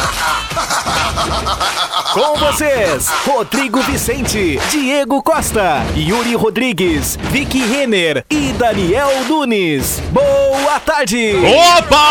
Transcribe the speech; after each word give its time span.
Com 2.12 2.36
vocês, 2.36 3.08
Rodrigo 3.24 3.80
Vicente, 3.82 4.58
Diego 4.70 5.22
Costa, 5.22 5.84
Yuri 5.94 6.34
Rodrigues, 6.34 7.16
Vicky 7.30 7.64
Renner 7.64 8.24
e 8.28 8.52
Daniel 8.52 9.24
Nunes. 9.28 10.02
Boa 10.10 10.80
tarde! 10.80 11.34
Opa! 11.78 12.10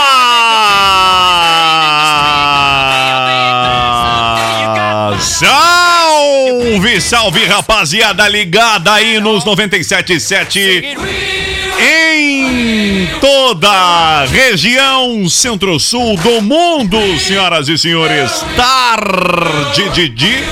Salve, 5.19 7.01
salve, 7.01 7.45
rapaziada 7.45 8.27
ligada 8.27 8.93
aí 8.93 9.19
nos 9.19 9.43
97.7 9.43 11.58
em 11.79 13.07
toda 13.21 13.69
a 13.69 14.25
região 14.25 15.27
centro-sul 15.29 16.17
do 16.17 16.41
mundo, 16.41 16.97
senhoras 17.19 17.69
e 17.69 17.77
senhores. 17.77 18.43
Tarde 18.55 20.09
de 20.09 20.43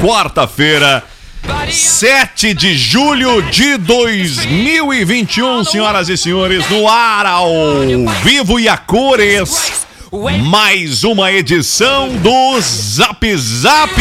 quarta-feira, 0.00 1.02
7 1.70 2.52
de 2.52 2.76
julho 2.76 3.40
de 3.50 3.78
2021, 3.78 5.64
senhoras 5.64 6.08
e 6.08 6.16
senhores, 6.16 6.68
no 6.68 6.86
ar 6.86 7.24
ao 7.24 7.50
vivo 8.22 8.60
e 8.60 8.68
a 8.68 8.76
cores. 8.76 9.86
Mais 10.44 11.02
uma 11.02 11.32
edição 11.32 12.08
do 12.18 12.60
Zap 12.60 13.36
Zap. 13.36 14.00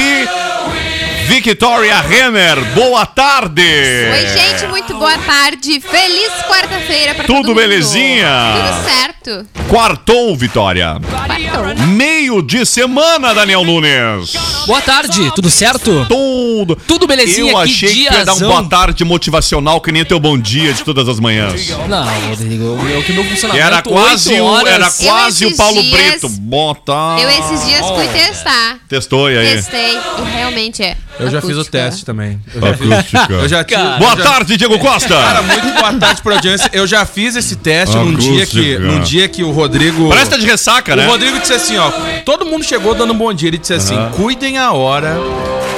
Victoria 1.28 2.00
Renner, 2.02 2.64
boa 2.76 3.06
tarde. 3.06 3.62
Oi, 3.62 4.28
gente, 4.28 4.68
muito 4.68 4.94
boa 4.94 5.18
tarde. 5.18 5.80
Feliz 5.82 6.30
quarta-feira 6.48 7.16
pra 7.16 7.24
todo 7.26 7.38
Tudo 7.42 7.56
belezinha? 7.56 8.28
Tudo 8.56 8.84
certo. 8.90 9.48
Quartou, 9.68 10.36
Vitória. 10.36 10.98
Quartou. 11.02 11.88
Meio 11.88 12.42
de 12.44 12.64
semana, 12.66 13.34
Daniel 13.34 13.64
Nunes. 13.66 14.34
Boa 14.68 14.82
tarde, 14.82 15.32
tudo 15.36 15.50
certo? 15.50 16.06
Tudo. 16.08 16.76
Tudo 16.88 17.08
belezinha, 17.08 17.52
Eu 17.52 17.58
que 17.58 17.64
achei 17.64 17.90
que 17.90 18.00
ia 18.04 18.24
dar 18.24 18.36
um 18.36 18.40
boa 18.40 18.64
tarde 18.64 19.04
motivacional 19.04 19.82
que 19.82 19.92
nem 19.92 20.04
o 20.04 20.06
teu 20.06 20.20
bom 20.20 20.38
dia 20.38 20.74
de 20.74 20.84
todas 20.84 21.10
as 21.10 21.20
manhãs. 21.20 21.70
Não, 21.88 22.06
Rodrigo, 22.30 22.76
o 22.76 23.04
que 23.04 23.14
meu 23.14 23.24
Que 23.24 23.30
funcionamento 23.32 23.66
era 23.66 23.82
quase, 23.82 24.40
o, 24.40 24.68
era 24.68 24.92
quase 24.92 25.46
o 25.48 25.58
Paulo 25.58 25.82
dias- 25.82 25.96
Preto. 25.96 26.30
Boa 26.30 26.76
tarde. 26.76 27.24
Eu 27.24 27.30
esses 27.30 27.66
dias 27.66 27.82
fui 27.88 28.08
testar. 28.08 28.78
Testou 28.88 29.30
e 29.32 29.38
aí? 29.40 29.56
Testei 29.56 29.98
e 29.98 30.38
realmente 30.38 30.84
é. 30.84 30.96
Eu 31.20 31.30
já 31.30 31.42
fiz 31.42 31.58
o 31.58 31.64
teste 31.66 32.04
também. 32.06 32.40
Eu 32.54 32.62
já, 32.62 32.70
Acústica. 32.70 33.34
eu 33.34 33.48
já 33.48 33.64
tive- 33.64 33.82
Boa 34.00 34.14
eu 34.14 34.18
já- 34.18 34.24
tarde, 34.24 34.58
Diego 34.58 34.78
Costa. 34.80 35.16
Cara, 35.16 35.42
muito 35.42 35.68
boa 35.74 35.94
tarde 35.94 36.22
pra 36.22 36.36
audiência. 36.36 36.70
Eu 36.74 36.86
já 36.86 37.06
fiz 37.06 37.36
esse 37.36 37.56
teste 37.56 37.96
num 37.96 38.14
dia, 38.16 38.46
que, 38.46 38.74
Acústica. 38.76 38.80
num 38.80 39.00
dia 39.02 39.28
que 39.28 39.44
o 39.44 39.52
Rodrigo. 39.52 40.10
Parece 40.10 40.26
que 40.30 40.36
tá 40.36 40.38
de 40.42 40.46
ressaca, 40.46 40.94
O 40.94 40.96
né? 40.96 41.06
Rodrigo 41.08 41.40
disse 41.40 41.54
assim, 41.54 41.78
ó. 41.78 41.90
Todo 42.26 42.46
mundo 42.46 42.64
chegou 42.64 42.94
dando 42.94 43.14
um 43.14 43.18
bom 43.18 43.34
dia. 43.34 43.48
Ele 43.50 43.58
disse 43.58 43.74
assim: 43.74 43.96
cuidem 44.16 44.58
a 44.58 44.72
hora 44.74 45.18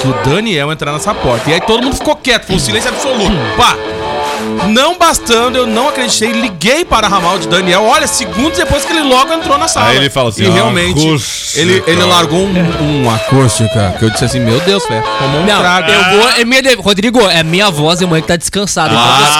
que 0.01 0.07
o 0.07 0.13
Daniel 0.29 0.71
entrar 0.71 0.91
nessa 0.93 1.13
porta. 1.13 1.49
E 1.49 1.53
aí 1.53 1.61
todo 1.61 1.83
mundo 1.83 1.95
ficou 1.95 2.15
quieto, 2.15 2.45
foi 2.45 2.55
um 2.55 2.59
silêncio 2.59 2.89
absoluto. 2.89 3.31
Pá! 3.57 3.75
Não 4.67 4.97
bastando, 4.97 5.57
eu 5.57 5.67
não 5.67 5.89
acreditei, 5.89 6.31
liguei 6.31 6.83
para 6.85 7.07
a 7.07 7.09
ramal 7.09 7.37
de 7.39 7.47
Daniel. 7.47 7.83
Olha, 7.83 8.07
segundos 8.07 8.57
depois 8.57 8.83
que 8.85 8.91
ele 8.91 9.03
logo 9.03 9.31
entrou 9.33 9.57
na 9.57 9.67
sala. 9.67 9.87
Aí 9.89 9.97
ele 9.97 10.09
fala 10.09 10.29
assim, 10.29 10.43
E 10.43 10.49
ó, 10.49 10.53
realmente, 10.53 10.99
acústica. 10.99 11.59
ele, 11.61 11.83
ele 11.87 12.03
largou 12.03 12.39
um, 12.39 13.03
um 13.05 13.09
acústica. 13.13 13.95
Que 13.99 14.05
eu 14.05 14.09
disse 14.09 14.25
assim: 14.25 14.39
Meu 14.39 14.59
Deus, 14.61 14.83
velho. 14.87 15.03
Tomou 15.19 15.41
um 15.41 15.45
Não, 15.45 15.59
trago. 15.59 15.91
eu 15.91 16.03
vou. 16.19 16.29
É 16.29 16.45
minha 16.45 16.61
de- 16.61 16.75
Rodrigo, 16.75 17.19
é 17.29 17.43
minha 17.43 17.69
voz 17.69 17.99
de 17.99 18.05
manhã 18.05 18.21
que 18.21 18.27
tá 18.27 18.35
descansada. 18.35 18.89
Então 18.93 19.03
Ah. 19.03 19.17
vocês 19.17 19.35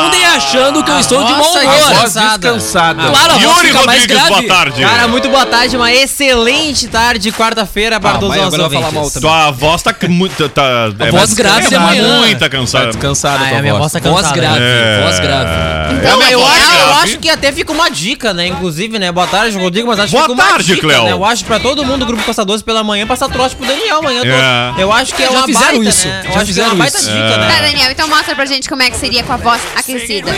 confundem 0.00 0.26
achando 0.26 0.84
que 0.84 0.90
eu 0.90 1.00
estou 1.00 1.24
de 1.24 1.32
mau 1.32 1.40
humor. 1.42 1.60
que 1.60 1.66
Voz 1.94 2.12
Descansada. 2.14 3.02
Claro, 3.08 3.32
a 3.32 3.38
voz 3.38 3.42
Yuri 3.42 3.66
fica 3.68 3.82
mais 3.84 4.00
Rodrigues, 4.02 4.06
grave. 4.06 4.28
boa 4.28 4.42
tarde. 4.56 4.80
Cara, 4.82 5.08
muito 5.08 5.28
boa 5.28 5.46
tarde, 5.46 5.76
uma 5.76 5.92
excelente 5.92 6.88
tarde, 6.88 7.32
quarta-feira 7.32 7.98
para 8.00 8.10
Ah, 8.10 8.18
todos 8.18 8.36
ouvintes. 8.58 8.92
mal 8.92 9.10
Tua 9.10 9.50
voz 9.50 9.82
tá 9.82 9.94
muito. 10.08 10.48
Tá, 10.48 10.88
é, 10.98 11.10
voz 11.10 11.32
grave 11.34 11.68
de 11.68 11.74
é 11.74 11.78
manhã. 11.78 12.18
Muita 12.18 12.40
Tá 12.40 12.48
cansada. 12.48 12.86
descansada 12.86 13.36
Ah, 13.36 13.48
tua 13.48 13.56
é, 13.56 13.58
a 13.58 13.62
minha 13.62 13.74
voz 13.74 13.92
tá 13.92 13.98
Voz 14.00 14.22
cansada. 14.22 14.40
Grave, 14.58 14.88
É. 14.88 15.02
voz 15.02 15.20
grave. 15.20 15.50
É 15.50 16.06
a 16.06 16.10
Não, 16.10 16.18
minha 16.18 16.30
eu, 16.32 16.40
voz 16.40 16.52
acho, 16.52 16.62
eu 16.72 16.86
grave. 16.86 17.02
acho 17.04 17.18
que 17.18 17.28
até 17.30 17.52
fica 17.52 17.72
uma 17.72 17.88
dica, 17.90 18.34
né? 18.34 18.46
Inclusive, 18.48 18.98
né? 18.98 19.10
Boa 19.12 19.26
tarde, 19.26 19.56
Rodrigo, 19.58 19.88
mas 19.88 19.98
acho 20.00 20.12
Boa 20.12 20.24
que 20.24 20.30
fica 20.30 20.42
uma 20.42 20.50
tarde, 20.52 20.64
dica, 20.74 20.80
Cleo. 20.80 21.04
né? 21.04 21.12
Eu 21.12 21.24
acho 21.24 21.44
pra 21.44 21.58
todo 21.58 21.84
mundo 21.84 22.00
do 22.00 22.06
Grupo 22.06 22.22
Caçadores 22.24 22.62
pela 22.62 22.82
manhã 22.84 23.06
passar 23.06 23.28
trote 23.28 23.54
pro 23.56 23.66
Daniel 23.66 23.98
amanhã. 23.98 24.22
É. 24.24 24.82
Eu 24.82 24.92
acho 24.92 25.14
que 25.14 25.22
é 25.22 25.26
Já 25.26 25.32
uma 25.32 25.46
fizeram 25.46 25.74
baita, 25.76 25.88
isso, 25.90 26.08
né? 26.08 26.18
Eu 26.18 26.22
já 26.22 26.28
acho 26.28 26.34
que 26.36 26.40
é 26.42 26.46
fizeram 26.46 26.68
uma 26.70 26.76
baita 26.76 26.98
isso. 26.98 27.06
dica, 27.10 27.28
Tá, 27.30 27.38
né? 27.38 27.58
Daniel, 27.70 27.90
então 27.90 28.08
mostra 28.08 28.34
pra 28.34 28.44
gente 28.46 28.68
como 28.68 28.82
é 28.82 28.90
que 28.90 28.96
seria 28.96 29.22
com 29.22 29.32
a 29.32 29.36
voz 29.36 29.60
aquecida. 29.76 30.32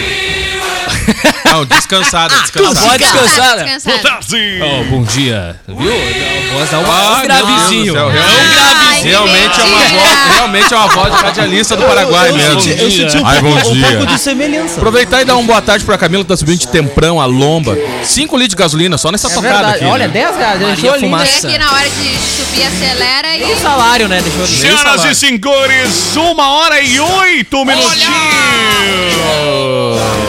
Não, 1.45 1.65
descansada, 1.65 2.35
descansada. 2.41 2.81
Voz 2.81 2.99
descansada. 2.99 3.65
Boa 3.65 3.77
descansada. 3.77 3.99
tarde. 4.03 4.61
Oh, 4.63 4.85
bom 4.85 5.03
dia. 5.05 5.57
Viu? 5.67 5.77
A 5.79 6.55
voz 6.55 6.71
dá 6.71 6.79
um 6.79 6.85
Ah, 6.91 7.23
gravezinho. 7.25 7.97
É 7.97 8.05
um 8.05 8.13
gravezinho. 8.13 9.09
Realmente 9.09 9.61
é 9.61 9.65
uma 9.65 9.79
voz, 9.79 10.35
realmente 10.35 10.75
é 10.75 10.77
uma 10.77 10.89
voz 10.89 11.15
de 11.17 11.23
radialista 11.23 11.77
do 11.77 11.85
Paraguai 11.85 12.33
mesmo. 12.33 12.61
senti- 12.61 12.81
eu 12.83 12.91
senti 12.91 13.17
um 13.19 13.27
Ai, 13.27 13.41
bom 13.41 13.49
Um 13.51 13.61
pouco 13.61 13.75
dia. 13.75 14.01
De 14.09 14.19
semelhança. 14.21 14.77
Aproveitar 14.77 15.23
e 15.23 15.25
dar 15.25 15.37
uma 15.37 15.43
boa 15.47 15.63
tarde 15.63 15.85
pra 15.85 15.97
Camila 15.99 16.23
que 16.25 16.29
tá 16.29 16.37
subindo 16.37 16.59
de 16.59 16.69
temprão 16.69 17.21
a 17.21 17.27
lomba. 17.27 17.77
5 18.03 18.37
litros 18.37 18.57
de 18.57 18.57
gasolina 18.57 18.99
só 18.99 19.11
nessa 19.13 19.29
É 19.29 19.35
tocada 19.35 19.55
verdade. 19.55 19.77
aqui. 19.77 19.85
Olha, 19.87 20.07
né? 20.09 20.13
10 20.13 20.37
reais. 20.37 20.59
Deixou 20.59 20.75
Maria 20.75 20.93
ali, 20.95 21.09
né? 21.09 21.49
Aqui 21.49 21.59
na 21.59 21.73
hora 21.73 21.89
de 21.91 22.19
subir, 22.19 22.63
acelera 22.67 23.37
e. 23.37 23.53
E 23.53 23.57
salário, 23.57 24.09
né? 24.09 24.21
Deixou 24.21 24.45
ali. 24.45 24.57
Senhoras 24.57 25.05
e 25.05 25.15
senhores, 25.15 26.17
uma 26.17 26.51
hora 26.51 26.81
e 26.81 26.99
oito 27.01 27.65
minutinhos. 27.65 28.09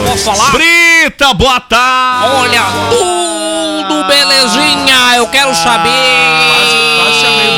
Posso 0.06 0.24
falar? 0.24 0.52
Brita, 0.52 1.34
boa 1.34 1.60
tarde. 1.60 2.34
Olha, 2.36 2.62
tudo 2.90 4.04
belezinha. 4.06 5.16
Eu 5.16 5.26
quero 5.28 5.54
saber. 5.54 6.89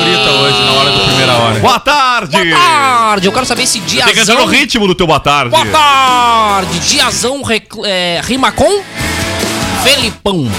O 0.02 0.04
Brita 0.04 0.30
hoje 0.32 0.64
na 0.64 0.72
hora 0.72 0.90
da 0.90 0.98
primeira 1.04 1.32
hora. 1.34 1.60
Boa 1.60 1.78
tarde. 1.80 2.36
Boa 2.36 2.58
tarde. 2.58 3.26
Eu 3.26 3.32
quero 3.32 3.46
saber 3.46 3.66
se 3.68 3.78
Tem 3.80 3.88
que 3.88 4.00
entrar 4.00 4.12
diazão. 4.12 4.36
no 4.40 4.46
ritmo 4.46 4.86
do 4.88 4.94
teu 4.96 5.06
boa 5.06 5.20
tarde. 5.20 5.50
Boa 5.50 5.66
tarde. 5.66 6.78
Diazão 6.80 7.40
rec- 7.42 7.72
é, 7.84 8.20
rima 8.24 8.50
com 8.50 8.82
Felipão. 9.84 10.50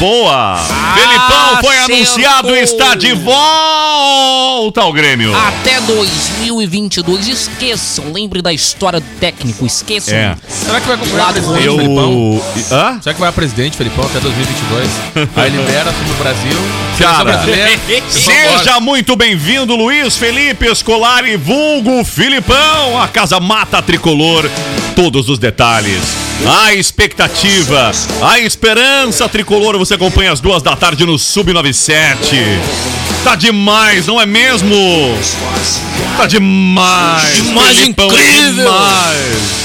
Boa. 0.00 0.56
Felipão 0.94 1.60
foi 1.60 1.76
acertou. 1.76 1.96
anunciado 1.96 2.56
e 2.56 2.60
está 2.60 2.94
de 2.94 3.12
volta 3.12 4.80
ao 4.80 4.94
Grêmio. 4.94 5.36
Até 5.36 5.78
2022. 5.82 7.28
Esqueçam. 7.28 8.10
Lembre 8.10 8.40
da 8.40 8.50
história 8.50 8.98
do 8.98 9.06
técnico. 9.20 9.66
Esqueçam. 9.66 10.14
É. 10.14 10.34
Será 10.48 10.80
que 10.80 10.86
vai 10.86 10.96
acompanhar 10.96 11.28
o 11.28 11.32
presidente, 11.34 11.66
Eu. 11.66 11.76
Felipão? 11.76 12.42
Hã? 12.72 12.98
Será 13.02 13.14
que 13.14 13.20
vai 13.20 13.28
a 13.28 13.32
presidente, 13.32 13.76
Felipão, 13.76 14.06
até 14.06 14.20
2022? 14.20 14.88
Aí 15.36 15.50
libera 15.54 15.92
tudo 15.92 16.08
no 16.08 16.14
Brasil. 16.14 16.56
Cara, 16.98 17.44
seja 18.08 18.80
muito 18.80 19.14
bem-vindo, 19.16 19.76
Luiz 19.76 20.16
Felipe 20.16 20.66
Escolari, 20.66 21.36
vulgo 21.36 22.02
Filipão, 22.04 23.00
a 23.00 23.06
Casa 23.06 23.38
Mata 23.38 23.82
Tricolor. 23.82 24.48
Todos 24.96 25.28
os 25.30 25.38
detalhes, 25.38 26.02
a 26.46 26.74
expectativa, 26.74 27.90
a 28.20 28.38
esperança 28.40 29.26
tricolor. 29.28 29.78
Você 29.78 29.89
acompanha 29.94 30.32
às 30.32 30.40
duas 30.40 30.62
da 30.62 30.76
tarde 30.76 31.04
no 31.04 31.14
Sub97. 31.14 33.09
Tá 33.24 33.34
demais, 33.34 34.06
não 34.06 34.20
é 34.20 34.24
mesmo? 34.26 34.74
Tá 36.16 36.26
demais. 36.26 37.34
Demais, 37.36 37.78
incrível. 37.80 38.54
demais. 38.54 39.60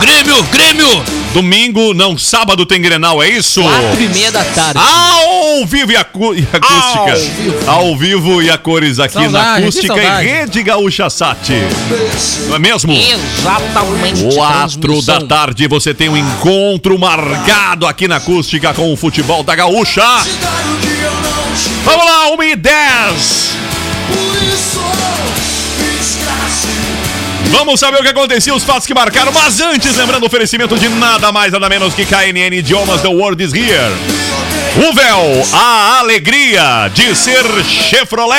Grêmio, 0.00 0.42
Grêmio. 0.44 1.04
Domingo, 1.34 1.92
não, 1.92 2.16
sábado 2.16 2.64
tem 2.64 2.80
Grenal, 2.80 3.22
é 3.22 3.28
isso? 3.28 3.62
Quatro 3.62 4.02
e 4.02 4.08
meia 4.08 4.32
da 4.32 4.42
tarde. 4.42 4.80
Ao 4.80 5.66
vivo 5.66 5.92
e, 5.92 5.96
acu- 5.96 6.34
e 6.34 6.48
acústica. 6.50 7.70
Ao 7.70 7.94
vivo. 7.96 8.42
e 8.42 8.50
a 8.50 8.56
cores 8.56 8.98
aqui 8.98 9.16
na 9.18 9.22
Saudade, 9.24 9.56
que 9.60 9.62
acústica 9.68 10.22
e. 10.22 10.26
Rede 10.26 10.62
Gaúcha 10.62 11.10
Sat. 11.10 11.50
Não 12.48 12.56
é 12.56 12.58
mesmo? 12.58 12.92
Exatamente. 12.92 14.34
Quatro 14.34 15.02
da 15.02 15.20
tarde 15.20 15.68
você 15.68 15.92
tem 15.92 16.08
um 16.08 16.16
encontro 16.16 16.98
marcado 16.98 17.86
aqui 17.86 18.08
na 18.08 18.16
acústica 18.16 18.72
com 18.72 18.90
o 18.92 18.96
futebol 18.96 19.42
da 19.42 19.54
Gaúcha. 19.54 20.02
Vamos 21.88 22.04
lá, 22.04 22.30
1 22.32 22.42
e 22.42 22.54
10. 22.54 23.56
Vamos 27.46 27.80
saber 27.80 27.98
o 27.98 28.02
que 28.02 28.08
acontecia, 28.08 28.54
os 28.54 28.62
fatos 28.62 28.86
que 28.86 28.92
marcaram, 28.92 29.32
mas 29.32 29.58
antes, 29.58 29.96
lembrando 29.96 30.24
o 30.24 30.26
oferecimento 30.26 30.76
de 30.76 30.86
nada 30.90 31.32
mais, 31.32 31.50
nada 31.50 31.66
menos 31.66 31.94
que 31.94 32.04
KNN 32.04 32.58
Idiomas, 32.58 33.00
The 33.00 33.08
World 33.08 33.42
is 33.42 33.54
Here. 33.54 33.94
Uvel, 34.86 35.46
a 35.54 36.00
alegria 36.00 36.90
de 36.92 37.16
ser 37.16 37.42
Chevrolet. 37.64 38.36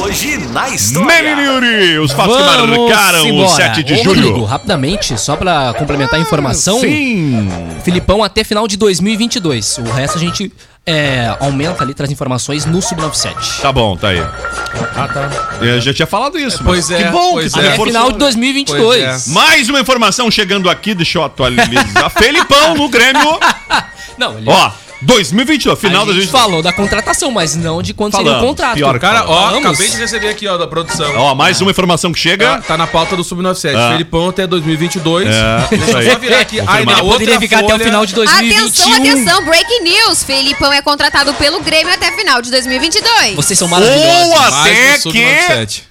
Hoje 0.00 0.36
na 0.52 0.68
história. 0.68 2.02
Os 2.02 2.12
fatos 2.12 2.36
que 2.36 2.42
marcaram 2.42 3.22
o 3.24 3.28
embora. 3.28 3.48
7 3.48 3.82
de 3.82 3.94
Ô, 3.94 3.96
julho. 4.04 4.20
Rodrigo, 4.20 4.44
rapidamente, 4.44 5.18
só 5.18 5.36
pra 5.36 5.72
complementar 5.74 6.18
a 6.18 6.22
informação. 6.22 6.80
Sim. 6.80 7.48
Filipão 7.82 8.22
até 8.22 8.44
final 8.44 8.68
de 8.68 8.76
2022. 8.76 9.78
O 9.78 9.90
resto 9.92 10.18
a 10.18 10.20
gente 10.20 10.52
é, 10.86 11.34
aumenta 11.40 11.82
ali, 11.82 11.94
traz 11.94 12.10
informações 12.12 12.66
no 12.66 12.78
Sub97. 12.80 13.60
Tá 13.62 13.72
bom, 13.72 13.96
tá 13.96 14.08
aí. 14.08 14.20
Ah, 14.20 15.08
tá. 15.08 15.30
Eu 15.62 15.80
já 15.80 15.94
tinha 15.94 16.06
falado 16.06 16.38
isso. 16.38 16.58
mas 16.62 16.86
Pois 16.86 16.90
é, 16.90 17.04
Que 17.04 17.10
bom 17.10 17.32
pois 17.32 17.52
que 17.54 17.58
é. 17.58 17.62
Até 17.62 17.70
reforçou, 17.70 17.86
final 17.86 18.06
de 18.08 18.12
né? 18.14 18.18
2022. 18.18 18.82
Pois 18.82 19.28
Mais 19.28 19.68
uma 19.70 19.80
informação 19.80 20.30
chegando 20.30 20.68
aqui, 20.68 20.94
deixa 20.94 21.18
eu 21.18 21.24
atualizar. 21.24 22.10
Felipão 22.10 22.74
no 22.74 22.88
Grêmio. 22.90 23.40
Não, 24.18 24.36
ele 24.38 24.48
Ó, 24.48 24.70
2022, 25.04 25.78
final 25.78 26.02
a 26.02 26.06
da 26.06 26.12
gente 26.12 26.22
gente 26.22 26.30
falou 26.32 26.62
da 26.62 26.72
contratação, 26.72 27.30
mas 27.30 27.54
não 27.54 27.82
de 27.82 27.92
quando 27.94 28.16
seria 28.16 28.32
o 28.32 28.40
contrato. 28.40 28.74
Pior 28.74 28.98
Cara, 28.98 29.24
ó, 29.26 29.44
Falamos. 29.46 29.66
acabei 29.68 29.88
de 29.88 29.96
receber 29.96 30.28
aqui, 30.28 30.46
ó, 30.48 30.56
da 30.56 30.66
produção. 30.66 31.12
Ó, 31.16 31.34
mais 31.34 31.60
uma 31.60 31.70
informação 31.70 32.12
que 32.12 32.18
chega. 32.18 32.62
tá 32.66 32.76
na 32.76 32.86
pauta 32.86 33.16
do 33.16 33.22
Sub-97. 33.24 33.74
Ah. 33.76 33.92
Felipão 33.92 34.28
até 34.30 34.46
2022. 34.46 35.28
É, 35.28 35.66
Deixa 35.70 35.84
isso 35.84 35.90
eu 35.92 35.96
aí. 35.98 36.10
só 36.10 36.18
virar 36.18 36.40
aqui. 36.40 36.60
Aí 36.66 36.84
na 36.86 37.02
outra 37.02 37.12
poderia 37.18 37.40
ficar 37.40 37.56
até 37.58 37.66
o 37.66 37.70
folha- 37.70 37.84
final 37.84 38.06
de 38.06 38.14
2021. 38.14 38.62
Atenção, 38.94 38.94
atenção, 38.94 39.44
breaking 39.44 39.80
news. 39.82 40.24
Felipão 40.24 40.72
é 40.72 40.80
contratado 40.82 41.34
pelo 41.34 41.60
Grêmio 41.60 41.92
até 41.92 42.10
final 42.12 42.40
de 42.40 42.50
2022. 42.50 43.34
Vocês 43.36 43.58
são 43.58 43.66
Ou 43.66 43.70
maravilhosos. 43.70 44.32
até 44.34 44.52
Mais 44.52 45.02
do 45.04 45.12
que 45.12 45.18
Sub-97. 45.18 45.82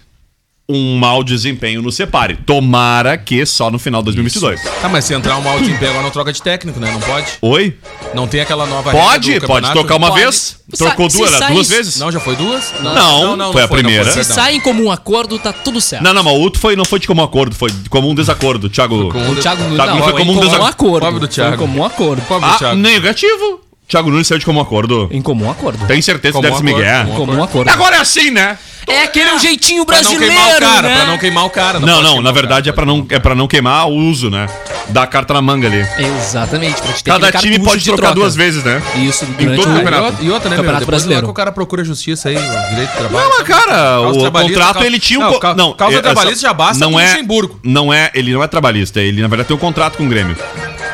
Um 0.69 0.95
mau 0.98 1.24
desempenho 1.24 1.81
no 1.81 1.92
Separe. 1.92 2.36
Tomara 2.38 3.18
que 3.18 3.45
só 3.45 3.69
no 3.69 3.77
final 3.77 4.01
de 4.01 4.06
2022. 4.06 4.62
Tá, 4.81 4.88
mas 4.88 5.04
se 5.04 5.13
entrar 5.13 5.38
um 5.38 5.42
mal 5.42 5.60
desempenho 5.60 5.92
agora 5.92 6.04
não 6.04 6.10
troca 6.12 6.31
de 6.31 6.42
técnico, 6.42 6.80
né? 6.80 6.89
Não 6.92 7.01
pode? 7.01 7.27
Oi? 7.42 7.77
Não 8.13 8.27
tem 8.27 8.39
aquela 8.39 8.65
nova 8.65 8.92
Pode, 8.92 9.31
regra 9.31 9.48
do 9.48 9.51
pode 9.51 9.71
trocar 9.71 9.95
uma 9.98 10.07
Pode. 10.07 10.21
vez. 10.21 10.57
Trocou 10.77 11.10
se 11.10 11.18
duas, 11.18 11.31
sai- 11.31 11.54
duas 11.54 11.68
vezes? 11.69 12.00
Não, 12.00 12.12
já 12.12 12.19
foi 12.19 12.36
duas? 12.38 12.74
Não, 12.81 13.51
foi 13.51 13.63
a 13.63 13.68
primeira. 13.68 14.06
Se 14.06 14.15
perdão. 14.19 14.36
sai 14.36 14.56
em 14.56 14.60
comum 14.62 14.89
acordo, 14.89 15.38
tá 15.38 15.51
tudo 15.51 15.81
certo. 15.81 16.01
Não, 16.04 16.13
não, 16.13 16.24
mas 16.24 16.33
o 16.33 16.38
outro 16.38 16.60
foi, 16.62 16.75
não 16.75 16.86
foi 16.86 17.00
de 17.00 17.07
comum 17.07 17.24
acordo, 17.24 17.54
foi 17.56 17.69
de 17.69 17.89
comum 17.89 18.15
desacordo, 18.15 18.69
Thiago. 18.69 19.10
comum 19.12 19.31
O 19.31 19.36
Thiago 19.36 19.63
Tá, 19.75 19.86
não, 19.86 19.95
não 19.98 20.04
foi 20.04 20.13
foi 20.13 20.21
em 20.21 20.25
comum 20.25 20.38
comum 20.39 20.50
desac- 20.50 20.69
acordo. 20.69 21.06
Pobre 21.06 21.19
do 21.19 21.25
Foi 21.27 21.44
em 21.44 21.48
Thiago. 21.48 21.57
comum 21.57 21.83
acordo. 21.83 22.21
Pobre 22.24 22.48
do 22.50 22.56
Ah, 22.56 22.57
Thiago. 22.57 22.75
negativo. 22.77 23.60
Thiago 23.93 24.09
Nunes 24.09 24.25
saiu 24.25 24.39
de 24.39 24.45
comum 24.45 24.59
acordo. 24.59 25.07
Em 25.11 25.21
comum 25.21 25.51
acordo. 25.51 25.85
Tem 25.85 26.01
certeza 26.01 26.39
que 26.39 26.41
deve 26.41 26.63
Miguel. 26.63 27.05
comum 27.05 27.15
Comum 27.27 27.43
acordo. 27.43 27.69
Agora 27.69 27.97
é 27.97 27.99
assim, 27.99 28.31
né? 28.31 28.57
É 28.87 29.03
aquele 29.03 29.31
um 29.31 29.39
jeitinho 29.39 29.85
Pra 29.85 30.01
não 30.01 30.09
brasileiro, 30.11 30.33
queimar 30.35 30.57
o 30.57 30.59
cara, 30.59 30.89
né? 30.89 30.95
pra 30.95 31.05
não 31.05 31.17
queimar 31.19 31.45
o 31.45 31.49
cara. 31.51 31.79
Não, 31.79 31.87
não, 31.87 32.03
queimar 32.03 32.23
na 32.23 32.31
verdade 32.31 32.69
é 32.69 32.73
cara, 32.73 32.85
pra 32.85 32.85
não, 32.93 33.05
é 33.09 33.19
pra 33.19 33.35
não 33.35 33.47
queimar 33.47 33.87
o 33.87 33.93
uso, 33.95 34.29
né? 34.31 34.47
Da 34.89 35.05
carta 35.07 35.33
na 35.35 35.41
manga 35.43 35.67
ali. 35.67 35.87
Exatamente. 36.17 36.81
Pra 36.81 36.91
te 36.91 37.03
ter 37.03 37.11
Cada 37.11 37.31
time 37.33 37.59
pode 37.59 37.79
de 37.81 37.85
trocar 37.85 38.01
troca. 38.07 38.15
duas 38.15 38.35
vezes, 38.35 38.63
né? 38.63 38.81
Isso, 38.95 39.25
durante 39.27 39.55
todo 39.57 39.69
o 39.69 39.71
E 39.71 39.75
campeonato. 39.77 40.03
outra- 40.05 40.25
E 40.25 40.29
outra, 40.31 40.49
né, 40.49 40.55
meu? 40.55 40.63
Campeonato 40.63 40.79
Depois 40.85 40.87
brasileiro. 40.87 41.23
que 41.23 41.29
o 41.29 41.33
cara 41.33 41.51
procura 41.51 41.83
justiça 41.85 42.29
aí, 42.29 42.35
o 42.35 42.39
direito 42.71 42.89
de 42.91 42.97
trabalho. 42.97 43.29
Não, 43.29 43.37
mas, 43.37 43.47
cara, 43.47 44.01
o 44.01 44.19
trabalhista, 44.19 44.59
contrato 44.59 44.83
ele 44.83 44.99
tinha 44.99 45.19
um. 45.19 45.23
Não, 45.31 45.55
não, 45.55 45.73
causa 45.73 45.97
é- 45.97 46.01
trabalhista 46.01 46.33
essa- 46.39 46.41
já 46.47 46.53
basta 46.53 46.83
não 46.83 46.91
no 46.93 46.99
é, 46.99 47.05
Luxemburgo. 47.11 47.59
Não 47.63 47.93
é, 47.93 48.09
ele 48.15 48.33
não 48.33 48.43
é 48.43 48.47
trabalhista, 48.47 48.99
ele 48.99 49.21
na 49.21 49.27
verdade 49.27 49.47
tem 49.47 49.55
um 49.55 49.59
contrato 49.59 49.97
com 49.97 50.05
o 50.05 50.09
Grêmio. 50.09 50.35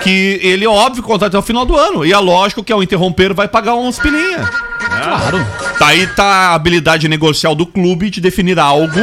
Que 0.02 0.40
ele, 0.42 0.66
óbvio, 0.66 1.04
contrato 1.04 1.32
até 1.32 1.38
o 1.38 1.42
final 1.42 1.66
do 1.66 1.78
ano. 1.78 2.06
E 2.06 2.14
é 2.14 2.18
lógico 2.18 2.64
que 2.64 2.72
ao 2.72 2.82
interromper 2.82 3.34
vai 3.34 3.48
pagar 3.48 3.76
uns 3.76 4.00
pilinha. 4.00 4.50
Claro. 4.80 5.46
Tá 5.78 5.88
aí 5.88 6.08
tá 6.08 6.24
a 6.24 6.54
habilidade 6.56 7.08
negocial 7.08 7.54
do 7.54 7.66
clube 7.66 8.10
de 8.10 8.22
definir 8.22 8.60
algo 8.60 9.00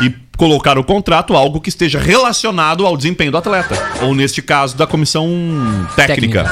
e 0.00 0.14
colocar 0.36 0.74
no 0.74 0.84
contrato 0.84 1.34
algo 1.34 1.60
que 1.60 1.68
esteja 1.68 1.98
relacionado 1.98 2.86
ao 2.86 2.96
desempenho 2.96 3.30
do 3.30 3.38
atleta. 3.38 3.74
Ou 4.02 4.14
neste 4.14 4.42
caso, 4.42 4.76
da 4.76 4.86
comissão 4.86 5.28
técnica. 5.96 6.44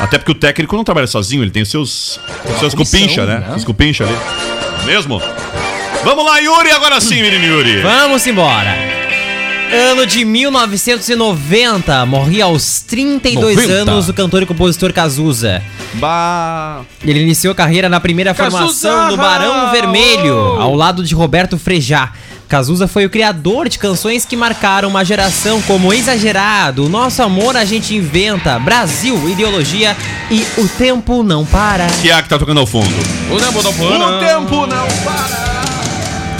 Até 0.00 0.16
porque 0.16 0.32
o 0.32 0.34
técnico 0.34 0.76
não 0.76 0.84
trabalha 0.84 1.06
sozinho, 1.06 1.42
ele 1.42 1.50
tem 1.50 1.62
os 1.62 1.70
seus, 1.70 2.20
os 2.44 2.58
seus 2.58 2.74
cupincha, 2.74 3.26
né? 3.26 3.38
né? 3.40 3.56
Os 3.56 3.64
cupincha 3.64 4.04
ali. 4.04 4.16
Mesmo? 4.86 5.20
Vamos 6.04 6.24
lá, 6.24 6.38
Yuri, 6.38 6.70
agora 6.70 7.00
sim, 7.00 7.20
menino 7.20 7.44
Yuri. 7.44 7.82
Vamos 7.82 8.26
embora. 8.26 8.97
Ano 9.70 10.06
de 10.06 10.24
1990, 10.24 12.06
morria 12.06 12.44
aos 12.44 12.80
32 12.80 13.56
90. 13.56 13.72
anos 13.72 14.08
o 14.08 14.14
cantor 14.14 14.42
e 14.42 14.46
compositor 14.46 14.92
Cazuza. 14.94 15.62
Bah. 15.94 16.80
Ele 17.04 17.20
iniciou 17.20 17.54
carreira 17.54 17.88
na 17.88 18.00
primeira 18.00 18.32
Cazuza! 18.34 18.56
formação 18.58 19.08
do 19.08 19.16
Barão 19.18 19.70
Vermelho, 19.70 20.36
ao 20.58 20.74
lado 20.74 21.04
de 21.04 21.14
Roberto 21.14 21.58
Frejá. 21.58 22.12
Cazuza 22.48 22.88
foi 22.88 23.04
o 23.04 23.10
criador 23.10 23.68
de 23.68 23.78
canções 23.78 24.24
que 24.24 24.34
marcaram 24.34 24.88
uma 24.88 25.04
geração 25.04 25.60
como 25.62 25.92
Exagerado, 25.92 26.86
O 26.86 26.88
Nosso 26.88 27.22
Amor 27.22 27.54
a 27.54 27.64
Gente 27.66 27.94
Inventa, 27.94 28.58
Brasil, 28.58 29.28
Ideologia 29.28 29.94
e 30.30 30.46
O 30.58 30.66
Tempo 30.66 31.22
Não 31.22 31.44
Para. 31.44 31.86
Que 32.00 32.08
é 32.08 32.14
a 32.14 32.22
que 32.22 32.28
tá 32.30 32.38
tocando 32.38 32.60
ao 32.60 32.66
fundo. 32.66 32.88
O 33.30 33.36
tempo 33.36 33.62
do 33.62 33.72
pano. 33.74 34.18
tempo 34.18 34.66
não 34.66 34.86
para. 35.04 35.57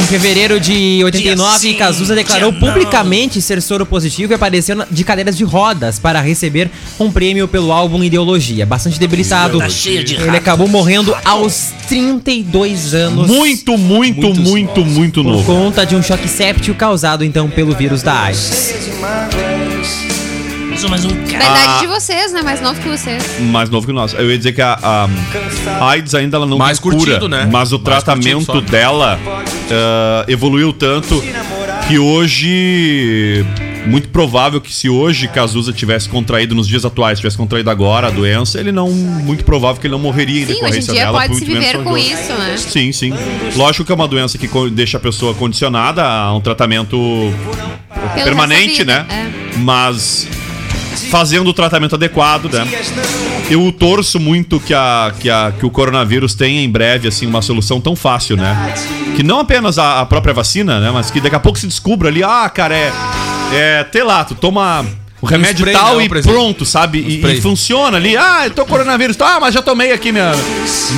Em 0.09 0.11
fevereiro 0.11 0.59
de 0.59 1.05
89, 1.05 1.75
Cazuza 1.75 2.15
declarou 2.15 2.51
publicamente 2.51 3.43
ser 3.43 3.61
soro 3.61 3.85
positivo 3.85 4.33
e 4.33 4.35
apareceu 4.35 4.83
de 4.91 5.05
cadeiras 5.05 5.37
de 5.37 5.45
rodas 5.45 5.99
para 5.99 6.19
receber 6.23 6.71
um 6.99 7.13
prêmio 7.13 7.47
pelo 7.47 7.71
álbum 7.71 8.03
Ideologia. 8.03 8.65
Bastante 8.65 8.99
debilitado, 8.99 9.59
ele 9.85 10.35
acabou 10.35 10.67
morrendo 10.67 11.15
aos 11.27 11.75
32 11.89 12.95
anos. 12.95 13.29
Muito, 13.29 13.77
muito, 13.77 14.33
muito, 14.35 14.83
muito 14.83 15.23
Por 15.23 15.31
novo. 15.31 15.45
conta 15.45 15.85
de 15.85 15.95
um 15.95 16.03
choque 16.03 16.27
séptico 16.27 16.79
causado 16.79 17.23
então 17.23 17.51
pelo 17.51 17.77
vírus 17.77 18.03
da 18.03 18.19
AIDS. 18.19 18.73
Sou 20.79 20.89
mais 20.89 21.05
um 21.05 21.09
cara. 21.09 21.39
Verdade 21.39 21.73
Ah. 21.77 21.79
de 21.81 21.87
vocês, 21.89 22.33
né? 22.33 22.43
Mais 22.43 22.61
novo 22.61 22.81
que 22.81 22.89
vocês. 22.89 23.41
Mais 23.41 23.69
novo 23.69 23.87
que 23.87 23.93
nós. 23.93 24.15
Eu 24.15 24.31
ia 24.31 24.39
dizer 24.39 24.53
que 24.53 24.63
a, 24.63 24.79
a- 24.81 25.09
a 25.81 25.91
AIDS 25.91 26.15
ainda 26.15 26.37
ela 26.37 26.47
não 26.47 26.57
Mais 26.57 26.79
cura, 26.79 26.97
curtido, 26.97 27.29
né? 27.29 27.49
mas 27.51 27.73
o 27.73 27.77
Mais 27.77 27.85
tratamento 27.85 28.61
dela 28.61 29.19
ah, 29.71 30.25
evoluiu 30.29 30.73
tanto 30.73 31.23
que 31.89 31.99
hoje 31.99 33.45
muito 33.87 34.09
provável 34.11 34.61
que 34.61 34.73
se 34.73 34.89
hoje 34.89 35.27
Cazuza 35.29 35.73
tivesse 35.73 36.09
contraído 36.09 36.55
nos 36.55 36.69
dias 36.69 36.85
atuais, 36.85 37.19
tivesse 37.19 37.37
contraído 37.37 37.71
agora 37.71 38.07
a 38.09 38.11
doença, 38.11 38.61
ele 38.61 38.71
não 38.71 38.91
muito 38.91 39.45
provável 39.45 39.81
que 39.81 39.87
ele 39.87 39.93
não 39.93 39.99
morreria 40.01 40.43
em 40.43 40.47
Sim, 40.47 40.53
hoje 40.53 40.59
em 40.59 40.63
decorrência 40.65 40.93
dia 40.93 41.05
dela. 41.07 41.19
pode 41.23 41.35
se 41.37 41.45
viver 41.45 41.83
com 41.83 41.99
isso, 41.99 42.33
né? 42.35 42.57
Sim, 42.57 42.93
sim. 42.93 43.13
Lógico 43.57 43.85
que 43.85 43.91
é 43.91 43.95
uma 43.95 44.07
doença 44.09 44.39
que 44.39 44.49
deixa 44.71 44.97
a 44.99 45.01
pessoa 45.01 45.35
condicionada 45.35 46.05
a 46.05 46.33
um 46.35 46.41
tratamento 46.41 46.97
Pelo 48.15 48.25
permanente, 48.25 48.85
da 48.85 49.05
né? 49.05 49.07
vida, 49.09 49.59
Mas 49.59 50.29
fazendo 51.07 51.49
o 51.49 51.53
tratamento 51.53 51.95
adequado, 51.95 52.51
né? 52.53 52.67
Eu 53.51 53.73
torço 53.73 54.21
muito 54.21 54.61
que, 54.61 54.75
a, 54.75 55.13
que, 55.19 55.31
a, 55.31 55.53
que 55.59 55.65
o 55.65 55.71
coronavírus 55.71 56.35
tenha 56.35 56.63
em 56.63 56.69
breve 56.69 57.09
assim 57.09 57.27
uma 57.27 57.41
solução 57.41 57.81
tão 57.81 57.97
fácil, 57.97 58.37
né? 58.37 58.75
Que 59.17 59.23
não 59.23 59.41
apenas 59.41 59.79
a, 59.79 60.01
a 60.01 60.07
própria 60.07 60.35
vacina, 60.35 60.81
né? 60.81 60.91
Mas 60.93 61.11
que 61.11 61.21
daqui 61.21 61.37
a 61.37 61.41
pouco 61.41 61.59
se 61.59 61.67
descubra 61.67 62.09
ali, 62.09 62.23
ah, 62.23 62.49
cara, 62.49 62.77
é. 62.77 62.93
É, 63.51 63.85
sei 63.91 64.03
toma 64.35 64.85
o 65.21 65.27
remédio 65.27 65.65
spray 65.67 65.75
tal 65.75 65.95
não, 65.95 66.01
e 66.01 66.09
presidente. 66.09 66.35
pronto, 66.35 66.65
sabe? 66.65 66.99
E, 67.01 67.27
e 67.27 67.41
funciona 67.41 67.97
ali. 67.97 68.17
Ah, 68.17 68.43
eu 68.45 68.51
tô 68.51 68.65
com 68.65 68.71
coronavírus. 68.71 69.17
Ah, 69.21 69.39
mas 69.41 69.53
já 69.53 69.61
tomei 69.61 69.93
aqui 69.93 70.13
minha, 70.13 70.33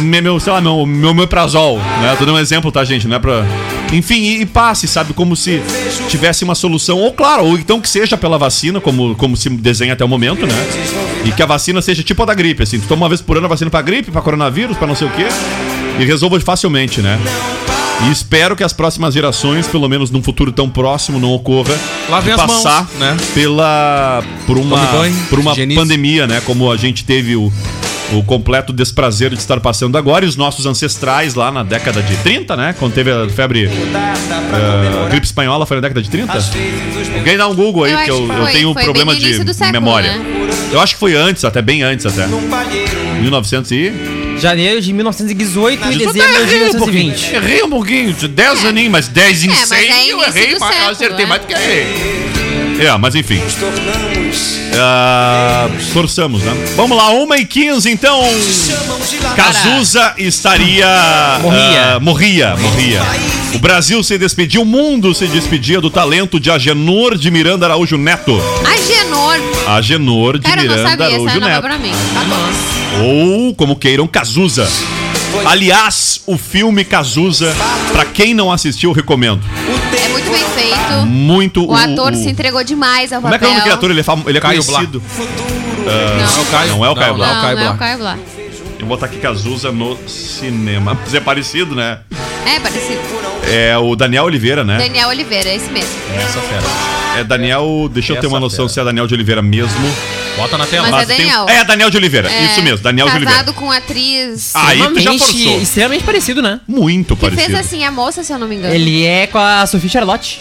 meu, 0.02 0.22
meu, 0.22 0.40
sei 0.40 0.52
lá, 0.52 0.60
meu, 0.60 0.84
meu 0.84 1.14
meprazol, 1.14 1.78
né? 1.78 2.14
Tô 2.18 2.26
dando 2.26 2.36
um 2.36 2.38
exemplo, 2.38 2.70
tá, 2.70 2.84
gente? 2.84 3.08
Não 3.08 3.16
é 3.16 3.18
pra... 3.18 3.44
Enfim, 3.92 4.20
e, 4.20 4.42
e 4.42 4.46
passe, 4.46 4.86
sabe? 4.86 5.14
Como 5.14 5.34
se 5.34 5.62
tivesse 6.08 6.44
uma 6.44 6.54
solução. 6.54 6.98
Ou 6.98 7.12
claro, 7.12 7.44
ou 7.44 7.54
então 7.56 7.80
que 7.80 7.88
seja 7.88 8.16
pela 8.16 8.36
vacina, 8.38 8.80
como, 8.80 9.14
como 9.16 9.36
se 9.36 9.48
desenha 9.48 9.94
até 9.94 10.04
o 10.04 10.08
momento, 10.08 10.46
né? 10.46 10.54
E 11.24 11.32
que 11.32 11.42
a 11.42 11.46
vacina 11.46 11.80
seja 11.80 12.02
tipo 12.02 12.22
a 12.22 12.26
da 12.26 12.34
gripe, 12.34 12.62
assim. 12.62 12.78
Tu 12.78 12.86
toma 12.86 13.02
uma 13.02 13.08
vez 13.08 13.22
por 13.22 13.36
ano 13.36 13.46
a 13.46 13.48
vacina 13.48 13.70
pra 13.70 13.82
gripe, 13.82 14.10
pra 14.10 14.20
coronavírus, 14.20 14.76
pra 14.76 14.86
não 14.86 14.94
sei 14.94 15.08
o 15.08 15.10
quê. 15.10 15.26
E 15.98 16.04
resolva 16.04 16.38
facilmente, 16.40 17.00
né? 17.00 17.18
E 18.06 18.10
espero 18.10 18.56
que 18.56 18.64
as 18.64 18.72
próximas 18.72 19.12
gerações, 19.12 19.66
pelo 19.66 19.88
menos 19.88 20.10
num 20.10 20.22
futuro 20.22 20.50
tão 20.50 20.70
próximo, 20.70 21.18
não 21.18 21.32
ocorra 21.32 21.74
de 22.22 22.30
as 22.30 22.38
mãos, 22.38 22.62
passar 22.62 22.88
né? 22.98 23.16
pela 23.34 24.22
por 24.46 24.56
uma 24.56 24.76
banho, 24.76 25.16
por 25.28 25.38
uma 25.38 25.54
pandemia, 25.74 26.26
né? 26.26 26.40
Como 26.44 26.70
a 26.72 26.76
gente 26.76 27.04
teve 27.04 27.36
o, 27.36 27.52
o 28.12 28.22
completo 28.22 28.72
desprazer 28.72 29.30
de 29.30 29.36
estar 29.36 29.60
passando 29.60 29.98
agora 29.98 30.24
e 30.24 30.28
os 30.28 30.36
nossos 30.36 30.64
ancestrais 30.64 31.34
lá 31.34 31.52
na 31.52 31.62
década 31.62 32.02
de 32.02 32.16
30, 32.16 32.56
né? 32.56 32.74
Quando 32.78 32.94
teve 32.94 33.10
a 33.10 33.28
febre 33.28 33.66
eh, 33.66 35.08
gripe 35.10 35.26
espanhola, 35.26 35.66
foi 35.66 35.76
na 35.76 35.82
década 35.82 36.00
de 36.00 36.08
30? 36.08 36.32
Alguém 37.18 37.36
dá 37.36 37.48
um 37.48 37.54
Google 37.54 37.84
aí, 37.84 37.92
Eu 37.92 37.98
que 37.98 38.04
acho 38.04 38.12
eu, 38.12 38.32
eu 38.32 38.46
tenho 38.46 38.70
um 38.70 38.74
foi 38.74 38.84
problema 38.84 39.14
de 39.14 39.54
século, 39.54 39.72
memória. 39.72 40.16
né? 40.16 40.24
Eu 40.72 40.80
acho 40.80 40.94
que 40.94 41.00
foi 41.00 41.14
antes, 41.14 41.44
até 41.44 41.60
bem 41.60 41.82
antes 41.82 42.06
até. 42.06 42.26
1900 42.26 43.70
e 43.72 44.19
Janeiro 44.40 44.80
de 44.80 44.92
1918 44.92 45.84
e 45.84 45.90
Isso 45.90 45.98
dezembro 45.98 46.46
de 46.46 46.54
errei 46.54 46.68
um 46.68 46.78
pouquinho. 46.78 47.14
1920. 47.14 47.34
Errei 47.34 47.62
um 47.62 47.70
pouquinho, 47.70 48.12
de 48.12 48.28
10 48.28 48.64
aninhos, 48.64 48.92
mas 48.92 49.08
10 49.08 49.44
em 49.44 49.50
É, 49.50 49.54
mas 49.54 49.68
100 49.68 49.78
é 49.78 50.12
eu 50.12 50.22
início 50.22 50.38
errei, 50.38 50.58
mas 50.58 50.76
eu 50.76 50.88
acertei 50.88 51.24
é. 51.24 51.28
mais 51.28 51.40
do 51.42 51.46
que 51.46 51.54
errei. 51.54 52.39
É, 52.80 52.96
mas 52.98 53.14
enfim. 53.14 53.36
Nos 53.38 53.54
tornamos 53.54 54.58
Ah, 54.78 55.68
torçamos, 55.92 56.42
né? 56.42 56.52
Vamos 56.76 56.96
lá, 56.96 57.10
1 57.10 57.34
e 57.34 57.44
15 57.44 57.90
então. 57.90 58.20
Cazuza 59.36 60.14
estaria. 60.16 60.86
Morria. 61.42 61.94
ah, 61.96 62.00
morria, 62.00 62.56
morria. 62.56 63.02
O 63.54 63.58
Brasil 63.58 64.02
se 64.02 64.16
despediu, 64.16 64.62
o 64.62 64.64
mundo 64.64 65.12
se 65.14 65.26
despedia 65.26 65.80
do 65.80 65.90
talento 65.90 66.38
de 66.38 66.50
Agenor 66.50 67.18
de 67.18 67.30
Miranda 67.30 67.66
Araújo 67.66 67.98
Neto. 67.98 68.40
Agenor. 68.64 69.36
Agenor 69.68 70.38
de 70.38 70.44
Cara, 70.48 70.62
Miranda 70.62 70.88
sabia, 70.88 71.06
Araújo 71.06 71.28
é 71.36 71.40
nova 71.40 71.48
Neto. 71.48 71.62
pra 71.62 71.78
mim. 71.78 71.92
Ou, 73.04 73.54
como 73.54 73.76
queiram, 73.76 74.06
Cazuza. 74.06 74.68
Aliás, 75.44 76.22
o 76.26 76.36
filme 76.36 76.84
Cazuza, 76.84 77.54
pra 77.92 78.04
quem 78.04 78.34
não 78.34 78.50
assistiu, 78.50 78.90
eu 78.90 78.94
recomendo. 78.94 79.40
É 80.34 80.38
muito 80.38 80.54
bem 80.54 80.64
feito. 80.64 81.06
Muito 81.06 81.66
O 81.70 81.74
ator 81.74 82.12
o- 82.12 82.16
se 82.16 82.28
entregou 82.30 82.62
demais 82.64 83.12
ao 83.12 83.20
Como 83.20 83.34
é 83.34 83.38
que 83.38 83.44
é 83.44 83.46
o 83.46 83.50
nome 83.50 83.60
daquele 83.60 83.74
ator? 83.74 83.90
Ele 83.90 84.00
é, 84.00 84.02
famo... 84.02 84.28
ele 84.28 84.38
é 84.38 84.40
Caio 84.40 84.62
Blá. 84.64 84.74
conhecido. 84.74 85.02
Não, 85.78 86.42
o 86.42 86.46
Caio. 86.46 86.70
Não 86.70 86.84
é 86.84 86.90
o 86.90 86.94
Caio 86.94 87.14
Blá. 87.14 87.26
não, 87.26 87.38
o 87.38 87.42
Caio 87.42 87.56
não 87.56 87.62
é 87.62 87.66
Blá. 87.66 87.74
o 87.74 87.78
Caio 87.78 87.98
Blá. 87.98 88.18
Eu 88.78 88.86
vou 88.86 88.88
botar 88.96 89.06
aqui 89.06 89.18
Cazuza 89.18 89.70
no 89.72 89.96
cinema. 90.08 90.96
Mas 91.02 91.14
é 91.14 91.20
parecido, 91.20 91.74
né? 91.74 91.98
É, 92.46 92.58
parecido. 92.60 93.00
É 93.46 93.76
o 93.76 93.94
Daniel 93.96 94.24
Oliveira, 94.24 94.64
né? 94.64 94.78
Daniel 94.78 95.08
Oliveira, 95.08 95.48
é 95.48 95.56
esse 95.56 95.70
mesmo. 95.70 95.90
Essa 96.16 96.40
fera. 96.40 96.62
É 97.18 97.24
Daniel. 97.24 97.90
Deixa 97.92 98.12
eu 98.12 98.16
ter 98.16 98.26
Essa 98.26 98.28
uma 98.28 98.40
noção 98.40 98.66
fera. 98.66 98.68
se 98.74 98.80
é 98.80 98.84
Daniel 98.84 99.06
de 99.06 99.14
Oliveira 99.14 99.42
mesmo. 99.42 99.70
Bota 100.36 100.56
na 100.56 100.66
tela. 100.66 100.90
Mas 100.90 101.02
é 101.02 101.14
tem- 101.14 101.26
Daniel. 101.26 101.46
É 101.48 101.64
Daniel 101.64 101.90
de 101.90 101.96
Oliveira. 101.96 102.30
É, 102.32 102.44
Isso 102.46 102.62
mesmo, 102.62 102.78
Daniel 102.78 103.06
de 103.08 103.12
Casado 103.12 103.26
Oliveira. 103.48 103.52
com 103.52 103.70
atriz 103.70 104.52
Ah, 104.54 104.68
Aí 104.68 104.78
tu 104.88 105.00
já 105.00 105.10
forçou. 105.18 105.60
Extremamente 105.60 106.04
parecido, 106.04 106.40
né? 106.42 106.60
Muito 106.66 107.14
que 107.14 107.20
parecido. 107.22 107.46
fez 107.46 107.58
assim 107.66 107.84
a 107.84 107.90
moça, 107.90 108.22
se 108.24 108.32
eu 108.32 108.38
não 108.38 108.48
me 108.48 108.56
engano. 108.56 108.74
Ele 108.74 109.04
é 109.04 109.26
com 109.26 109.38
a 109.38 109.66
Sophie 109.66 109.88
Charlotte. 109.90 110.40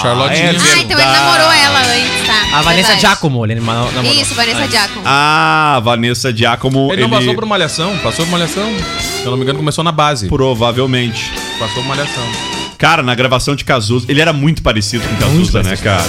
Charlotte 0.00 0.40
é. 0.40 0.50
Ah, 0.50 0.78
então 0.80 0.98
ele 0.98 1.10
namorou 1.10 1.50
ela 1.52 1.80
antes, 1.80 2.26
tá? 2.26 2.56
A 2.58 2.62
Vanessa 2.62 2.88
Verdade. 2.88 3.00
Giacomo, 3.00 3.44
ele 3.44 3.54
namorou. 3.56 4.04
Isso, 4.12 4.34
Vanessa 4.34 4.68
Giacomo. 4.68 5.02
Ah, 5.04 5.80
Vanessa 5.82 6.34
Giacomo. 6.36 6.92
Ele 6.92 7.02
não 7.02 7.10
passou 7.10 7.34
por 7.34 7.44
Malhação? 7.46 7.96
Passou 7.98 8.24
por 8.26 8.32
Malhação? 8.32 8.70
Se 9.00 9.24
eu 9.24 9.30
não 9.32 9.36
me 9.36 9.42
engano, 9.42 9.58
começou 9.58 9.82
na 9.82 9.90
base. 9.92 10.28
Provavelmente. 10.28 11.32
Passou 11.58 11.82
por 11.82 11.88
Malhação. 11.88 12.22
Cara, 12.78 13.02
na 13.02 13.14
gravação 13.14 13.56
de 13.56 13.64
Cazuza, 13.64 14.06
ele 14.08 14.20
era 14.20 14.32
muito 14.32 14.62
parecido 14.62 15.02
com 15.08 15.16
Cazuza, 15.16 15.62
né, 15.64 15.76
cara? 15.76 16.04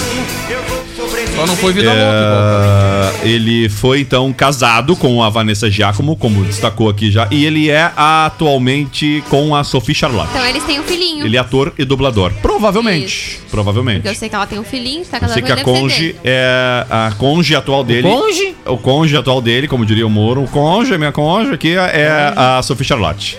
Só 1.34 1.46
não 1.46 1.56
foi 1.56 1.72
vida 1.72 1.88
louca 1.88 2.02
igual. 2.02 3.24
É, 3.24 3.28
ele 3.28 3.68
foi 3.68 4.00
então 4.00 4.32
casado 4.32 4.94
com 4.96 5.22
a 5.22 5.28
Vanessa 5.28 5.70
Giacomo, 5.70 6.16
como 6.16 6.44
destacou 6.44 6.88
aqui 6.88 7.10
já, 7.10 7.28
e 7.30 7.44
ele 7.44 7.70
é 7.70 7.90
atualmente 7.96 9.22
com 9.28 9.54
a 9.54 9.64
Sophie 9.64 9.94
Charlotte. 9.94 10.30
Então 10.30 10.46
eles 10.46 10.62
têm 10.64 10.80
um 10.80 10.82
filhinho. 10.82 11.24
Ele 11.24 11.36
é 11.36 11.40
ator 11.40 11.72
e 11.78 11.84
dublador. 11.84 12.32
Provavelmente. 12.42 13.40
Provavelmente. 13.50 14.00
Porque 14.02 14.08
eu 14.08 14.14
sei 14.14 14.28
que 14.28 14.34
ela 14.34 14.46
tem 14.46 14.58
um 14.58 14.64
filhinho, 14.64 15.04
tá 15.04 15.16
Eu 15.16 15.20
casada 15.20 15.34
sei 15.34 15.42
com 15.42 15.46
que 15.46 15.52
a 15.52 15.56
ele, 15.56 15.64
deve 15.64 15.78
ser 15.78 15.82
conge 15.82 16.16
é 16.24 16.86
a 16.90 17.12
conge 17.16 17.54
atual 17.54 17.84
dele. 17.84 18.08
Conge? 18.08 18.54
O 18.66 18.76
conge 18.76 19.16
atual 19.16 19.40
dele, 19.40 19.68
como 19.68 19.84
diria 19.86 20.06
o 20.06 20.10
Moro. 20.10 20.44
O 20.44 20.48
conge, 20.48 20.96
minha 20.98 21.12
conge 21.12 21.52
aqui 21.52 21.74
é 21.76 22.32
a 22.36 22.60
Sophie 22.62 22.84
Charlotte. 22.84 23.38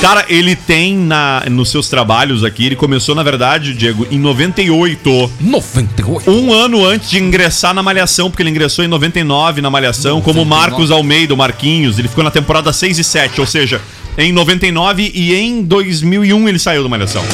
Cara, 0.00 0.24
ele 0.28 0.54
tem 0.54 0.96
na, 0.96 1.44
nos 1.50 1.70
seus 1.70 1.88
trabalhos 1.88 2.44
aqui, 2.44 2.66
ele 2.66 2.76
começou, 2.76 3.14
na 3.14 3.22
verdade, 3.22 3.74
Diego, 3.74 4.06
em 4.10 4.18
98. 4.18 5.32
98. 5.40 6.30
Um 6.30 6.52
ano 6.52 6.84
antes 6.84 7.10
de 7.10 7.18
ingressar 7.18 7.74
na 7.74 7.82
Malhação, 7.82 8.30
porque 8.30 8.42
ele 8.42 8.50
ingressou 8.50 8.84
em 8.84 8.88
99 8.88 9.60
na 9.60 9.70
Malhação, 9.70 10.20
como 10.20 10.44
Marcos 10.44 10.90
Almeida, 10.90 11.34
o 11.34 11.36
Marquinhos. 11.36 11.98
Ele 11.98 12.08
ficou 12.08 12.24
na 12.24 12.30
temporada 12.30 12.72
6 12.72 12.98
e 12.98 13.04
7, 13.04 13.40
ou 13.40 13.46
seja, 13.46 13.80
em 14.18 14.32
99 14.32 15.10
e 15.14 15.34
em 15.34 15.62
2001 15.62 16.48
ele 16.48 16.58
saiu 16.58 16.82
da 16.82 16.88
Malhação. 16.88 17.24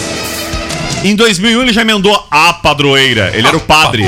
Em 1.05 1.17
2001 1.17 1.63
ele 1.63 1.73
já 1.73 1.83
emendou 1.83 2.27
a 2.31 2.53
padroeira, 2.53 3.33
ele 3.35 3.47
era 3.47 3.57
o 3.57 3.61
padre. 3.61 4.05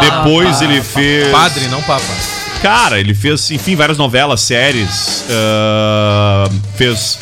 Depois 0.00 0.62
ele 0.62 0.80
fez. 0.80 1.28
Padre, 1.28 1.66
não 1.68 1.82
papa. 1.82 2.31
Cara, 2.62 3.00
ele 3.00 3.12
fez, 3.12 3.50
enfim, 3.50 3.74
várias 3.74 3.98
novelas, 3.98 4.40
séries. 4.40 5.24
ah, 5.28 6.48
fez 6.76 7.18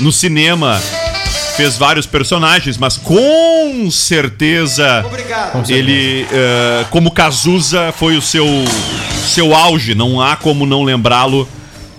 no 0.00 0.12
cinema. 0.12 0.80
Fez 1.56 1.76
vários 1.76 2.06
personagens, 2.06 2.78
mas 2.78 2.96
com 2.96 3.90
certeza 3.90 5.04
ele, 5.68 6.26
ah, 6.30 6.84
como 6.90 7.10
Cazuza, 7.10 7.92
foi 7.96 8.16
o 8.18 8.22
seu, 8.22 8.46
seu 9.26 9.54
auge. 9.54 9.94
Não 9.94 10.20
há 10.20 10.36
como 10.36 10.66
não 10.66 10.82
lembrá-lo 10.82 11.48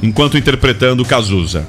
enquanto 0.01 0.37
interpretando 0.37 1.03
Cazuza. 1.03 1.65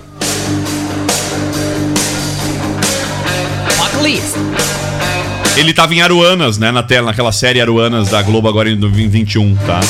Ele 5.56 5.72
tava 5.72 5.94
em 5.94 6.02
Aruanas, 6.02 6.58
né, 6.58 6.70
na 6.70 6.82
tela, 6.82 7.06
naquela 7.06 7.32
série 7.32 7.60
Aruanas 7.60 8.08
da 8.08 8.20
Globo 8.20 8.48
agora 8.48 8.68
em 8.68 8.76
2021, 8.76 9.54
tá? 9.56 9.80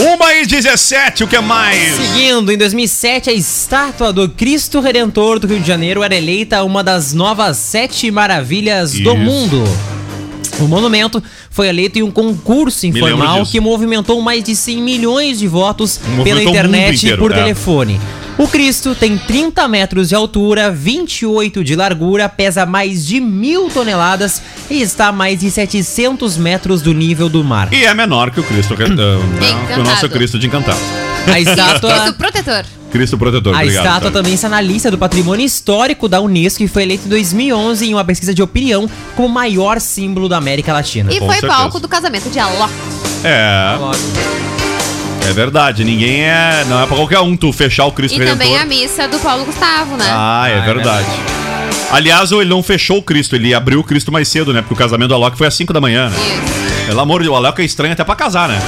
Uma 0.00 0.34
e 0.34 0.44
17, 0.44 1.22
o 1.24 1.28
que 1.28 1.36
é 1.36 1.40
mais? 1.40 1.94
Seguindo, 1.94 2.50
em 2.50 2.58
2007, 2.58 3.30
a 3.30 3.32
estátua 3.32 4.12
do 4.12 4.28
Cristo 4.28 4.80
Redentor 4.80 5.38
do 5.38 5.46
Rio 5.46 5.60
de 5.60 5.66
Janeiro 5.66 6.02
era 6.02 6.14
eleita 6.14 6.64
uma 6.64 6.82
das 6.82 7.12
novas 7.12 7.56
sete 7.58 8.10
maravilhas 8.10 8.92
do 8.92 8.98
Isso. 8.98 9.16
mundo. 9.16 9.64
O 10.60 10.68
monumento 10.68 11.22
foi 11.50 11.68
eleito 11.68 11.98
em 11.98 12.02
um 12.02 12.10
concurso 12.10 12.86
informal 12.86 13.44
que 13.44 13.60
movimentou 13.60 14.20
mais 14.20 14.42
de 14.42 14.54
100 14.54 14.82
milhões 14.82 15.38
de 15.38 15.46
votos 15.46 15.98
Movimentou 15.98 16.24
pela 16.24 16.42
internet 16.42 16.96
inteiro, 16.96 17.16
e 17.16 17.18
por 17.18 17.32
é. 17.32 17.34
telefone. 17.34 18.00
O 18.36 18.48
Cristo 18.48 18.96
tem 18.96 19.16
30 19.16 19.68
metros 19.68 20.08
de 20.08 20.14
altura, 20.14 20.70
28 20.70 21.62
de 21.62 21.76
largura, 21.76 22.28
pesa 22.28 22.66
mais 22.66 23.06
de 23.06 23.20
mil 23.20 23.68
toneladas 23.70 24.42
e 24.68 24.82
está 24.82 25.08
a 25.08 25.12
mais 25.12 25.38
de 25.38 25.50
700 25.50 26.36
metros 26.36 26.82
do 26.82 26.92
nível 26.92 27.28
do 27.28 27.44
mar. 27.44 27.72
E 27.72 27.84
é 27.84 27.94
menor 27.94 28.32
que 28.32 28.40
o 28.40 28.42
Cristo, 28.42 28.74
ah, 28.74 28.88
não, 28.88 29.66
que 29.66 29.80
o 29.80 29.84
nosso. 29.84 30.08
Cristo 30.08 30.38
de 30.38 30.48
Encantado. 30.48 30.78
A 31.32 31.38
estátua... 31.40 31.90
Cristo 31.92 32.14
protetor. 32.14 32.64
Cristo 32.94 33.18
Protetor, 33.18 33.52
A 33.52 33.58
obrigado. 33.58 33.84
estátua 33.86 34.08
tá? 34.12 34.18
também 34.18 34.34
está 34.34 34.48
na 34.48 34.60
lista 34.60 34.88
do 34.88 34.96
patrimônio 34.96 35.44
histórico 35.44 36.08
da 36.08 36.20
Unesco 36.20 36.62
e 36.62 36.68
foi 36.68 36.84
eleita 36.84 37.06
em 37.06 37.08
2011 37.08 37.86
em 37.88 37.92
uma 37.92 38.04
pesquisa 38.04 38.32
de 38.32 38.40
opinião 38.40 38.88
como 39.16 39.26
o 39.26 39.30
maior 39.32 39.80
símbolo 39.80 40.28
da 40.28 40.36
América 40.36 40.72
Latina. 40.72 41.12
E 41.12 41.18
Com 41.18 41.26
foi 41.26 41.34
certeza. 41.34 41.52
palco 41.52 41.80
do 41.80 41.88
casamento 41.88 42.30
de 42.30 42.38
Alok. 42.38 42.72
É, 43.24 43.76
é 45.28 45.32
verdade. 45.32 45.82
Ninguém 45.82 46.22
é. 46.22 46.64
Não 46.68 46.80
é 46.80 46.86
pra 46.86 46.96
qualquer 46.96 47.18
um 47.18 47.36
tu 47.36 47.52
fechar 47.52 47.84
o 47.86 47.90
Cristo 47.90 48.14
E 48.14 48.18
Redentor. 48.20 48.38
também 48.38 48.56
a 48.58 48.64
missa 48.64 49.08
do 49.08 49.18
Paulo 49.18 49.44
Gustavo, 49.44 49.96
né? 49.96 50.04
Ah, 50.08 50.44
é 50.48 50.54
Ah, 50.54 50.56
é 50.58 50.60
verdade. 50.60 51.08
Aliás, 51.90 52.30
ele 52.30 52.44
não 52.44 52.62
fechou 52.62 52.98
o 52.98 53.02
Cristo, 53.02 53.34
ele 53.34 53.52
abriu 53.52 53.80
o 53.80 53.84
Cristo 53.84 54.12
mais 54.12 54.28
cedo, 54.28 54.52
né? 54.52 54.60
Porque 54.60 54.74
o 54.74 54.76
casamento 54.76 55.08
do 55.08 55.14
Alok 55.14 55.36
foi 55.36 55.48
às 55.48 55.54
5 55.54 55.72
da 55.72 55.80
manhã, 55.80 56.08
né? 56.10 56.16
Isso. 56.16 56.86
Pelo 56.86 57.00
amor 57.00 57.20
de 57.22 57.26
Deus, 57.28 57.34
o 57.34 57.36
Alok 57.44 57.60
é 57.60 57.64
estranho 57.64 57.92
até 57.92 58.04
pra 58.04 58.14
casar, 58.14 58.48
né? 58.48 58.60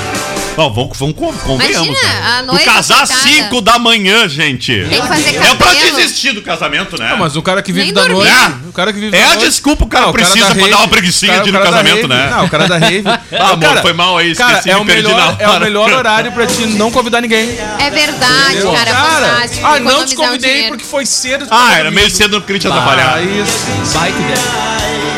Bom, 0.56 0.72
vamos, 0.72 0.98
vamos 0.98 1.14
con- 1.16 1.32
convenhamos, 1.44 1.88
Imagina, 1.88 2.08
né? 2.14 2.22
a 2.26 2.40
Tu 2.40 2.46
noiva 2.46 2.64
casar 2.64 3.02
às 3.02 3.10
coitada. 3.10 3.28
5 3.30 3.60
da 3.60 3.78
manhã, 3.78 4.26
gente. 4.26 4.72
Tem 4.88 5.00
que 5.02 5.06
fazer 5.06 5.36
É 5.36 5.54
pra 5.54 5.66
cabelo. 5.66 5.96
desistir 5.96 6.32
do 6.32 6.40
casamento, 6.40 6.98
né? 6.98 7.10
Não, 7.10 7.18
mas 7.18 7.36
o 7.36 7.42
cara 7.42 7.60
que 7.60 7.70
vive 7.72 7.84
Nem 7.86 7.92
da 7.94 8.00
dormir. 8.00 8.16
noite. 8.16 8.32
É. 8.32 8.68
O 8.68 8.72
cara 8.72 8.90
que 8.92 8.98
vive 8.98 9.14
É 9.14 9.20
da 9.20 9.26
a 9.26 9.28
noite. 9.34 9.44
desculpa 9.50 9.84
o 9.84 9.86
cara 9.86 10.06
Não, 10.06 10.12
precisa 10.14 10.38
da 10.40 10.46
pra 10.46 10.54
rave- 10.54 10.70
dar 10.70 10.78
uma 10.78 10.88
preguiçinha 10.88 11.32
cara- 11.32 11.44
de 11.44 11.50
ir 11.50 11.50
o 11.50 11.52
no 11.52 11.58
cara 11.62 11.70
casamento, 11.76 12.08
rave- 12.08 12.08
né? 12.08 12.30
Não, 12.30 12.44
o 12.46 12.48
cara 12.50 12.68
da 12.68 12.78
rave. 12.78 13.04
Ah, 13.38 13.50
amor, 13.50 13.82
foi 13.82 13.92
mal 13.92 14.16
aí, 14.16 14.34
Cara, 14.34 14.52
esqueci, 14.52 14.70
é 14.70 14.74
me 14.76 14.80
o, 14.80 14.84
perdi 14.86 15.02
melhor, 15.02 15.36
na 15.38 15.44
é 15.44 15.48
o 15.48 15.60
melhor 15.60 15.92
horário 15.92 16.32
pra 16.32 16.46
te 16.46 16.66
não 16.68 16.90
convidar 16.90 17.20
ninguém. 17.20 17.58
É 17.78 17.90
verdade, 17.90 18.52
Entendeu? 18.54 18.72
cara. 18.72 18.94
fantástico. 18.94 19.66
ah, 19.66 19.78
não 19.80 20.04
te 20.06 20.14
o 20.14 20.16
convidei 20.16 20.68
porque 20.68 20.84
foi 20.84 21.04
cedo. 21.04 21.46
Ah, 21.50 21.74
era 21.74 21.90
meio 21.90 22.10
cedo, 22.10 22.38
não 22.38 22.40
queria 22.40 22.60
te 22.60 22.66
Ah, 22.66 22.70
atrapalhar. 22.70 23.22
isso. 23.22 23.66
Vai 23.92 24.10
que 24.10 24.22
der. 24.22 25.15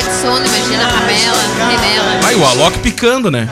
Cara 0.00 0.12
de 0.12 0.20
sono, 0.20 0.46
imagina, 0.46 0.84
ramela, 0.86 1.42
remela. 1.68 2.20
Aí 2.24 2.34
o 2.34 2.46
Alok 2.46 2.78
picando, 2.78 3.30
né? 3.30 3.48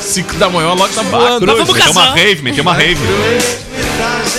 5 0.00 0.34
da 0.34 0.48
manhã 0.50 0.68
o 0.68 0.72
Alok 0.72 0.92
tá 0.92 1.02
voando. 1.02 1.46
cruz, 1.46 1.68
meteu 1.68 1.92
uma 1.92 2.10
rave, 2.10 2.42
meteu 2.42 2.62
uma 2.62 2.74
rave. 2.74 3.00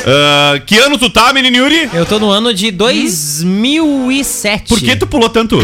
Ah, 0.05 0.59
que 0.65 0.77
ano 0.77 0.97
tu 0.97 1.09
tá, 1.09 1.31
menino 1.31 1.55
Yuri? 1.55 1.89
Eu 1.93 2.05
tô 2.05 2.19
no 2.19 2.29
ano 2.29 2.53
de 2.53 2.71
2007. 2.71 4.67
Por 4.67 4.79
que 4.79 4.95
tu 4.97 5.07
pulou 5.07 5.29
tanto? 5.29 5.57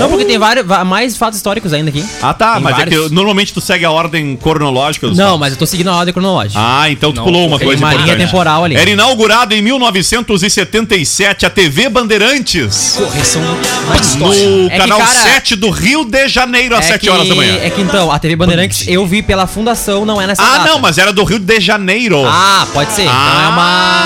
Não, 0.00 0.08
porque 0.08 0.24
tem 0.24 0.38
vários, 0.38 0.66
mais 0.86 1.16
fatos 1.16 1.36
históricos 1.36 1.72
ainda 1.72 1.90
aqui. 1.90 2.04
Ah, 2.22 2.34
tá, 2.34 2.54
Tem 2.54 2.62
mas 2.62 2.72
é 2.74 2.76
vários. 2.78 3.08
que 3.08 3.14
normalmente 3.14 3.52
tu 3.52 3.60
segue 3.60 3.84
a 3.84 3.90
ordem 3.90 4.36
cronológica 4.36 5.06
dos 5.08 5.16
Não, 5.16 5.24
fatos. 5.26 5.40
mas 5.40 5.52
eu 5.52 5.58
tô 5.58 5.66
seguindo 5.66 5.88
a 5.90 5.96
ordem 5.96 6.12
cronológica. 6.12 6.58
Ah, 6.62 6.90
então 6.90 7.12
tu 7.12 7.16
Não, 7.16 7.24
pulou 7.24 7.46
uma 7.46 7.58
coisa 7.58 7.80
uma 7.82 7.90
linha 7.92 8.02
importante. 8.04 8.26
temporal 8.26 8.64
ali. 8.64 8.76
Era 8.76 8.90
inaugurado 8.90 9.54
em 9.54 9.62
1977 9.62 11.46
a 11.46 11.50
TV 11.50 11.88
Bandeirantes 11.88 12.94
Correção 12.96 13.42
no 13.42 14.66
É 14.66 14.70
que, 14.70 14.76
canal 14.78 14.98
cara, 14.98 15.10
7 15.10 15.56
do 15.56 15.70
Rio 15.70 16.04
de 16.04 16.28
Janeiro 16.28 16.76
às 16.76 16.84
7 16.86 17.00
que, 17.00 17.10
horas 17.10 17.28
da 17.28 17.34
manhã. 17.34 17.58
É 17.62 17.70
que 17.70 17.80
então, 17.80 18.10
a 18.10 18.18
TV 18.18 18.36
Bandeirantes 18.36 18.86
eu 18.88 19.06
vi 19.06 19.22
pela 19.22 19.46
fundação, 19.46 20.04
não 20.04 20.20
é 20.20 20.26
nessa 20.26 20.42
Ah, 20.42 20.58
data. 20.58 20.68
não, 20.70 20.78
mas 20.78 20.98
era 20.98 21.12
do 21.12 21.24
Rio 21.24 21.38
de 21.38 21.60
Janeiro. 21.60 22.22
Ah, 22.26 22.66
pode 22.72 22.92
ser. 22.92 23.02
então 23.02 23.40
é 23.44 23.48
uma... 23.48 24.04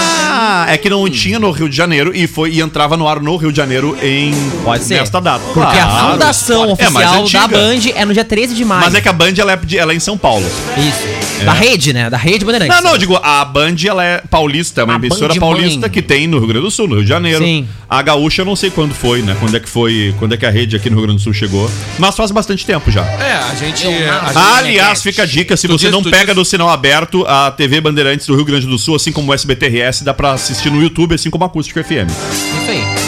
Ah, 0.67 0.73
é 0.73 0.79
que 0.79 0.89
não 0.89 1.09
tinha 1.11 1.39
no 1.39 1.51
Rio 1.51 1.69
de 1.69 1.77
Janeiro 1.77 2.11
e 2.15 2.27
foi 2.27 2.51
e 2.53 2.61
entrava 2.61 2.97
no 2.97 3.07
ar 3.07 3.21
no 3.21 3.37
Rio 3.37 3.51
de 3.51 3.57
Janeiro 3.57 3.97
em 4.03 4.33
Pode 4.65 4.85
ser. 4.85 4.95
nesta 5.01 5.21
data. 5.21 5.45
Porque 5.53 5.77
a 5.79 5.85
Claro. 5.85 6.13
fundação 6.13 6.77
É 6.79 6.89
mais 6.91 7.07
oficial 7.11 7.23
antiga. 7.23 7.41
da 7.41 7.49
Band 7.49 7.81
é 7.95 8.05
no 8.05 8.13
dia 8.15 8.25
13 8.25 8.55
de 8.55 8.65
maio. 8.65 8.81
Mas 8.85 8.95
é 8.95 9.01
que 9.01 9.09
a 9.09 9.13
Band 9.13 9.33
ela 9.37 9.53
é, 9.53 9.57
de- 9.57 9.79
ela 9.79 9.93
é 9.93 9.97
em 9.97 10.01
São 10.01 10.17
Paulo. 10.17 10.45
Isso. 10.77 11.45
Da 11.45 11.53
rede, 11.53 11.93
né? 11.93 12.09
Da 12.09 12.17
rede 12.17 12.45
Bandeirantes. 12.45 12.75
Não, 12.77 12.83
não, 12.83 12.93
eu 12.93 12.99
digo, 12.99 13.17
a 13.23 13.45
Band 13.45 13.75
ela 13.87 14.05
é 14.05 14.23
paulista, 14.31 14.81
é 14.81 14.85
uma 14.85 14.95
A 14.95 14.97
emissora 14.97 15.35
Band 15.35 15.41
paulista 15.41 15.81
mãe. 15.81 15.91
que 15.91 16.01
tem 16.01 16.27
no 16.27 16.39
Rio 16.39 16.47
Grande 16.49 16.65
do 16.65 16.71
Sul, 16.71 16.87
no 16.89 16.95
Rio 16.95 17.03
de 17.03 17.09
Janeiro. 17.09 17.45
Sim. 17.45 17.69
A 17.91 18.01
Gaúcha 18.01 18.43
eu 18.43 18.47
não 18.47 18.57
sei 18.57 18.71
quando 18.71 18.95
foi, 18.95 19.21
né? 19.21 19.37
Quando 19.39 19.55
é 19.57 19.61
que 19.61 19.69
foi, 19.69 20.15
quando 20.19 20.33
é 20.33 20.37
que 20.37 20.47
a 20.47 20.51
rede 20.51 20.75
aqui 20.77 20.89
no 20.89 20.97
Rio 20.97 21.05
Grande 21.07 21.19
do 21.21 21.23
Sul 21.25 21.35
chegou. 21.35 21.71
Mas 21.99 22.17
faz 22.17 22.31
bastante 22.31 22.65
tempo 22.65 22.91
já. 22.91 23.03
É, 23.05 23.35
a 23.51 23.55
gente. 23.55 23.87
a 23.87 23.91
gente- 23.91 24.39
Aliás, 24.39 25.03
fica 25.03 25.25
a 25.25 25.27
dica, 25.27 25.57
se 25.57 25.67
Tu 25.69 25.73
você 25.79 25.87
diz- 25.87 25.93
não 25.93 26.03
tu 26.03 26.11
pega 26.11 26.27
diz- 26.27 26.35
do 26.37 26.45
sinal 26.45 26.69
aberto, 26.71 27.25
a 27.27 27.51
TV 27.51 27.81
Bandeirantes 27.81 28.27
do 28.27 28.35
Rio 28.35 28.45
Grande 28.45 28.67
do 28.67 28.79
Sul, 28.79 28.95
assim 28.97 29.13
como 29.13 29.31
o 29.31 29.35
SBTRS, 29.35 30.03
dá 30.05 30.15
pra 30.15 30.37
assistir 30.55 30.71
no 30.71 30.81
YouTube, 30.81 31.15
assim 31.15 31.31
como 31.31 31.45
a 31.45 31.49
Acústica 31.49 31.83
FM. 31.83 32.09
Isso 32.09 32.71
aí. 32.71 33.04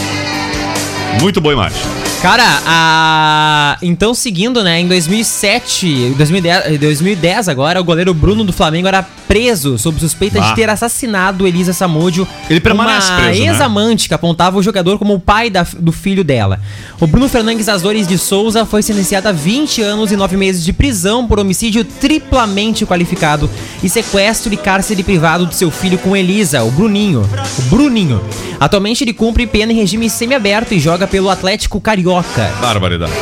Muito 1.20 1.40
boa 1.40 1.52
imagem. 1.54 1.78
Cara, 2.22 2.44
a... 2.66 3.76
então 3.82 4.14
seguindo, 4.14 4.62
né, 4.62 4.80
em 4.80 4.88
2007, 4.88 6.14
2010, 6.16 6.80
2010 6.80 7.48
agora, 7.48 7.80
o 7.80 7.84
goleiro 7.84 8.12
Bruno 8.14 8.42
do 8.42 8.52
Flamengo 8.52 8.88
era 8.88 9.02
preso 9.28 9.76
sob 9.76 9.98
suspeita 10.00 10.40
Bah. 10.40 10.48
de 10.48 10.54
ter 10.54 10.68
assassinado 10.70 11.46
Elisa 11.46 11.72
Samúdio, 11.72 12.26
Ele 12.48 12.58
permanece 12.60 13.10
uma 13.10 13.20
preso, 13.20 13.40
né? 13.42 13.46
ex-amante 13.48 14.08
que 14.08 14.14
apontava 14.14 14.56
o 14.58 14.62
jogador 14.62 14.98
como 14.98 15.14
o 15.14 15.20
pai 15.20 15.50
da- 15.50 15.66
do 15.78 15.92
filho 15.92 16.24
dela. 16.24 16.58
O 17.00 17.06
Bruno 17.06 17.28
Fernandes 17.28 17.68
Azores 17.68 18.06
de 18.08 18.16
Souza 18.18 18.64
foi 18.64 18.82
sentenciado 18.82 19.28
a 19.28 19.32
20 19.32 19.82
anos 19.82 20.10
e 20.10 20.16
9 20.16 20.36
meses 20.36 20.64
de 20.64 20.72
prisão 20.72 21.26
por 21.26 21.38
homicídio 21.38 21.84
triplamente 21.84 22.86
qualificado 22.86 23.48
e 23.82 23.88
sequestro 23.88 24.52
e 24.52 24.56
cárcere 24.56 25.02
privado 25.02 25.44
do 25.46 25.54
seu 25.54 25.70
filho 25.70 25.98
com 25.98 26.16
Elisa, 26.16 26.62
o 26.64 26.70
Bruninho. 26.70 27.28
O 27.58 27.62
Bruninho. 27.62 28.20
Atualmente 28.58 29.04
ele 29.04 29.12
cumpre 29.12 29.46
pena 29.46 29.72
em 29.72 29.76
regime 29.76 30.08
semiaberto 30.08 30.72
e 30.72 30.80
joga 30.80 31.05
pelo 31.06 31.30
Atlético 31.30 31.80
Carioca. 31.80 32.50
Barbaridade. 32.60 33.12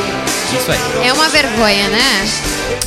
Isso 0.56 0.70
aí. 0.70 1.06
É 1.06 1.12
uma 1.12 1.28
vergonha, 1.28 1.88
né? 1.88 2.28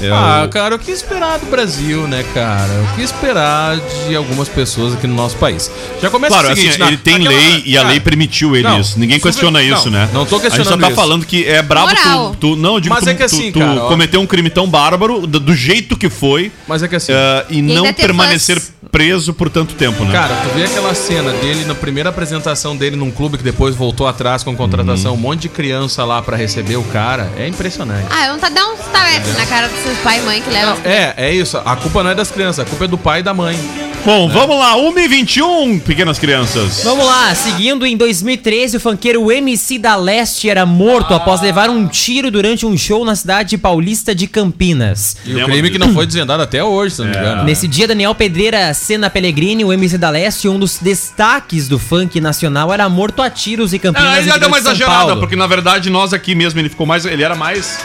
É, 0.01 0.09
Ah, 0.11 0.43
o- 0.45 0.49
cara, 0.49 0.75
o 0.75 0.79
que 0.79 0.91
esperar 0.91 1.39
do 1.39 1.45
Brasil, 1.47 2.07
né, 2.07 2.23
cara? 2.33 2.69
O 2.91 2.95
que 2.95 3.01
esperar 3.01 3.77
de 4.07 4.15
algumas 4.15 4.47
pessoas 4.49 4.93
aqui 4.93 5.07
no 5.07 5.15
nosso 5.15 5.35
país? 5.37 5.71
Já 6.01 6.09
começa 6.09 6.33
Claro, 6.33 6.47
o 6.47 6.55
seguinte, 6.55 6.69
assim, 6.71 6.79
na- 6.79 6.87
ele 6.87 6.97
tem 6.97 7.17
lei 7.17 7.63
e 7.65 7.77
a 7.77 7.81
cara, 7.81 7.91
lei 7.91 7.99
permitiu 7.99 8.55
ele 8.55 8.67
não, 8.67 8.79
isso. 8.79 8.99
Ninguém 8.99 9.17
super- 9.17 9.31
questiona 9.31 9.61
não, 9.61 9.77
isso, 9.77 9.89
né? 9.89 10.09
não 10.13 10.25
tô 10.25 10.35
A 10.35 10.39
gente 10.39 10.49
só 10.51 10.55
questionando 10.57 10.81
tá 10.81 10.87
isso. 10.87 10.95
falando 10.95 11.25
que 11.25 11.45
é 11.45 11.61
brabo 11.61 11.91
tu, 11.95 12.35
tu- 12.39 12.55
Não, 12.55 12.75
eu 12.75 12.79
digo 12.79 12.93
Mas 12.95 13.03
tu, 13.03 13.09
é 13.09 13.13
que 13.13 13.23
assim, 13.23 13.51
tu, 13.51 13.59
tu 13.59 13.65
cara, 13.65 13.79
cometeu 13.81 14.21
um 14.21 14.25
crime 14.27 14.49
tão 14.49 14.67
bárbaro, 14.69 15.25
do, 15.27 15.39
do 15.39 15.55
jeito 15.55 15.95
que 15.97 16.09
foi, 16.09 16.51
Mas 16.67 16.83
é 16.83 16.87
que 16.87 16.95
assim, 16.95 17.11
ah, 17.13 17.45
e, 17.49 17.61
não 17.61 17.77
ainda 17.85 17.93
ter 17.93 18.01
permanecer 18.03 18.59
fãs. 18.59 18.71
preso 18.91 19.33
por 19.33 19.49
tanto 19.49 19.73
tempo, 19.75 20.03
né? 20.05 20.11
Cara, 20.11 20.35
tu 20.43 20.49
vê 20.55 20.63
aquela 20.65 20.93
cena 20.95 21.31
dele 21.33 21.65
na 21.65 21.75
primeira 21.75 22.09
apresentação 22.09 22.75
dele 22.75 22.95
num 22.95 23.11
clube 23.11 23.37
que 23.37 23.43
depois 23.43 23.75
voltou 23.75 24.07
atrás 24.07 24.43
com 24.43 24.55
contratação, 24.55 25.11
Uhum. 25.11 25.17
um 25.17 25.21
monte 25.21 25.41
de 25.41 25.49
criança 25.49 26.03
lá 26.05 26.21
pra 26.21 26.37
receber 26.37 26.77
o 26.77 26.83
cara, 26.83 27.29
é 27.37 27.47
impressionante. 27.47 28.05
Ah, 28.09 28.27
não 28.29 28.39
tá 28.39 28.49
dando 28.49 28.73
uns 28.73 28.85
tapetes 28.91 29.37
na 29.37 29.45
cara 29.45 29.67
dos 29.67 29.79
seus 29.87 29.99
pai 29.99 30.19
e 30.19 30.21
mãe 30.23 30.41
que 30.41 30.49
levam. 30.49 30.77
É, 30.83 31.13
é 31.15 31.33
isso. 31.33 31.57
A 31.63 31.75
culpa 31.77 32.03
não 32.03 32.11
é 32.11 32.15
das 32.15 32.29
crianças, 32.29 32.65
a 32.65 32.69
culpa 32.69 32.85
é 32.85 32.87
do 32.87 32.97
pai 32.97 33.21
e 33.21 33.23
da 33.23 33.33
mãe. 33.33 33.57
Bom, 34.05 34.29
vamos 34.29 34.57
lá, 34.57 34.75
1h21, 34.75 35.81
pequenas 35.81 36.17
crianças. 36.17 36.81
Vamos 36.83 37.05
lá, 37.05 37.33
seguindo 37.35 37.85
em 37.85 37.97
2013, 37.97 38.77
o 38.77 38.79
funkeiro 38.79 39.29
MC 39.29 39.77
da 39.79 39.97
Leste 39.97 40.49
era 40.49 40.65
morto 40.65 41.13
após 41.13 41.41
levar 41.41 41.69
um 41.69 41.87
tiro 41.87 42.31
durante 42.31 42.65
um 42.65 42.77
show 42.77 43.03
na 43.03 43.15
cidade 43.15 43.57
paulista 43.57 44.15
de 44.15 44.27
Campinas. 44.27 45.17
E 45.25 45.35
o 45.35 45.45
crime 45.45 45.69
que 45.69 45.77
não 45.77 45.93
foi 45.93 46.05
desvendado 46.05 46.41
até 46.41 46.63
hoje, 46.63 46.95
se 46.95 47.01
não 47.01 47.09
me 47.09 47.17
engano. 47.17 47.43
Nesse 47.43 47.67
dia, 47.67 47.87
Daniel 47.87 48.15
Pedreira 48.15 48.73
Sena 48.73 49.09
Pellegrini, 49.09 49.65
o 49.65 49.73
MC 49.73 49.97
da 49.97 50.09
Leste, 50.09 50.47
um 50.47 50.59
dos 50.59 50.77
destaques 50.79 51.67
do 51.67 51.77
funk 51.77 52.21
nacional, 52.21 52.73
era 52.73 52.87
morto 52.87 53.21
a 53.21 53.29
tiros 53.29 53.73
em 53.73 53.79
Campinas. 53.79 54.09
Ah, 54.09 54.19
ele 54.19 54.39
deu 54.39 54.47
uma 54.47 54.57
exagerada, 54.57 55.05
Paulo. 55.05 55.19
porque 55.19 55.35
na 55.35 55.47
verdade 55.47 55.89
nós 55.89 56.13
aqui 56.13 56.33
mesmo, 56.33 56.59
ele 56.59 56.69
ficou 56.69 56.85
mais. 56.85 57.05
Ele 57.05 57.23
era 57.23 57.35
mais. 57.35 57.77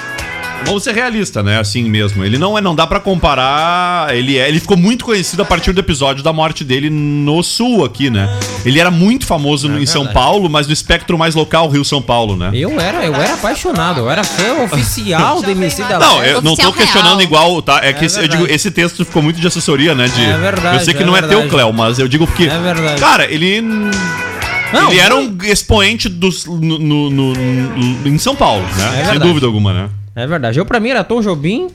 Vamos 0.66 0.84
ser 0.84 0.94
realista, 0.94 1.42
né? 1.42 1.58
Assim 1.58 1.82
mesmo. 1.88 2.24
Ele 2.24 2.38
não 2.38 2.56
é, 2.56 2.60
não 2.60 2.74
dá 2.74 2.86
pra 2.86 2.98
comparar. 3.00 4.14
Ele 4.16 4.38
é, 4.38 4.48
ele 4.48 4.58
ficou 4.60 4.76
muito 4.76 5.04
conhecido 5.04 5.42
a 5.42 5.44
partir 5.44 5.72
do 5.72 5.80
episódio 5.80 6.22
da 6.22 6.32
morte 6.32 6.64
dele 6.64 6.88
no 6.88 7.42
sul 7.42 7.84
aqui, 7.84 8.08
né? 8.08 8.28
Ele 8.64 8.78
era 8.80 8.90
muito 8.90 9.26
famoso 9.26 9.68
no- 9.68 9.80
em 9.80 9.86
São 9.86 10.06
Paulo, 10.06 10.48
mas 10.48 10.66
no 10.66 10.72
espectro 10.72 11.18
mais 11.18 11.34
local, 11.34 11.68
Rio 11.68 11.84
São 11.84 12.00
Paulo, 12.00 12.36
né? 12.36 12.50
Eu 12.54 12.80
era, 12.80 13.04
eu 13.04 13.14
era 13.14 13.34
apaixonado, 13.34 14.00
eu 14.00 14.10
era 14.10 14.24
fã 14.24 14.62
oficial 14.64 15.40
do 15.42 15.50
MC 15.50 15.82
da 15.84 15.98
Não, 15.98 16.24
eu 16.24 16.40
não 16.40 16.54
tô 16.56 16.72
questionando 16.72 17.18
real. 17.18 17.22
igual, 17.22 17.62
tá? 17.62 17.80
É 17.82 17.92
que 17.92 18.04
esse- 18.06 18.20
eu 18.20 18.28
digo, 18.28 18.46
esse 18.46 18.70
texto 18.70 19.04
ficou 19.04 19.22
muito 19.22 19.40
de 19.40 19.46
assessoria, 19.46 19.94
né? 19.94 20.08
De, 20.08 20.22
É 20.24 20.38
verdade, 20.38 20.76
Eu 20.78 20.84
sei 20.84 20.94
que 20.94 21.02
é 21.02 21.06
não 21.06 21.16
é 21.16 21.20
verdade. 21.20 21.40
teu, 21.42 21.50
Cléo, 21.50 21.72
mas 21.72 21.98
eu 21.98 22.08
digo 22.08 22.26
porque. 22.26 22.44
É 22.44 22.58
verdade. 22.58 23.00
Cara, 23.00 23.30
ele. 23.30 23.60
Não, 24.72 24.90
ele 24.90 25.00
era 25.00 25.14
um 25.14 25.36
expoente 25.42 26.08
dos, 26.08 26.46
no, 26.46 26.78
no- 26.78 27.10
no- 27.10 27.34
no- 27.34 28.08
em 28.08 28.16
São 28.16 28.34
Paulo, 28.34 28.62
né? 28.62 28.88
Sem 28.88 28.96
verdade. 29.04 29.18
dúvida 29.18 29.46
alguma, 29.46 29.72
né? 29.74 29.88
É 30.14 30.26
verdade. 30.26 30.58
Eu, 30.58 30.66
pra 30.66 30.78
mim, 30.80 30.90
era 30.90 31.02
Tom 31.04 31.20
Jobim, 31.20 31.70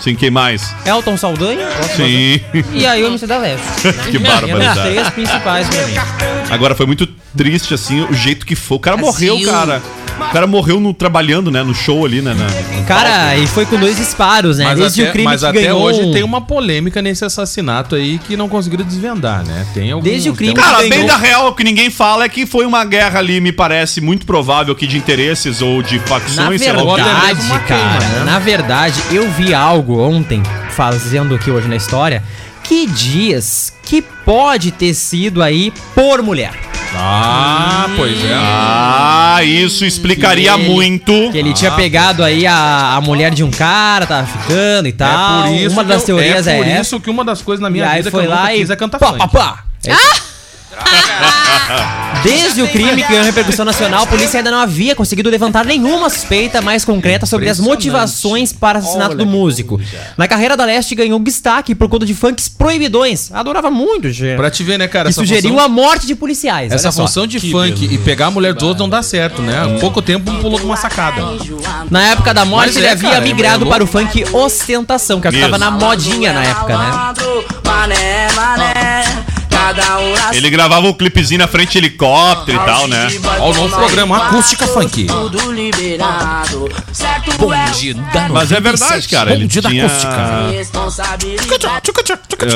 Sim, 0.00 0.14
quem 0.14 0.30
mais? 0.30 0.74
Elton 0.84 1.16
Saldanha 1.16 1.66
Sim. 1.96 2.40
e 2.72 2.84
aí 2.86 3.02
o 3.02 3.06
MC 3.06 3.26
da 3.26 3.38
Leste. 3.38 3.64
que 4.10 4.18
barbaridade. 4.18 4.80
três 4.82 5.10
principais 5.10 5.68
pra 5.68 5.86
mim. 5.86 5.94
Agora 6.50 6.74
foi 6.74 6.84
muito 6.86 7.06
triste, 7.36 7.72
assim, 7.74 8.02
o 8.04 8.12
jeito 8.12 8.44
que 8.44 8.54
foi. 8.54 8.76
O 8.76 8.80
cara 8.80 8.96
Brasil. 8.96 9.34
morreu, 9.34 9.50
cara. 9.50 9.82
O 10.18 10.32
cara 10.34 10.46
morreu 10.46 10.80
no, 10.80 10.92
trabalhando, 10.92 11.50
né? 11.50 11.62
No 11.62 11.74
show 11.74 12.04
ali, 12.04 12.20
né? 12.20 12.34
na- 12.34 12.78
no 12.78 12.84
Cara, 12.86 13.36
e 13.36 13.46
foi 13.46 13.64
com 13.66 13.76
dois 13.78 13.96
disparos, 13.96 14.58
né? 14.58 14.64
Mas 14.64 14.78
Desde 14.78 15.02
até, 15.02 15.10
o 15.10 15.12
crime 15.12 15.24
mas 15.24 15.40
que 15.40 15.46
até 15.46 15.62
ganhou 15.62 15.82
hoje 15.82 16.12
tem 16.12 16.22
uma 16.22 16.40
polêmica 16.40 17.00
nesse 17.00 17.24
assassinato 17.24 17.94
aí 17.94 18.18
que 18.18 18.36
não 18.36 18.48
conseguiram 18.48 18.84
desvendar, 18.84 19.44
né? 19.46 19.64
Tem 19.74 19.90
alguns, 19.92 20.04
Desde 20.10 20.30
o 20.30 20.34
crime 20.34 20.54
tem 20.54 20.62
um- 20.62 20.66
Cara, 20.66 20.88
bem 20.88 21.06
da 21.06 21.16
real, 21.16 21.48
o 21.48 21.52
que 21.54 21.62
ninguém 21.64 21.90
fala 21.90 22.24
é 22.24 22.28
que 22.28 22.46
foi 22.46 22.66
uma 22.66 22.84
guerra 22.84 23.18
ali, 23.20 23.40
me 23.40 23.52
parece 23.52 24.00
muito 24.00 24.26
provável 24.26 24.74
que 24.74 24.86
de 24.86 24.96
interesses 24.96 25.62
ou 25.62 25.82
de 25.82 25.98
Na 25.98 26.06
facções, 26.06 26.60
sei 26.60 26.72
lá 26.72 26.82
até 26.82 27.02
verdade, 27.02 27.34
mesmo 27.36 27.50
uma 27.52 27.58
cara, 27.60 27.98
queima, 27.98 28.14
né? 28.14 28.24
na 28.24 28.38
verdade, 28.38 29.02
eu 29.12 29.30
vi 29.30 29.54
algo 29.54 29.98
ontem, 30.00 30.42
fazendo 30.70 31.34
aqui 31.34 31.50
hoje 31.50 31.68
na 31.68 31.76
história, 31.76 32.22
que 32.64 32.86
diz 32.86 33.72
que 33.84 34.02
pode 34.02 34.70
ter 34.72 34.94
sido 34.94 35.42
aí 35.42 35.72
por 35.94 36.22
mulher. 36.22 36.52
Ah, 36.96 37.88
pois 37.96 38.24
é. 38.24 38.32
Ah, 38.34 39.38
isso 39.42 39.84
explicaria 39.84 40.52
Que 40.54 40.60
ele- 40.60 40.68
muito. 40.68 41.30
Que 41.32 41.38
ele 41.38 41.52
tinha 41.52 41.70
pegado 41.72 42.22
aí 42.22 42.46
a, 42.46 42.94
a 42.96 43.00
mulher 43.00 43.32
de 43.34 43.42
um 43.42 43.50
cara, 43.50 44.06
tava 44.06 44.26
ficando 44.26 44.86
e 44.88 44.92
tal. 44.92 45.44
é 45.44 45.48
por 45.48 45.54
isso 45.56 45.70
Uma 45.72 45.82
que 45.82 45.88
das 45.88 46.00
eu- 46.02 46.06
teorias 46.06 46.46
é, 46.46 46.54
é 46.54 46.56
por 46.58 46.66
essa. 46.68 46.80
isso 46.80 47.00
que 47.00 47.10
uma 47.10 47.24
das 47.24 47.42
coisas 47.42 47.60
na 47.60 47.68
E 47.68 47.72
minha 47.72 47.88
aí 47.88 47.98
vida 47.98 48.10
foi 48.12 48.20
que 48.22 48.26
eu 48.26 48.30
nunca 48.30 48.42
lá 48.42 48.54
e 48.54 48.58
quis 48.60 48.70
é 48.70 48.76
cantar 48.76 48.98
pá, 48.98 49.06
funk. 49.08 49.18
pá, 49.18 49.28
pá. 49.28 49.64
Desde 52.22 52.62
o 52.62 52.68
crime 52.68 53.02
que 53.02 53.08
ganhou 53.08 53.24
repercussão 53.24 53.64
nacional, 53.64 54.04
a 54.04 54.06
polícia 54.06 54.38
ainda 54.38 54.50
não 54.50 54.58
havia 54.58 54.94
conseguido 54.94 55.28
levantar 55.28 55.64
nenhuma 55.64 56.08
suspeita 56.08 56.62
mais 56.62 56.84
concreta 56.84 57.26
sobre 57.26 57.48
as 57.50 57.60
motivações 57.60 58.52
para 58.52 58.78
o 58.78 58.80
assassinato 58.80 59.14
do 59.16 59.26
músico. 59.26 59.78
Na 60.16 60.26
carreira 60.26 60.56
da 60.56 60.64
Leste 60.64 60.94
ganhou 60.94 61.18
destaque 61.18 61.74
por 61.74 61.88
conta 61.88 62.06
de 62.06 62.14
funks 62.14 62.48
proibidões. 62.48 63.30
Adorava 63.32 63.70
muito, 63.70 64.10
gente. 64.10 64.36
Pra 64.36 64.50
te 64.50 64.62
ver, 64.62 64.78
né, 64.78 64.88
cara? 64.88 65.10
E 65.10 65.12
sugeriu 65.12 65.50
função- 65.50 65.64
a 65.64 65.68
morte 65.68 66.06
de 66.06 66.14
policiais. 66.14 66.72
Essa 66.72 66.90
função 66.90 67.26
de 67.26 67.38
funk 67.50 67.84
e 67.92 67.98
pegar 67.98 68.26
a 68.26 68.30
mulher 68.30 68.54
dos 68.54 68.62
outros 68.62 68.80
não 68.80 68.88
dá 68.88 69.02
certo, 69.02 69.42
né? 69.42 69.62
Há 69.76 69.78
pouco 69.80 70.00
tempo 70.00 70.30
um 70.30 70.40
pulou 70.40 70.58
com 70.58 70.66
uma 70.66 70.76
sacada. 70.76 71.20
Na 71.90 72.02
época 72.08 72.32
da 72.32 72.44
morte, 72.44 72.68
Mas 72.68 72.76
ele 72.76 72.86
é, 72.86 72.90
havia 72.92 73.10
cara, 73.10 73.20
é 73.22 73.28
migrado 73.28 73.64
louco. 73.64 73.70
para 73.72 73.84
o 73.84 73.86
funk 73.86 74.24
ostentação, 74.32 75.20
que 75.20 75.28
Isso. 75.28 75.40
tava 75.40 75.58
na 75.58 75.70
modinha 75.70 76.32
na 76.32 76.42
época, 76.44 76.78
né? 76.78 77.12
Mané, 77.66 78.28
mané, 78.34 79.04
Ele 80.32 80.50
gravava 80.50 80.88
o 80.88 80.94
clipezinho 80.94 81.40
na 81.40 81.46
frente 81.46 81.72
de 81.72 81.78
helicóptero 81.78 82.60
e 82.60 82.64
tal, 82.64 82.86
né? 82.86 83.08
Ó, 83.38 83.50
o 83.50 83.54
novo 83.54 83.76
programa 83.76 84.26
Acústica 84.26 84.66
Funk. 84.66 85.06
Certo 86.92 87.30
é 87.30 87.94
da 87.94 88.28
Mas 88.28 88.52
é 88.52 88.60
verdade, 88.60 89.08
cara. 89.08 89.32
Ele 89.32 89.42
Bonde 89.42 89.60
da 89.60 89.68
tinha... 89.68 89.86
acústica. 89.86 90.50
responsabilidade. 90.52 91.66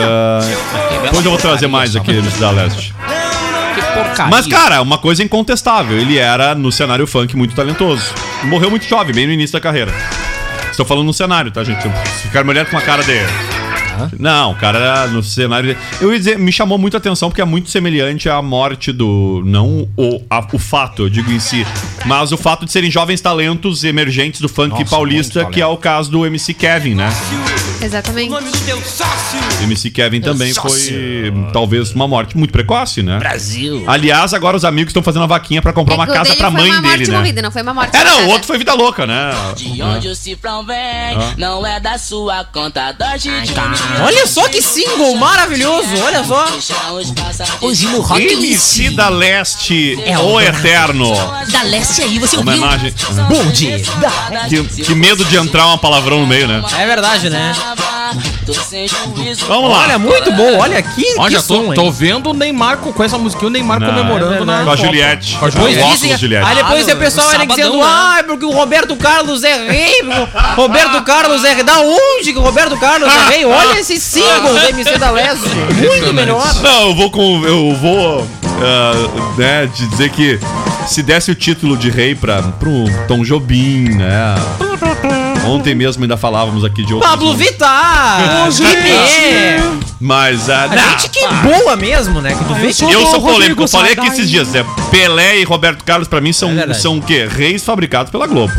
Ah, 0.01 0.41
depois 1.03 1.25
eu 1.25 1.31
vou 1.31 1.41
trazer 1.41 1.67
mais 1.67 1.97
aqui 1.97 2.11
eles 2.11 2.39
da 2.39 2.51
Leste. 2.51 2.95
Mas, 4.31 4.47
cara, 4.47 4.83
uma 4.83 4.99
coisa 4.99 5.23
incontestável. 5.23 5.99
Ele 5.99 6.19
era, 6.19 6.55
no 6.55 6.71
cenário 6.71 7.07
funk, 7.07 7.37
muito 7.37 7.55
talentoso. 7.55 8.05
Morreu 8.45 8.71
muito 8.71 8.87
jovem, 8.87 9.15
bem 9.15 9.27
no 9.27 9.33
início 9.33 9.53
da 9.53 9.61
carreira. 9.61 9.93
Estou 10.71 10.87
falando 10.87 11.07
no 11.07 11.13
cenário, 11.13 11.51
tá, 11.51 11.65
gente? 11.65 11.83
Se 11.83 12.23
ficar 12.23 12.45
me 12.45 12.51
olhando 12.51 12.67
com 12.67 12.77
uma 12.77 12.83
cara 12.83 13.03
Não, 14.19 14.53
o 14.53 14.55
cara 14.55 15.07
no 15.09 15.23
cenário... 15.23 15.77
Eu 16.01 16.13
ia 16.13 16.19
dizer, 16.19 16.39
me 16.39 16.53
chamou 16.53 16.79
muito 16.79 16.95
a 16.97 16.99
atenção 16.99 17.29
porque 17.29 17.41
é 17.41 17.45
muito 17.45 17.71
semelhante 17.71 18.29
à 18.29 18.41
morte 18.41 18.93
do... 18.93 19.43
Não 19.45 19.89
o, 19.97 20.23
a- 20.31 20.47
o 20.53 20.59
fato, 20.59 21.03
eu 21.03 21.11
digo 21.11 21.31
em 21.31 21.39
si. 21.41 21.67
Mas 22.07 22.33
o 22.33 22.37
fato 22.37 22.65
de 22.65 22.73
serem 22.73 22.91
jovens 22.91 23.21
talentos 23.21 23.85
emergentes 23.85 24.41
do 24.41 24.49
funk 24.49 24.71
Nossa, 24.71 24.85
paulista, 24.85 25.45
que 25.47 25.61
é 25.61 25.67
o 25.67 25.77
caso 25.77 26.11
do 26.11 26.25
MC 26.25 26.55
Kevin, 26.55 26.95
né? 26.95 27.09
Exatamente. 27.81 28.33
MC 29.63 29.91
Kevin 29.91 30.21
também 30.21 30.53
foi 30.53 31.33
talvez 31.53 31.93
uma 31.93 32.09
morte 32.09 32.37
muito 32.37 32.51
precoce, 32.51 33.03
né? 33.03 33.19
Brasil. 33.19 33.85
Aliás, 33.87 34.35
agora 34.35 34.57
os 34.57 34.65
amigos 34.65 34.91
estão 34.91 35.03
fazendo 35.03 35.23
a 35.25 35.27
vaquinha 35.27 35.63
pra 35.63 35.73
comprar 35.73 35.95
É 35.95 35.99
uma 35.99 36.05
o 36.05 36.09
casa 36.09 36.25
dele 36.25 36.37
pra 36.37 36.51
foi 36.51 36.61
mãe 36.61 36.71
uma 36.71 36.81
dele, 36.81 36.89
morte 36.97 37.11
né? 37.11 37.17
morrida, 37.19 37.43
não 37.43 37.51
foi 37.51 37.63
uma 37.63 37.75
morte 37.75 37.97
É, 37.97 38.05
não, 38.05 38.27
o 38.27 38.29
outro 38.31 38.47
foi 38.47 38.59
vida 38.59 38.75
louca, 38.75 39.07
né? 39.07 39.31
De 39.57 39.81
onde 39.83 40.09
o 40.09 40.15
cifrão 40.15 40.65
vem, 40.65 40.77
Ah. 40.77 41.35
não 41.37 41.65
é 41.67 41.79
da 41.81 41.97
sua 41.99 42.45
conta, 42.45 42.93
dói 42.93 43.19
de 43.19 43.31
Olha 44.05 44.27
só 44.27 44.49
que 44.49 44.61
single 44.61 45.15
maravilhoso, 45.17 45.89
olha 46.05 46.25
só. 46.25 46.47
Hoje 47.61 47.87
no 47.87 48.01
Rock 48.01 48.23
MC 48.33 48.91
da 48.91 49.09
Leste, 49.09 49.99
É 50.05 50.19
o 50.19 50.29
o 50.29 50.41
Eterno. 50.41 51.11
da 51.51 51.63
Leste 51.63 52.03
aí, 52.03 52.19
você 52.19 52.37
ouviu? 52.37 52.53
Homenagem. 52.55 52.93
Bonde. 53.29 53.83
Que, 54.49 54.83
que 54.85 54.95
medo 54.95 55.25
de 55.25 55.37
entrar 55.37 55.67
uma 55.67 55.79
palavrão 55.79 56.21
no 56.21 56.27
meio, 56.27 56.47
né? 56.47 56.63
É 56.79 56.87
verdade, 56.87 57.31
né? 57.31 57.53
Vamos 59.47 59.71
lá. 59.71 59.83
Olha, 59.85 59.99
muito 59.99 60.33
bom. 60.33 60.59
Olha 60.59 60.83
que, 60.83 61.15
Olha, 61.19 61.39
que 61.41 61.47
tô, 61.47 61.55
som, 61.65 61.73
tô 61.75 61.91
vendo 61.91 62.31
o 62.31 62.35
Neymar 62.35 62.79
com, 62.79 63.03
essa 63.05 63.19
musiquinha, 63.19 63.49
o 63.49 63.51
Neymar 63.51 63.81
Não, 63.81 63.89
comemorando 63.89 64.35
é 64.35 64.45
na 64.45 64.59
verdade. 64.59 64.65
Com 64.65 64.71
a. 64.71 64.77
Juliette. 64.77 65.37
Com 65.37 65.45
a 65.45 65.49
Depois 65.49 65.75
Juliette. 65.75 65.95
óculos, 66.03 66.21
Juliette. 66.21 66.47
Aí 66.49 66.57
depois 66.57 66.89
Ah, 66.89 66.93
o 66.93 66.97
pessoal 66.97 67.33
era 67.33 67.45
dizendo, 67.47 67.77
né? 67.79 67.83
ah, 67.85 68.25
porque 68.27 68.45
o 68.45 68.51
Roberto 68.51 68.97
Carlos 68.97 69.45
é 69.45 69.69
rei. 69.71 69.95
Roberto 70.57 71.03
Carlos 71.03 71.45
é 71.45 71.55
rei. 71.55 71.63
Da 71.65 71.81
onde 71.81 72.33
que 72.33 72.39
o 72.39 72.43
Roberto 72.43 72.77
Carlos 72.79 73.09
é 73.13 73.29
rei? 73.31 73.45
Olha 73.45 73.79
esse 73.79 73.99
single 74.01 74.53
do 74.55 74.69
MC 74.69 74.99
da 74.99 75.11
Leste. 75.11 75.49
Muito 75.49 76.13
melhor. 76.15 76.55
Não, 76.63 76.89
eu 76.89 76.95
vou 76.95 77.11
com. 77.11 77.45
Eu 77.45 77.75
vou. 77.77 78.27
ah, 78.63 79.33
né, 79.37 79.67
de 79.75 79.87
dizer 79.89 80.11
que 80.11 80.39
se 80.87 81.03
desse 81.03 81.31
o 81.31 81.35
título 81.35 81.77
de 81.77 81.91
rei 81.91 82.15
pra, 82.15 82.43
pro 82.43 82.85
Tom 83.07 83.23
Jobim, 83.23 83.91
né? 83.91 84.35
Ontem 85.49 85.75
mesmo 85.75 86.03
ainda 86.05 86.17
falávamos 86.17 86.65
aqui 86.65 86.85
de 86.85 86.93
outros. 86.95 87.11
Pablo 87.11 87.29
nomes. 87.31 87.47
Vittar. 87.47 88.21
é. 88.21 89.61
Mas. 90.01 90.49
ah, 90.49 90.65
A 90.65 90.69
não. 90.69 90.91
gente 90.91 91.09
que 91.11 91.27
boa 91.43 91.77
mesmo, 91.77 92.21
né? 92.21 92.35
Que 92.35 92.45
tu 92.45 92.55
vê 92.55 92.73
que 92.73 92.85
Eu 92.93 93.07
sou 93.07 93.21
polêmico, 93.21 93.63
eu 93.63 93.69
falei 93.69 93.93
aqui 93.93 94.07
esses 94.09 94.31
dias, 94.31 94.49
né? 94.49 94.65
Pelé 94.91 95.41
e 95.41 95.45
Roberto 95.45 95.83
Carlos, 95.85 96.07
pra 96.09 96.21
mim, 96.21 96.33
são, 96.33 96.51
É 96.51 96.55
verdade. 96.55 96.81
são 96.81 96.99
o 96.99 97.03
quê? 97.03 97.27
Reis 97.31 97.65
fabricados 97.65 98.11
pela 98.11 98.27
Globo. 98.27 98.53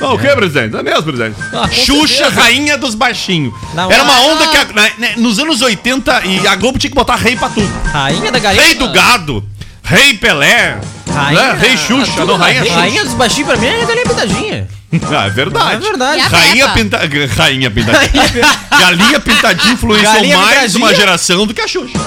Não, 0.00 0.14
o 0.14 0.18
quê, 0.18 0.28
presidente? 0.28 0.74
É 0.76 0.82
mesmo, 0.82 1.02
presidente? 1.04 1.36
Ah, 1.52 1.68
com 1.68 1.74
Xuxa, 1.74 2.16
certeza. 2.24 2.40
rainha 2.40 2.76
dos 2.76 2.94
baixinhos. 2.94 3.54
Não, 3.72 3.90
Era 3.90 4.02
uma 4.02 4.20
onda 4.22 4.46
que, 4.48 4.56
a- 4.56 4.64
né, 4.74 4.92
né, 4.98 5.12
nos 5.16 5.38
anos 5.38 5.62
80, 5.62 6.22
e 6.26 6.46
a 6.46 6.56
Globo 6.56 6.78
tinha 6.78 6.90
que 6.90 6.96
botar 6.96 7.14
rei 7.16 7.36
pra 7.36 7.48
tudo. 7.48 7.70
Rainha 7.92 8.32
da 8.32 8.38
galinha. 8.40 8.64
Rei 8.64 8.74
do 8.74 8.88
gado, 8.90 9.44
rei 9.82 10.14
Pelé, 10.14 10.78
Rainha- 11.08 11.52
né? 11.52 11.58
rei 11.60 11.76
Xuxa, 11.76 12.24
não, 12.24 12.36
rainha 12.36 12.64
Xuxa. 12.64 12.74
Rainha 12.74 13.04
dos 13.04 13.14
baixinhos 13.14 13.48
pra 13.50 13.56
mim 13.58 13.66
é 13.66 13.84
galinha 13.86 14.04
pintadinha. 14.06 14.61
Ah, 15.10 15.26
é 15.26 15.30
verdade. 15.30 15.74
É 15.74 15.78
verdade. 15.78 16.20
A 16.20 16.28
Rainha, 16.28 16.68
pinta... 16.70 16.98
Rainha 17.36 17.70
pintadinha. 17.70 18.22
Galinha 18.78 19.20
pintadinha 19.20 19.74
influenciou 19.74 20.12
Galinha 20.12 20.36
mais 20.36 20.54
pintadinha? 20.54 20.84
uma 20.84 20.94
geração 20.94 21.46
do 21.46 21.54
que 21.54 21.60
a 21.60 21.68
Xuxa. 21.68 21.98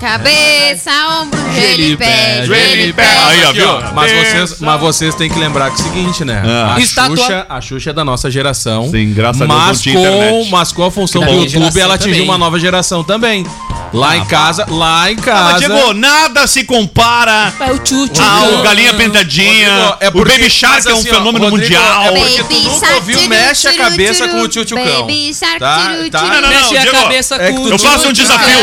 Cabeça, 0.00 0.90
ombro, 1.20 1.38
joelho 1.54 1.84
e 1.92 1.96
pé, 1.96 2.42
joelho 2.46 2.86
e 2.88 2.92
pé. 2.94 3.04
Aí, 3.26 3.44
ó, 3.44 3.52
viu? 3.52 3.68
mas, 3.94 4.10
vocês, 4.10 4.58
mas 4.60 4.80
vocês 4.80 5.14
têm 5.14 5.28
que 5.28 5.38
lembrar 5.38 5.70
que 5.70 5.82
é 5.82 5.84
o 5.84 5.88
seguinte, 5.88 6.24
né? 6.24 6.42
Ah. 6.42 6.74
A, 6.76 6.80
Estátua- 6.80 7.16
Xuxa, 7.18 7.46
a 7.46 7.60
Xuxa 7.60 7.90
é 7.90 7.92
da 7.92 8.02
nossa 8.02 8.30
geração. 8.30 8.88
Sim, 8.90 9.12
graças 9.12 9.42
a 9.42 9.44
Deus 9.46 9.58
mas 9.58 9.76
não 9.76 9.82
tinha 9.82 9.94
com, 9.96 10.00
internet. 10.00 10.50
Mas 10.50 10.72
com 10.72 10.84
a 10.86 10.90
função 10.90 11.20
Da 11.20 11.26
do 11.26 11.34
YouTube, 11.44 11.78
ela 11.80 11.94
atingiu 11.96 12.12
também. 12.14 12.28
uma 12.28 12.38
nova 12.38 12.58
geração 12.58 13.04
também. 13.04 13.46
Lá 13.92 14.16
em 14.16 14.24
casa, 14.24 14.64
lá 14.70 15.10
em 15.10 15.16
Ah, 15.18 15.22
casa. 15.22 15.68
mas, 15.68 15.78
Diego, 15.78 15.92
nada 15.94 16.46
se 16.46 16.62
compara 16.62 17.52
É 17.58 17.72
o 17.72 18.22
ao 18.22 18.62
Galinha 18.62 18.94
Pintadinha, 18.94 19.68
Rodrigo, 19.74 19.96
é 20.00 20.08
o 20.08 20.24
Baby 20.24 20.48
Shark 20.48 20.88
é 20.88 20.94
um 20.94 20.98
assim, 20.98 21.10
ó, 21.10 21.14
fenômeno 21.14 21.44
Rodrigo, 21.50 21.74
mundial. 21.74 22.02
é 22.04 22.10
porque 22.12 22.44
tu 22.44 22.60
nunca 22.60 22.94
ouviu 22.94 23.28
Mexe 23.28 23.66
a 23.66 23.74
cabeça 23.76 24.28
com 24.28 24.42
o 24.42 24.48
tchutchucão. 24.48 25.00
Baby 25.08 25.34
shark, 25.34 25.58
Tá? 25.58 25.76
Tá? 26.10 26.18
turu. 26.20 26.32
Não, 26.34 26.40
não, 26.40 26.48
Mexe 26.48 26.76
a 26.78 26.86
cabeça 26.86 27.34
é 27.34 27.50
com 27.52 27.62
o 27.64 27.68
Eu 27.68 27.78
faço 27.80 28.08
um 28.08 28.12
desafio. 28.12 28.58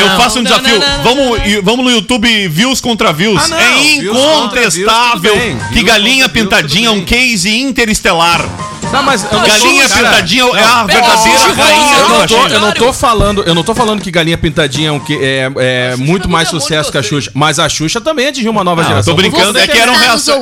Eu 0.00 0.08
faço 0.20 0.40
um 0.40 0.42
Não, 0.42 0.50
desafio. 0.50 0.73
Não, 0.78 0.88
não, 0.88 0.96
não. 0.96 1.04
Vamos, 1.04 1.40
vamos 1.62 1.84
no 1.84 1.90
YouTube 1.90 2.48
views 2.48 2.80
contra 2.80 3.12
views. 3.12 3.52
Ah, 3.52 3.60
é 3.60 3.74
views 3.74 3.98
views, 4.00 4.16
incontestável 4.16 5.36
bem. 5.36 5.58
que 5.68 5.74
Views 5.74 5.86
Galinha 5.86 6.28
views, 6.28 6.32
Pintadinha 6.32 6.88
é 6.88 6.90
um 6.90 7.04
case 7.04 7.56
interestelar. 7.60 8.44
Não, 8.92 9.02
mas 9.02 9.24
eu 9.24 9.38
não 9.38 9.46
Galinha 9.46 9.88
cara, 9.88 10.04
Pintadinha 10.08 10.44
é 10.44 10.64
a 10.64 10.84
verdadeira 10.84 11.38
eu 11.38 11.48
não 11.48 11.48
tô- 11.48 11.62
rainha 11.62 11.96
eu 11.96 12.08
não, 12.08 12.26
tô, 12.26 12.36
eu 12.54 12.60
não 12.60 12.72
tô 12.72 12.92
falando, 12.92 13.42
eu 13.44 13.54
não 13.54 13.64
tô 13.64 13.74
falando 13.74 14.00
que 14.00 14.10
Galinha 14.10 14.38
Pintadinha 14.38 14.88
é, 14.88 14.92
um 14.92 15.00
que, 15.00 15.18
é, 15.20 15.50
é 15.56 15.96
muito 15.96 16.28
mais 16.28 16.48
sucesso 16.48 16.92
que 16.92 16.98
a 16.98 17.02
Xuxa, 17.02 17.30
mas 17.34 17.58
a 17.58 17.68
Xuxa 17.68 18.00
também 18.00 18.28
atingiu 18.28 18.52
uma 18.52 18.62
nova 18.62 18.84
geração. 18.84 19.14
tô 19.14 19.20
brincando, 19.20 19.58
é 19.58 19.66
que 19.66 19.76
eram, 19.78 19.94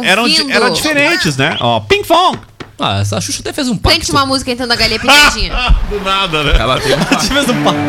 eram, 0.03 0.23
ouvindo? 0.25 0.51
eram 0.51 0.71
diferentes, 0.71 1.37
né? 1.37 1.57
Ó, 1.61 1.81
ping 1.81 2.03
pong. 2.05 2.39
Ah, 2.79 3.01
essa 3.01 3.21
Xuxa 3.21 3.41
até 3.41 3.53
fez 3.53 3.69
um 3.69 3.77
pacto. 3.77 3.99
Cante 4.01 4.11
uma 4.13 4.27
música 4.27 4.51
então 4.51 4.67
da 4.67 4.75
galinha 4.75 4.99
pintadinha. 4.99 5.53
Do 5.89 6.01
nada, 6.01 6.43
né? 6.43 6.55
Ela 6.59 6.81
teve 6.81 6.95
um 6.95 6.99
pacto. 7.05 7.33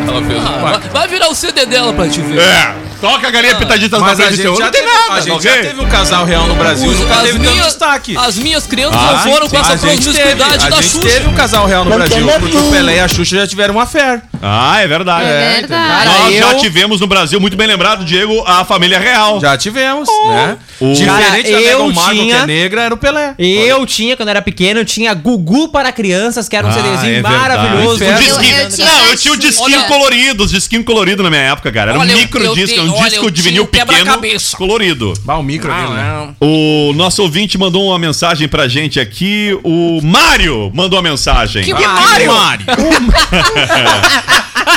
Ela 0.08 0.22
fez 0.22 0.38
um 0.42 0.46
Ah, 0.46 0.58
pacto. 0.62 0.80
vai- 0.80 0.88
vai 0.90 1.08
virar 1.08 1.28
o 1.28 1.34
CD 1.34 1.66
dela 1.66 1.92
pra 1.92 2.08
te 2.08 2.20
ver. 2.20 2.38
É. 2.38 2.74
Toca 3.00 3.26
a 3.26 3.30
galinha 3.30 3.54
pintadinha 3.56 3.90
tá 3.90 3.98
Mas 3.98 4.18
a 4.20 4.30
gente, 4.30 4.42
já 4.44 4.48
Não 4.50 4.56
tem 4.56 4.70
teve, 4.70 4.86
nada, 4.86 5.14
a 5.14 5.20
gente 5.20 5.42
já 5.42 5.52
teve 5.60 5.80
um 5.80 5.88
casal 5.88 6.24
real 6.24 6.46
no 6.46 6.54
Brasil 6.54 6.90
e 6.90 6.94
nunca 6.94 7.14
As 7.16 7.22
teve 7.22 7.38
minhas, 7.38 7.66
destaque. 7.66 8.16
as 8.16 8.38
minhas 8.38 8.66
crianças 8.66 8.98
Ah, 8.98 9.12
não 9.12 9.18
foram 9.32 9.48
com 9.48 9.56
A 9.56 9.60
essa 9.60 9.76
gente 9.76 10.04
teve, 10.12 10.36
promiscuidade 10.36 10.66
a 10.66 10.68
da 10.70 10.76
gente 10.80 10.90
Xuxa. 10.92 11.08
teve 11.08 11.28
um 11.28 11.34
casal 11.34 11.66
real 11.66 11.84
no 11.84 11.90
Brasil, 11.90 12.26
porque 12.40 12.56
o 12.56 12.70
Pelé 12.70 12.96
e 12.96 13.00
a 13.00 13.08
Xuxa 13.08 13.36
já 13.36 13.46
tiveram 13.46 13.74
uma 13.74 13.84
fé. 13.84 14.22
Ah, 14.46 14.80
é 14.82 14.86
verdade. 14.86 15.24
É 15.26 15.54
verdade. 15.60 16.04
Nós 16.06 16.34
já 16.36 16.52
eu- 16.52 16.58
tivemos 16.58 17.00
no 17.00 17.06
Brasil, 17.06 17.40
muito 17.40 17.56
bem 17.56 17.66
lembrado, 17.66 18.04
Diego, 18.04 18.42
a 18.46 18.62
família 18.64 18.98
real. 18.98 19.40
Já 19.40 19.56
tivemos, 19.56 20.06
né? 20.28 20.58
O- 20.80 20.92
Diferente 20.92 21.50
Cara, 21.50 21.62
da 21.62 21.70
eu 21.70 21.86
Meghan 21.86 21.94
Markle, 21.94 22.18
que 22.18 22.22
tinha- 22.24 22.36
é 22.36 22.46
negra, 22.46 22.82
era 22.82 22.94
o 22.94 22.96
Pelé. 22.98 23.34
Eu 23.38 23.86
tinha, 23.86 24.16
quando 24.16 24.28
era 24.28 24.42
pequeno, 24.42 24.80
eu 24.80 24.84
tinha 24.84 25.14
Gugu 25.14 25.68
para 25.68 25.90
crianças, 25.92 26.46
que 26.48 26.56
era 26.56 26.66
um 26.66 26.70
Ah, 26.70 26.72
CDzinho 26.74 27.16
é 27.18 27.22
maravilhoso. 27.22 28.04
Eu- 28.04 28.10
O 28.10 28.12
Eu, 28.12 28.18
disquinho. 28.18 28.56
eu 28.58 28.68
tinha 28.68 28.86
não, 28.86 29.06
eu 29.06 29.16
tinha 29.16 29.34
o 29.34 29.36
disquinho 29.38 29.78
Olha, 29.78 29.88
colorido, 29.88 30.44
os 30.44 30.50
disquinhos 30.50 30.84
coloridos 30.84 31.24
na 31.24 31.30
minha 31.30 31.42
época, 31.42 31.72
cara. 31.72 31.92
Era 31.92 32.00
Olha, 32.00 32.08
um 32.08 32.12
eu- 32.12 32.18
micro 32.18 32.44
eu 32.44 32.54
disco, 32.54 32.72
é 32.72 32.80
tenho- 32.80 32.92
um 32.92 32.96
olha, 32.98 33.08
disco 33.10 33.24
eu 33.24 33.30
de 33.30 33.40
tinha 33.40 33.50
vinil 33.50 33.62
o 33.62 33.66
pequeno, 33.66 33.86
quebra-cabeça. 33.96 34.56
colorido. 34.56 35.14
Bah, 35.24 35.36
o 35.36 35.42
micro 35.42 35.72
ali, 35.72 35.88
né? 35.90 36.28
O 36.40 36.92
nosso 36.94 37.22
ouvinte 37.22 37.56
mandou 37.56 37.86
uma 37.88 37.98
mensagem 37.98 38.46
pra 38.48 38.68
gente 38.68 39.00
aqui. 39.00 39.58
O 39.64 40.00
Mário 40.02 40.70
mandou 40.74 40.98
uma 40.98 41.08
mensagem. 41.10 41.62
Que 41.64 41.72
Ah, 41.72 41.78
Mário? 41.78 42.32
Mário? 42.32 42.64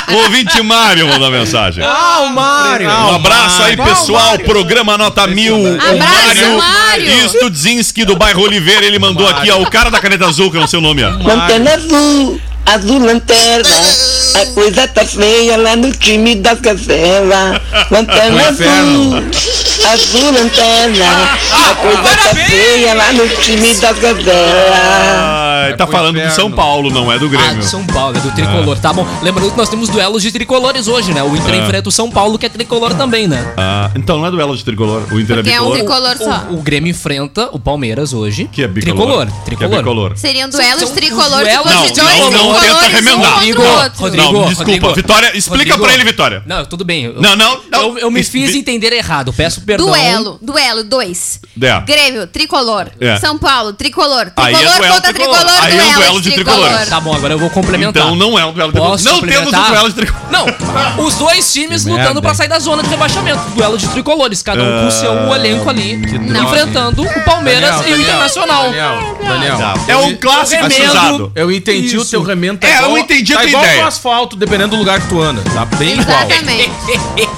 o 0.08 0.14
ouvinte 0.24 0.60
Mário 0.62 1.06
mandou 1.06 1.30
mensagem. 1.30 1.84
Ah, 1.84 2.20
o 2.22 2.30
Mário! 2.30 2.88
Um 2.88 3.14
abraço 3.14 3.62
aí, 3.62 3.76
pessoal. 3.76 4.38
Programa 4.40 4.96
Nota 4.98 5.26
Mil. 5.26 5.56
O 5.56 5.66
Abraço, 5.80 6.56
Mário. 6.56 7.28
Studzinski 7.28 8.04
do 8.04 8.16
bairro 8.16 8.42
Oliveira. 8.42 8.86
Ele 8.86 8.98
mandou 8.98 9.26
aqui, 9.28 9.50
ó, 9.50 9.60
o 9.60 9.70
cara 9.70 9.90
da 9.90 10.00
caneta 10.00 10.26
azul, 10.26 10.50
que 10.50 10.56
eu 10.56 10.60
não 10.60 10.68
sei 10.68 10.78
o 10.78 10.82
nome. 10.82 11.02
ó. 11.04 11.10
Lanterna 11.10 11.74
azul, 11.74 12.40
azul 12.74 12.98
lanterna. 13.04 13.68
A 14.40 14.46
coisa 14.54 14.86
tá 14.88 15.04
feia 15.04 15.56
lá 15.56 15.74
no 15.76 15.90
time 15.92 16.34
das 16.36 16.60
gazelas. 16.60 17.60
Lanterna 17.90 18.48
azul, 18.48 19.22
azul 19.92 20.32
lanterna. 20.32 21.06
A 21.70 21.74
coisa 21.74 22.02
tá 22.02 22.34
feia 22.34 22.94
lá 22.94 23.12
no 23.12 23.28
time 23.28 23.74
das 23.74 23.98
gazelas. 23.98 24.78
Ah, 25.70 25.74
tá 25.76 25.86
falando 25.86 26.14
do 26.14 26.18
inferno. 26.18 26.34
São 26.36 26.52
Paulo, 26.52 26.90
não 26.90 27.12
é 27.12 27.18
do 27.18 27.26
Ah, 27.26 27.28
Grêmio. 27.28 27.58
de 27.58 27.64
São 27.66 27.84
Paulo, 27.84 28.16
é 28.16 28.20
do 28.20 28.30
tricolor. 28.32 28.78
Tá 28.78 28.92
bom. 28.92 29.06
Lembrando 29.22 29.50
que 29.50 29.56
nós 29.56 29.68
temos 29.68 29.88
duelos 29.88 30.22
de 30.22 30.30
tricolores 30.30 30.86
hoje, 30.88 31.12
né? 31.12 31.22
O 31.22 31.34
Inter 31.36 31.54
enfrenta 31.56 31.88
o 31.88 31.92
São 31.92 32.10
Paulo, 32.10 32.38
que 32.38 32.46
é 32.46 32.48
tricolor 32.48 32.94
também, 32.94 33.26
né? 33.26 33.52
Ah, 33.56 33.90
então 33.96 34.18
não 34.18 34.26
é 34.26 34.30
duelo 34.30 34.56
de 34.56 34.64
tricolor. 34.64 35.02
O 35.10 35.18
Inter 35.18 35.38
é 35.38 35.42
Porque 35.42 35.54
é 35.56 35.60
um 35.60 35.72
bicolor. 35.72 36.14
tricolor 36.14 36.16
só. 36.18 36.46
O, 36.50 36.58
o 36.58 36.62
Grêmio 36.62 36.90
enfrenta 36.90 37.48
o 37.52 37.58
Palmeiras 37.58 38.12
hoje. 38.12 38.48
Que 38.52 38.62
é 38.62 38.68
bicolor. 38.68 38.96
Tricolor. 38.96 39.26
Que 39.26 39.32
é 39.32 39.44
Tricolor. 39.44 39.78
bicolor. 39.78 40.12
Seriam 40.16 40.48
duelos 40.48 40.80
São- 40.84 40.94
tricolor 40.94 41.40
duelos 41.40 41.68
se 41.68 41.74
Não, 41.74 41.82
fosse 41.82 41.94
dois 41.94 42.18
não, 42.18 42.30
não 42.30 42.57
tenta 42.60 42.88
remendar. 42.88 43.32
Rodrigo. 43.34 43.62
Rodrigo. 43.96 44.32
Não, 44.32 44.48
desculpa. 44.48 44.70
Rodrigo. 44.70 44.94
Vitória, 44.94 45.36
explica 45.36 45.58
Rodrigo. 45.72 45.78
pra 45.84 45.94
ele, 45.94 46.04
Vitória. 46.04 46.42
Não, 46.46 46.64
tudo 46.64 46.84
bem. 46.84 47.04
Eu- 47.04 47.20
Não, 47.20 47.36
não, 47.36 47.60
não. 47.70 47.80
Eu, 47.80 47.98
eu 47.98 48.10
me 48.10 48.22
fiz 48.22 48.54
entender 48.54 48.92
errado. 48.92 49.32
Peço 49.32 49.60
perdão. 49.62 49.86
Duelo, 49.86 50.38
duelo, 50.42 50.84
dois. 50.84 51.40
É. 51.60 51.80
Grêmio, 51.80 52.26
tricolor. 52.26 52.86
É. 53.00 53.16
São 53.18 53.38
Paulo, 53.38 53.72
tricolor. 53.72 54.30
Aí 54.36 54.54
é 54.54 54.56
Tricolor 54.58 54.76
duelo 54.78 54.94
contra 54.94 55.12
tricolor. 55.12 55.36
tricolor, 55.38 55.62
Aí 55.64 55.72
é 55.72 55.74
um 55.74 55.78
duelo, 55.84 55.94
duelo 55.98 56.20
de 56.20 56.30
tricolor. 56.32 56.86
Tá 56.88 57.00
bom, 57.00 57.14
agora 57.14 57.34
eu 57.34 57.38
vou 57.38 57.50
complementar. 57.50 58.02
Então 58.02 58.14
não 58.16 58.38
é 58.38 58.44
um 58.44 58.52
duelo 58.52 58.72
de 58.72 58.78
tricolor. 58.78 59.00
Não 59.04 59.20
temos 59.20 59.52
um 59.52 59.66
duelo 59.68 59.88
de 59.88 59.94
tricolor. 59.94 60.22
Não, 60.30 61.04
os 61.04 61.14
dois 61.16 61.52
times 61.52 61.82
Que 61.84 61.90
lutando 61.90 62.06
merda. 62.14 62.22
pra 62.22 62.34
sair 62.34 62.48
da 62.48 62.58
zona 62.58 62.82
de 62.82 62.88
rebaixamento. 62.88 63.40
Duelo 63.54 63.76
de 63.78 63.88
tricolores, 63.88 64.42
cada 64.42 64.62
um 64.62 64.80
com 64.80 64.86
o 64.86 64.90
seu 64.90 65.12
elenco 65.34 65.68
ali, 65.70 65.94
enfrentando 65.94 67.02
o 67.02 67.24
Palmeiras 67.24 67.76
Daniel, 67.76 67.88
e 67.96 67.98
o 67.98 68.02
Internacional. 68.02 68.62
Daniel, 68.64 69.16
Daniel. 69.26 69.58
É 69.88 69.96
um 69.96 70.16
clássico 70.16 70.62
remendo. 70.62 70.74
precisado. 70.74 71.32
Eu 71.34 71.50
entendi 71.52 71.96
o 71.96 72.02
Isso. 72.02 72.10
Remendo. 72.48 72.66
É, 72.66 72.84
eu 72.84 72.98
entendi 72.98 73.32
a 73.32 73.36
tá 73.36 73.42
tua 73.42 73.48
igual 73.50 73.64
ideia. 73.64 73.86
asfalto, 73.86 74.36
dependendo 74.36 74.70
do 74.70 74.76
lugar 74.76 75.00
que 75.00 75.08
tu 75.08 75.20
anda. 75.20 75.42
Tá 75.52 75.64
bem 75.64 75.98
igual. 76.00 76.18
Exatamente. 76.20 76.70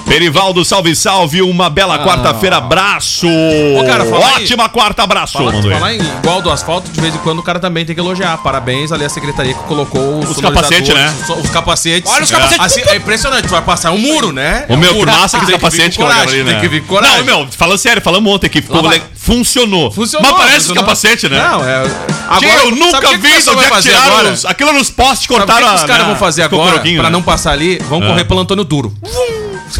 Perivaldo, 0.07 0.65
salve, 0.65 0.95
salve. 0.95 1.43
Uma 1.43 1.69
bela 1.71 1.99
quarta-feira, 2.05 2.57
abraço. 2.59 3.27
Ô, 3.29 3.85
cara, 3.87 4.05
fala 4.05 4.27
aí. 4.37 4.43
Ótima 4.45 4.69
quarta, 4.69 5.03
abraço. 5.03 5.33
Falar, 5.35 5.53
falar 5.63 5.95
em 5.95 6.01
igual 6.01 6.43
do 6.43 6.51
asfalto, 6.51 6.91
de 6.91 7.01
vez 7.01 7.15
em 7.15 7.19
quando 7.19 7.39
o 7.39 7.43
cara 7.43 7.59
também 7.59 7.85
tem 7.85 7.95
que 7.95 8.01
elogiar. 8.01 8.37
Parabéns 8.39 8.93
ali 8.93 9.05
à 9.05 9.09
secretaria 9.09 9.55
que 9.55 9.63
colocou 9.65 10.19
os, 10.21 10.31
Os 10.31 10.41
capacetes, 10.41 10.95
né? 10.95 11.15
Os, 11.29 11.45
os 11.45 11.51
capacetes. 11.51 12.11
Olha 12.13 12.25
os 12.25 12.31
capacetes. 12.31 12.65
Assim, 12.67 12.83
é 12.87 12.97
impressionante, 12.97 13.43
tu 13.45 13.51
vai 13.51 13.63
passar 13.63 13.91
um 13.93 13.99
muro, 13.99 14.33
né? 14.33 14.67
O 14.69 14.73
É 14.73 14.77
um 14.77 14.79
meu, 14.79 14.91
que 14.93 14.99
muro. 14.99 15.11
massa 15.11 15.39
que 15.41 15.47
capacete 15.53 15.83
que 15.83 15.89
vir 15.91 15.97
com 15.97 16.03
eu 16.03 16.07
coragem, 16.09 16.35
ali, 16.41 16.45
né? 16.45 16.51
Tem 16.53 16.61
que 16.61 16.69
vir 16.69 16.83
coragem. 16.85 17.19
Não, 17.19 17.25
meu, 17.25 17.49
falando 17.51 17.79
sério, 17.79 18.03
falando 18.03 18.29
ontem 18.29 18.49
que 18.49 18.61
ficou, 18.63 18.83
Funcionou. 19.15 19.91
Funcionou. 19.91 20.29
Mas 20.33 20.41
parece 20.41 20.57
funcionou. 20.67 20.83
capacete, 20.83 21.29
né? 21.29 21.39
Não, 21.39 21.63
é. 21.63 21.83
Tchê, 22.39 22.47
eu 22.47 22.51
sabe 22.61 22.71
nunca 22.81 23.01
que 23.01 23.09
que 23.09 23.17
vi 23.19 23.29
onde 23.51 23.65
é 23.65 23.71
que 23.71 23.83
tiraram 23.83 24.13
agora? 24.13 24.33
os- 24.33 24.45
aquilo 24.45 24.73
nos 24.91 24.97
postes, 24.97 25.27
Sabe 25.27 25.35
o 25.35 25.47
que 25.47 25.47
cortaram 25.53 25.69
que 25.69 25.75
os 25.75 25.85
caras 25.85 26.07
vão 26.07 26.17
fazer 26.17 26.43
os 26.43 26.47
agora 26.47 26.81
pra 26.81 27.05
né? 27.05 27.11
não 27.11 27.23
passar 27.23 27.53
ali? 27.53 27.79
Vão 27.89 28.03
É. 28.03 28.07
correr 28.07 28.25
pelo 28.25 28.41
Antônio 28.41 28.65
Duro. 28.65 28.93
Pra 29.01 29.11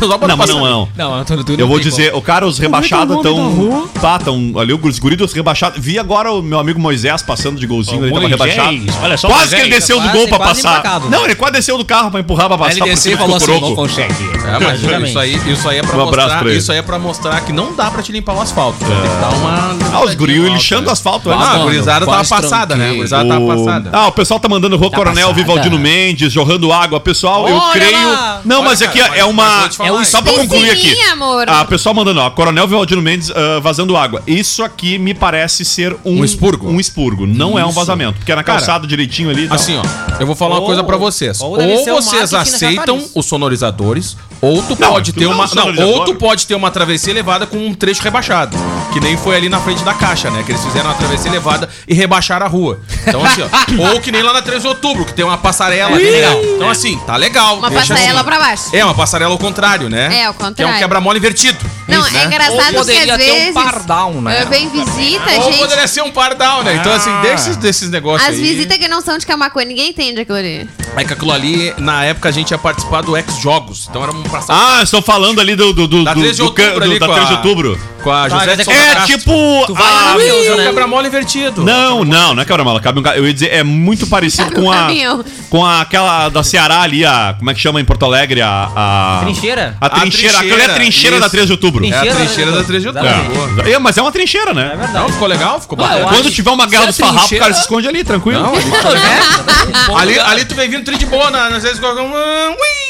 Não, 0.01 0.37
não, 0.37 0.61
não. 0.61 0.89
Não, 0.97 1.15
Antônio 1.15 1.45
Eu 1.59 1.67
vou 1.67 1.81
dizer, 1.81 2.15
o 2.15 2.23
cara, 2.23 2.47
os 2.47 2.59
rebaixados 2.59 3.17
estão. 3.17 3.89
Tá, 4.01 4.19
tão 4.19 4.53
ali, 4.59 4.73
os 4.73 4.99
guri 4.99 5.17
dos 5.17 5.33
rebaixados. 5.33 5.79
Vi 5.83 5.99
agora 5.99 6.33
o 6.33 6.43
meu 6.43 6.59
amigo 6.59 6.81
Moisés 6.81 7.23
passando 7.23 7.59
de 7.59 7.67
golzinho, 7.67 8.05
ele 8.05 8.13
tava 8.15 8.29
rebaixado. 8.29 8.77
olha 9.03 9.17
só, 9.17 9.29
quase 9.29 9.55
que 9.55 9.63
ele 9.63 9.71
desceu 9.71 10.01
do 10.01 10.09
gol 10.11 10.29
pra 10.29 10.39
passar. 10.39 10.79
empacado. 10.79 11.11
Não, 11.11 11.25
ele 11.25 11.35
quase 11.35 11.53
desceu 11.55 11.77
do 11.77 11.85
carro 11.85 12.11
pra 12.11 12.21
empurrar 12.21 12.49
pra 12.49 12.59
passar 12.59 12.73
ele 12.73 12.85
desceu 12.85 13.15
e 13.15 13.17
falou 13.17 13.37
assim, 13.37 13.61
não 13.61 13.75
consegue. 13.75 14.15
É, 14.15 15.07
isso 15.07 15.19
aí, 15.19 15.53
isso 15.53 15.69
aí 15.69 15.79
é 15.79 15.83
pra 15.83 15.97
Um 15.97 16.05
mostrar. 16.07 16.47
Isso 16.47 16.73
aí 16.73 16.79
é 16.79 16.83
pra 16.83 16.99
mostrar 16.99 17.41
que 17.43 17.53
não 17.53 17.75
dá 17.75 17.91
pra 17.91 18.03
te 18.03 18.13
limpar 18.13 18.35
o 18.35 18.41
asfalto. 18.41 18.79
Tem 18.79 18.89
que 18.89 19.21
dar 19.21 19.31
uma. 19.31 19.77
Ah, 19.93 20.05
os 20.05 20.15
guri 20.15 20.39
lixando 20.49 20.89
o 20.89 20.93
asfalto. 20.93 21.31
Ah, 21.31 21.37
né? 21.37 21.43
a 21.45 21.49
mano, 21.51 21.65
gurizada 21.65 22.07
tava 22.07 22.19
quase 22.19 22.31
passada, 22.31 22.77
né? 22.77 22.91
A 22.91 22.95
gurizada 22.95 23.29
tava 23.29 23.45
O- 23.45 23.49
passada. 23.49 23.91
Ah, 23.93 24.07
o 24.09 24.13
pessoal 24.13 24.41
tá 24.41 24.49
mandando 24.49 24.77
Rô 24.77 24.91
Coronel. 24.91 25.33
Vivaldino 25.35 25.79
Mendes, 25.79 26.33
jorrando 26.33 26.73
água. 26.73 27.01
Pessoal, 27.01 27.49
eu 27.49 27.61
creio. 27.73 28.19
Não, 28.45 28.63
mas 28.63 28.83
aqui 28.83 29.01
é 29.01 29.09
mas 29.09 29.25
uma. 29.25 29.69
Falar, 29.89 30.03
é? 30.03 30.05
Só 30.05 30.23
pra 30.23 30.33
concluir 30.35 30.71
aqui. 30.71 31.01
Amor. 31.11 31.49
Ah, 31.49 31.65
pessoal 31.65 31.95
mandando, 31.95 32.21
ó. 32.21 32.31
Coronel 32.31 32.67
Vivaldino 32.67 33.03
Mendes 33.03 33.31
ah, 33.31 33.61
vazando 33.61 33.97
água. 33.97 34.23
Isso 34.27 34.63
aqui 34.63 34.99
me 34.99 35.15
parece 35.15 35.65
ser 35.65 35.97
um. 36.05 36.21
Um 36.21 36.25
expurgo? 36.25 36.69
Um 36.69 36.79
expurgo. 36.81 37.27
Não 37.27 37.59
é 37.59 37.65
um 37.65 37.69
Isso. 37.69 37.79
vazamento. 37.79 38.19
Porque 38.19 38.33
é 38.33 38.37
na 38.37 38.43
Cara, 38.45 38.59
calçada 38.59 38.87
direitinho 38.87 39.31
ali. 39.31 39.45
e 39.45 39.49
tal. 39.49 39.57
Assim, 39.57 39.77
ó, 39.77 39.83
eu 40.21 40.27
vou 40.27 40.35
falar 40.37 40.55
uma 40.57 40.61
Ou- 40.61 40.67
coisa 40.67 40.85
pra 40.85 40.97
vocês. 40.97 41.41
ou 41.41 41.51
Ou, 41.51 41.57
deve 41.59 41.79
ser 41.79 41.93
um 41.93 41.97
vocês 41.97 42.35
aceitam 42.35 43.03
os 43.15 43.27
sonorizadores, 43.27 44.17
ou 44.41 44.63
tu 44.63 44.77
Não, 44.79 44.91
pode 44.93 45.13
tu 45.13 45.19
ter 45.19 45.27
uma. 45.27 45.45
um 45.45 45.55
Não, 45.73 45.87
ou 45.89 46.05
tu 46.05 46.15
pode 46.15 46.47
ter 46.47 46.55
uma 46.55 46.71
travessia 46.71 47.13
elevada 47.13 47.47
com 47.47 47.59
um 47.59 47.75
trecho 47.75 48.03
rebaixado. 48.03 48.57
Que 48.93 48.99
nem 49.01 49.17
foi 49.17 49.37
ali 49.37 49.49
na 49.49 49.61
frente 49.61 49.85
da 49.85 49.95
caixa, 49.95 50.31
né? 50.31 50.43
Que 50.45 50.53
eles 50.53 50.65
fizeram 50.65 50.87
uma 50.91 50.97
travessia 50.97 51.31
elevada 51.31 51.69
e 51.87 51.95
rebaixaram 51.95 52.45
a 52.47 52.49
rua. 52.49 52.81
Então, 53.07 53.25
assim, 53.25 53.43
ó. 53.43 53.49
ou 53.95 54.01
que 54.01 54.11
nem 54.11 54.23
lá 54.23 54.33
na 54.33 54.43
13 54.43 54.63
de 54.63 54.67
outubro, 54.69 55.05
que 55.05 55.13
tem 55.15 55.25
uma 55.25 55.39
passarela 55.39 55.97
bem 55.97 56.11
legal. 56.11 56.41
Então, 56.43 56.69
assim, 56.69 56.99
tá 57.07 57.17
legal. 57.17 57.59
Uma 57.59 57.71
deixa 57.71 57.95
passarela 57.95 58.21
assim. 58.21 58.29
pra 58.29 58.39
baixo. 58.39 58.65
É, 58.73 58.85
uma 58.85 58.95
passarela 58.95 59.33
ao 59.33 59.39
contrário, 59.39 59.89
né? 59.89 60.21
É, 60.21 60.25
ao 60.25 60.35
Que 60.35 60.43
é 60.43 60.47
um 60.47 60.49
contrário. 60.49 60.79
quebra-mola 60.79 61.17
invertido. 61.19 61.59
Não, 61.87 62.01
Isso, 62.01 62.09
é 62.09 62.13
né? 62.13 62.25
engraçado 62.27 62.55
Ou 62.55 62.67
que 62.67 62.75
poderia 62.75 63.15
às 63.15 63.19
ter 63.23 63.31
um 63.33 63.35
vezes. 63.35 63.55
pardal, 63.55 64.13
né? 64.15 64.43
Eu 64.43 64.49
venho 64.49 64.71
visita, 64.71 65.31
Ou 65.37 65.43
gente. 65.45 65.59
poderia 65.59 65.89
ser 65.89 66.03
um 66.03 66.11
pardal, 66.11 66.63
né? 66.63 66.77
Então, 66.77 66.93
assim, 66.93 67.11
desses, 67.23 67.57
desses 67.57 67.91
negócios 67.91 68.29
As 68.29 68.37
aí. 68.37 68.43
visitas 68.43 68.79
que 68.79 68.89
não 68.89 69.01
são 69.01 69.19
de 69.19 69.27
Camacuã, 69.27 69.65
ninguém 69.65 69.91
entende 69.91 70.21
aquilo 70.21 70.39
ali. 70.39 70.69
É 70.97 71.05
que 71.05 71.13
aquilo 71.13 71.33
ali, 71.33 71.73
na 71.79 72.05
época, 72.05 72.29
a 72.29 72.33
gente 72.33 72.51
ia 72.51 72.59
participar 72.59 73.01
do 73.03 73.17
X-Jogos. 73.17 73.87
Então 73.89 74.03
era 74.03 74.13
um 74.13 74.23
passar 74.25 74.55
Ah, 74.55 74.83
estão 74.83 75.01
falando 75.01 75.41
ali 75.41 75.55
do. 75.57 75.73
do, 75.73 75.87
do, 75.87 76.05
Da 76.05 76.13
do- 76.13 76.21
13 76.21 76.37
de 76.37 76.39
do 76.43 76.45
outubro 76.49 76.75
do- 76.81 76.83
ali 76.85 76.99
da 76.99 77.07
com 77.07 77.13
13 77.15 77.29
de 77.29 77.35
outubro. 77.37 77.81
Com 78.03 78.11
a 78.13 78.29
José 78.29 78.57
de 78.57 78.63
É 78.63 78.95
Castro. 78.95 79.07
tipo. 79.19 79.65
Tu 79.67 79.75
vai 79.75 79.83
lá 79.83 80.11
a- 80.13 80.15
no 80.15 80.21
É 80.21 80.53
um 80.53 80.57
né? 80.57 80.65
quebra-mola 80.67 81.07
invertido. 81.07 81.63
Não, 81.65 82.05
não, 82.05 82.35
não 82.35 82.43
é 82.43 82.45
quebra-mola. 82.47 82.81
Cabe 82.81 83.01
um 83.01 83.03
ca- 83.03 83.17
Eu 83.17 83.27
ia 83.27 83.33
dizer, 83.33 83.53
é 83.53 83.63
muito 83.63 84.07
parecido 84.07 84.45
Cabe 84.51 84.61
um 84.61 84.65
com 84.65 84.73
a. 84.73 84.77
caminhão. 84.77 85.25
Com 85.49 85.65
a, 85.65 85.81
aquela 85.81 86.29
da 86.29 86.43
Ceará 86.43 86.81
ali, 86.83 87.05
a. 87.05 87.35
Como 87.39 87.51
é 87.51 87.55
que 87.55 87.61
chama 87.61 87.81
em 87.81 87.85
Porto 87.85 88.05
Alegre? 88.05 88.41
A. 88.43 88.71
a 88.75 89.21
Trincheira? 89.25 89.77
A 89.81 89.89
trincheira. 89.91 90.37
A 90.39 90.41
Aquela 90.41 90.63
é 90.63 90.65
a 90.67 90.75
trincheira 90.75 91.17
isso. 91.17 91.25
da 91.25 91.31
13 91.31 91.47
de 91.47 91.53
outubro. 91.53 91.85
É 91.85 91.89
a 91.97 92.01
Trincheira, 92.15 92.51
né? 92.51 92.57
da 92.59 92.65
13 92.65 92.81
de 92.83 92.89
outubro. 92.89 93.55
Boa. 93.55 93.69
É, 93.71 93.79
mas 93.79 93.97
é 93.99 94.03
uma 94.03 94.13
trincheira, 94.13 94.53
né? 94.55 94.91
Não, 94.93 95.09
ficou 95.09 95.29
legal? 95.29 95.61
Ficou 95.61 95.77
bacana. 95.77 96.05
Quando 96.05 96.21
acho- 96.27 96.31
tiver 96.31 96.51
uma 96.51 96.67
guerra 96.67 96.87
dos 96.87 96.99
é 96.99 97.03
farrapos, 97.05 97.33
o 97.33 97.39
cara 97.39 97.55
se 97.55 97.61
esconde 97.61 97.89
ali, 97.89 98.03
tranquilo. 98.05 98.41
Não, 98.43 98.55
ali, 98.55 98.65
Bom 99.87 99.97
ali, 99.97 100.19
ali 100.19 100.45
tu 100.45 100.55
vem 100.55 100.69
vindo 100.69 100.85
tri 100.85 100.97
de 100.97 101.07
boa, 101.07 101.29
às 101.49 101.63
vezes 101.63 101.79
coloca 101.79 102.03
um... 102.03 102.15
ah, 102.15 102.51
ui. 102.51 102.90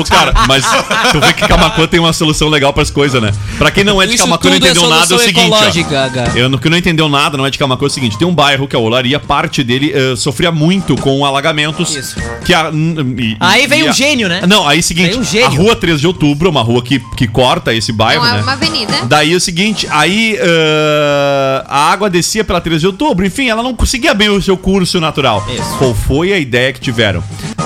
Ô, 0.00 0.04
cara, 0.04 0.32
mas 0.48 0.64
tu 1.12 1.20
vê 1.20 1.32
que 1.32 1.46
Camacuã 1.46 1.86
tem 1.86 2.00
uma 2.00 2.12
solução 2.12 2.48
legal 2.48 2.72
pras 2.72 2.90
coisas, 2.90 3.20
né? 3.22 3.30
Pra 3.58 3.70
quem 3.70 3.84
não 3.84 4.00
é 4.00 4.06
de 4.06 4.14
Isso 4.14 4.24
Camacuã 4.24 4.50
e 4.50 4.52
não 4.52 4.58
tudo 4.60 4.66
é 4.66 4.70
entendeu 4.70 4.88
nada, 4.88 5.00
é 5.02 5.04
o 5.04 5.06
solução 5.08 5.26
seguinte, 5.28 5.46
ecológica, 5.46 6.12
ó. 6.34 6.38
Eu 6.38 6.48
no 6.48 6.58
que 6.58 6.68
não 6.68 6.76
entendeu 6.78 7.08
nada, 7.08 7.36
não 7.36 7.46
é 7.46 7.50
de 7.50 7.58
Camacuã, 7.58 7.86
é 7.86 7.88
o 7.88 7.90
seguinte, 7.90 8.18
tem 8.18 8.26
um 8.26 8.34
bairro 8.34 8.66
que 8.68 8.74
é 8.76 8.78
a 8.78 8.82
Olaria, 8.82 9.18
parte 9.20 9.62
dele 9.62 9.92
eh, 9.94 10.16
sofria 10.16 10.50
muito 10.52 10.96
com 10.96 11.24
alagamentos. 11.24 11.94
Isso. 11.94 12.16
Que 12.44 12.54
a, 12.54 12.70
e- 13.18 13.36
Aí 13.40 13.64
e 13.64 13.66
vem 13.66 13.86
a- 13.86 13.90
um 13.90 13.92
gênio, 13.92 14.28
né? 14.28 14.42
Não, 14.46 14.66
aí 14.66 14.78
é 14.78 14.80
o 14.80 14.82
seguinte, 14.84 15.10
Vem 15.10 15.18
um 15.20 15.24
gênio. 15.24 15.46
a 15.46 15.50
rua 15.50 15.76
13 15.76 16.00
de 16.00 16.06
outubro 16.06 16.48
é 16.48 16.50
uma 16.50 16.62
rua 16.62 16.82
que, 16.82 16.98
que 17.16 17.26
corta 17.26 17.72
esse 17.74 17.92
bairro, 17.92 18.22
Não 18.24 18.30
é 18.30 18.36
né? 18.36 18.42
uma 18.42 18.52
avenida. 18.52 18.92
Daí 19.04 19.32
é 19.32 19.36
o 19.36 19.40
seguinte, 19.40 19.86
aí 19.90 20.36
eh, 20.40 21.64
a 21.68 21.90
água 21.92 22.08
descia 22.10 22.44
pela 22.44 22.60
13 22.60 22.80
de 22.80 22.86
outubro, 22.86 23.24
enfim, 23.26 23.48
ela 23.48 23.62
não 23.62 23.74
conseguia 23.74 24.14
bem 24.14 24.28
o 24.28 24.40
seu 24.40 24.56
curso 24.56 25.00
natural. 25.00 25.46
Isso. 25.52 25.76
Qual 25.78 25.94
foi 25.94 26.32
a 26.32 26.38
ideia 26.38 26.72
que 26.72 26.80
tiveram? 26.80 27.22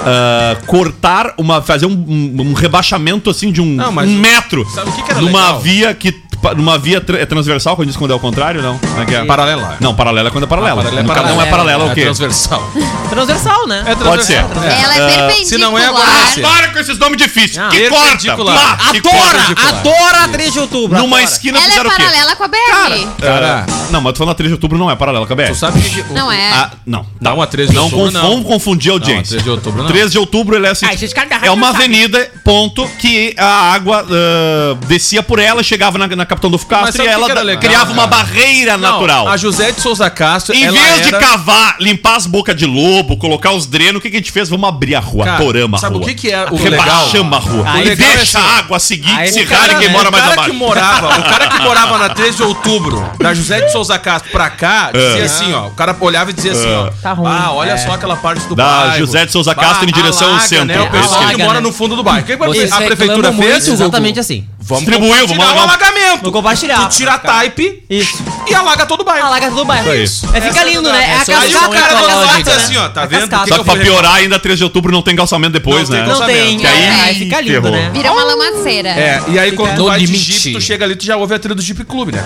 Ah, 0.08 0.56
cortar 0.66 1.34
uma. 1.36 1.60
fazer 1.60 1.86
um, 1.86 1.90
um- 2.08 2.34
um 2.40 2.52
rebaixamento 2.52 3.28
assim 3.28 3.50
de 3.50 3.60
um, 3.60 3.66
Não, 3.66 3.90
um 3.90 4.18
metro 4.18 4.64
sabe 4.70 4.90
o 4.90 4.92
que 4.92 5.02
que 5.02 5.10
era 5.10 5.20
numa 5.20 5.40
legal? 5.46 5.60
via 5.60 5.94
que. 5.94 6.12
Numa 6.54 6.78
via 6.78 7.00
tra- 7.00 7.18
é 7.18 7.26
transversal, 7.26 7.76
quando 7.76 7.88
diz 7.88 7.96
quando 7.96 8.10
é 8.12 8.14
o 8.14 8.20
contrário, 8.20 8.62
não? 8.62 8.78
Como 8.78 9.02
é 9.02 9.06
que 9.06 9.14
é? 9.14 9.24
Paralela. 9.24 9.76
Não, 9.80 9.94
paralela 9.94 10.28
é 10.28 10.32
quando 10.32 10.44
é 10.44 10.46
paralela. 10.46 10.80
Ah, 10.80 10.84
paralela 10.84 11.00
é 11.00 11.02
No 11.02 11.08
caso, 11.14 11.26
não 11.34 11.42
é 11.42 11.46
paralela. 11.46 11.50
paralela 11.56 11.84
é 11.84 11.88
o 11.88 11.90
É 11.92 11.94
quê? 11.94 12.02
transversal. 12.02 12.62
Transversal, 13.10 13.66
né? 13.66 13.84
É 13.86 13.94
Pode 13.94 14.24
ser. 14.24 14.44
transversal. 14.44 14.82
Ela 14.84 14.94
é 14.94 14.98
Ah, 14.98 15.06
perpendicular. 15.08 15.46
se 15.46 15.58
não 15.58 15.78
é, 15.78 15.86
agora 15.86 16.10
vai 16.10 16.26
ser. 16.32 16.40
Para 16.42 16.68
com 16.68 16.78
esses 16.78 16.98
nomes 16.98 17.16
difíceis. 17.18 17.56
Não. 17.56 17.68
que 17.70 17.88
corta. 17.88 18.04
Perpendicular. 18.06 18.76
Pá, 18.78 18.90
que 18.92 18.98
Adora! 18.98 19.14
corta. 19.44 19.68
Adora 19.68 20.24
a 20.24 20.28
3 20.28 20.52
de 20.52 20.58
outubro. 20.60 20.98
Numa 20.98 21.16
adora. 21.18 21.22
esquina 21.22 21.58
Ela 21.58 21.66
é 21.66 21.70
fizeram 21.70 21.90
o 21.90 21.94
quê? 21.96 22.02
paralela 22.02 22.36
com 22.36 22.44
a 22.44 22.48
BR. 22.48 23.06
Cara, 23.20 23.66
Ah, 23.68 23.86
não, 23.90 24.00
mas 24.00 24.12
tu 24.12 24.18
falando 24.18 24.28
na 24.30 24.34
13 24.34 24.48
de 24.48 24.54
outubro 24.54 24.78
não 24.78 24.90
é 24.90 24.96
paralela 24.96 25.26
com 25.26 25.32
a 25.32 25.36
BR. 25.36 25.48
tu 25.48 25.54
sabe 25.54 25.80
que... 25.80 26.02
Não 26.12 26.30
é. 26.30 26.50
Ah, 26.52 26.70
não. 26.86 27.06
Não, 27.20 27.40
a 27.42 27.46
13 27.46 27.70
de 27.70 27.76
Não, 27.76 27.84
outubro 27.84 28.10
não. 28.10 28.22
vamos 28.30 28.46
confundir 28.46 28.90
a 28.90 28.94
audiência. 28.94 29.14
Não, 29.14 29.20
a 29.22 29.42
13 29.42 29.44
de 29.44 29.50
outubro 29.50 29.82
não. 29.82 29.88
13 29.90 30.10
de 30.10 30.18
outubro 30.18 30.56
ele 30.56 30.66
é 30.66 30.70
assim. 30.70 30.86
Ah, 30.86 31.46
é 31.46 31.50
uma 31.50 31.70
avenida, 31.70 32.30
ponto, 32.44 32.86
que 32.98 33.34
a 33.38 33.72
água 33.72 34.04
ah, 34.08 34.76
descia 34.86 35.22
por 35.22 35.38
ela, 35.38 35.62
chegava 35.62 35.98
na, 35.98 36.06
na 36.08 36.26
Capitão 36.36 36.50
do 36.50 36.56
Mas 36.58 36.64
Castro 36.64 36.96
sabe 36.98 37.08
e 37.08 37.12
ela 37.12 37.28
da- 37.34 37.56
criava 37.56 37.92
uma 37.92 38.06
barreira 38.06 38.76
Não, 38.76 38.92
natural. 38.92 39.28
A 39.28 39.36
José 39.36 39.72
de 39.72 39.80
Souza 39.80 40.08
Castro, 40.10 40.54
Em 40.54 40.64
ela 40.64 40.78
vez 40.78 41.02
de 41.02 41.08
era- 41.08 41.18
cavar, 41.18 41.76
limpar 41.80 42.16
as 42.16 42.26
bocas 42.26 42.54
de 42.54 42.66
lobo, 42.66 43.16
colocar 43.16 43.52
os 43.52 43.66
drenos, 43.66 43.96
o 43.98 44.00
que, 44.02 44.10
que 44.10 44.16
a 44.16 44.20
gente 44.20 44.30
fez? 44.32 44.48
Vamos 44.48 44.68
abrir 44.68 44.94
a 44.94 45.00
rua, 45.00 45.24
Cara, 45.24 45.38
toramos 45.42 45.78
a 45.78 45.80
sabe 45.80 45.96
rua. 45.96 46.04
o 46.04 46.08
que 46.08 46.14
que 46.14 46.30
é 46.30 46.44
o 46.50 46.54
legal? 46.62 46.86
Rebaixamos 46.86 47.32
a 47.36 47.40
rua. 47.40 47.64
Aí 47.66 47.82
e 47.82 47.88
legal 47.88 48.08
é 48.10 48.16
deixa 48.16 48.38
assim, 48.38 48.48
a 48.48 48.58
água 48.58 48.78
seguir, 48.78 49.28
se 49.32 49.44
rale 49.44 49.74
quem 49.76 49.88
né, 49.88 49.92
mora 49.92 50.08
o 50.08 50.12
mais 50.12 50.22
cara 50.24 50.34
abaixo. 50.34 50.50
que 50.50 50.56
morava, 50.56 51.18
o 51.18 51.22
cara 51.24 51.48
que 51.48 51.62
morava 51.62 51.98
na 51.98 52.08
13 52.10 52.36
de 52.36 52.42
outubro, 52.42 53.10
da 53.18 53.32
José 53.34 53.60
de 53.62 53.72
Souza 53.72 53.98
Castro 53.98 54.30
pra 54.30 54.50
cá, 54.50 54.90
dizia 54.92 55.18
É. 55.20 55.24
assim, 55.24 55.52
ó. 55.52 55.66
O 55.68 55.70
cara 55.70 55.96
olhava 56.00 56.30
e 56.30 56.32
dizia 56.32 56.52
assim, 56.52 56.72
ó. 56.72 56.90
Tá 57.02 57.12
ruim. 57.12 57.30
Ah, 57.30 57.52
olha 57.52 57.72
É. 57.72 57.76
só 57.78 57.92
aquela 57.92 58.16
parte 58.16 58.46
do 58.46 58.54
Da 58.54 58.64
bairro. 58.64 58.98
José 58.98 59.26
de 59.26 59.32
Souza 59.32 59.54
Castro 59.54 59.88
em 59.88 59.92
direção 59.92 60.28
ao 60.28 60.34
alaga, 60.34 60.48
centro. 60.48 60.66
Né? 60.66 60.80
O 60.80 60.90
pessoal 60.90 61.26
que 61.28 61.36
mora 61.38 61.54
né? 61.54 61.60
no 61.60 61.72
fundo 61.72 61.96
do 61.96 62.02
bairro. 62.02 62.22
O 62.22 62.24
que, 62.24 62.32
a 62.32 62.76
prefeitura 62.82 63.32
fez? 63.32 63.68
Exatamente 63.68 64.20
assim. 64.20 64.46
Vamos 64.66 64.84
Distribuiu, 64.84 65.12
compartilhar 65.12 65.46
vamos 65.46 65.60
o 65.62 65.64
alagar. 65.64 65.88
alagamento. 65.92 66.22
Vou 66.22 66.32
compartilhar. 66.32 66.88
Tu 66.88 66.96
tira 66.96 67.14
a 67.14 67.18
type 67.18 67.84
Isso. 67.88 68.18
e 68.48 68.54
alaga 68.54 68.84
todo 68.84 69.02
o 69.02 69.04
bairro. 69.04 69.26
Alaga 69.28 69.48
todo 69.48 69.60
o 69.62 69.64
bairro. 69.64 69.94
Isso 69.94 70.28
É, 70.34 70.40
fica 70.40 70.64
lindo, 70.64 70.90
né? 70.90 70.98
É 70.98 71.12
a 71.12 71.14
É 71.16 71.38
Aí 71.38 71.54
o 71.54 71.58
solução 71.58 71.70
cara 71.70 71.94
do 71.94 72.06
lado 72.06 72.36
diz 72.38 72.46
né? 72.46 72.54
assim, 72.54 72.76
ó, 72.76 72.88
tá 72.88 73.02
É 73.02 73.06
vendo? 73.06 73.32
O 73.32 73.46
Só 73.48 73.58
que 73.58 73.64
pra 73.64 73.76
piorar 73.76 74.14
ainda 74.14 74.38
13 74.38 74.58
de 74.58 74.64
outubro 74.64 74.90
não 74.92 75.02
tem 75.02 75.14
calçamento 75.14 75.52
depois, 75.52 75.88
Não 75.88 75.96
tem 75.96 76.06
né? 76.06 76.12
Não 76.12 76.26
tem. 76.26 76.58
Que 76.58 76.66
aí- 76.66 76.82
é, 76.82 76.90
aí 77.04 77.14
fica 77.14 77.40
lindo, 77.40 77.52
ferrou. 77.62 77.70
né? 77.70 77.90
Vira 77.92 78.10
uma 78.12 78.24
lamaceira. 78.24 78.88
É, 78.88 79.22
e 79.28 79.38
aí 79.38 79.52
quando 79.52 79.76
tu 79.76 79.86
vai 79.86 80.00
de 80.00 80.06
limite. 80.06 80.32
Jeep, 80.32 80.54
tu 80.56 80.60
chega 80.60 80.84
ali, 80.84 80.96
tu 80.96 81.04
já 81.04 81.16
ouve 81.16 81.34
a 81.34 81.38
trilha 81.38 81.54
do 81.54 81.62
Jeep 81.62 81.84
Clube, 81.84 82.12
né? 82.12 82.22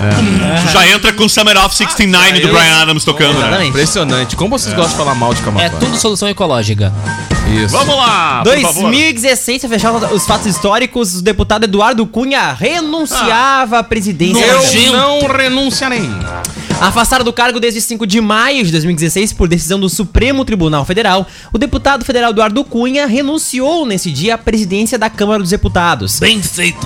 Tu 0.66 0.72
já 0.72 0.86
entra 0.88 1.12
com 1.12 1.28
Summer 1.28 1.56
of 1.62 1.74
69 1.76 2.40
do 2.40 2.48
eu- 2.48 2.54
Brian 2.54 2.80
Adams 2.80 3.04
tocando, 3.04 3.38
né? 3.38 3.66
Impressionante. 3.66 4.34
Como 4.34 4.58
vocês 4.58 4.74
gostam 4.74 4.92
de 4.92 4.96
falar 4.98 5.14
mal 5.14 5.34
de 5.34 5.42
Camacuã? 5.42 5.66
É 5.66 5.68
tudo 5.68 5.96
solução 5.98 6.28
ecológica. 6.28 6.90
Isso. 7.50 7.76
Vamos 7.76 7.96
lá, 7.96 8.42
por 8.44 8.60
favor. 8.60 8.82
2016, 8.82 9.60
pra 9.60 9.68
fechar 9.70 9.92
os 10.12 10.26
fatos 10.26 10.46
históricos, 10.46 11.16
o 11.16 11.22
deputado 11.22 11.64
Eduardo 11.64 12.06
Cunha 12.06 12.52
renunciava 12.52 13.78
à 13.80 13.82
presidência. 13.82 14.44
Eu 14.44 14.92
não 14.92 15.26
renunciarei. 15.26 16.08
Afastado 16.80 17.22
do 17.22 17.32
cargo 17.32 17.60
desde 17.60 17.78
5 17.78 18.06
de 18.06 18.22
maio 18.22 18.64
de 18.64 18.70
2016 18.72 19.34
por 19.34 19.46
decisão 19.46 19.78
do 19.78 19.88
Supremo 19.90 20.46
Tribunal 20.46 20.82
Federal, 20.86 21.26
o 21.52 21.58
deputado 21.58 22.06
federal 22.06 22.30
Eduardo 22.30 22.64
Cunha 22.64 23.06
renunciou 23.06 23.84
nesse 23.84 24.10
dia 24.10 24.34
à 24.36 24.38
presidência 24.38 24.98
da 24.98 25.10
Câmara 25.10 25.40
dos 25.40 25.50
Deputados. 25.50 26.18
Bem 26.18 26.42
feito. 26.42 26.78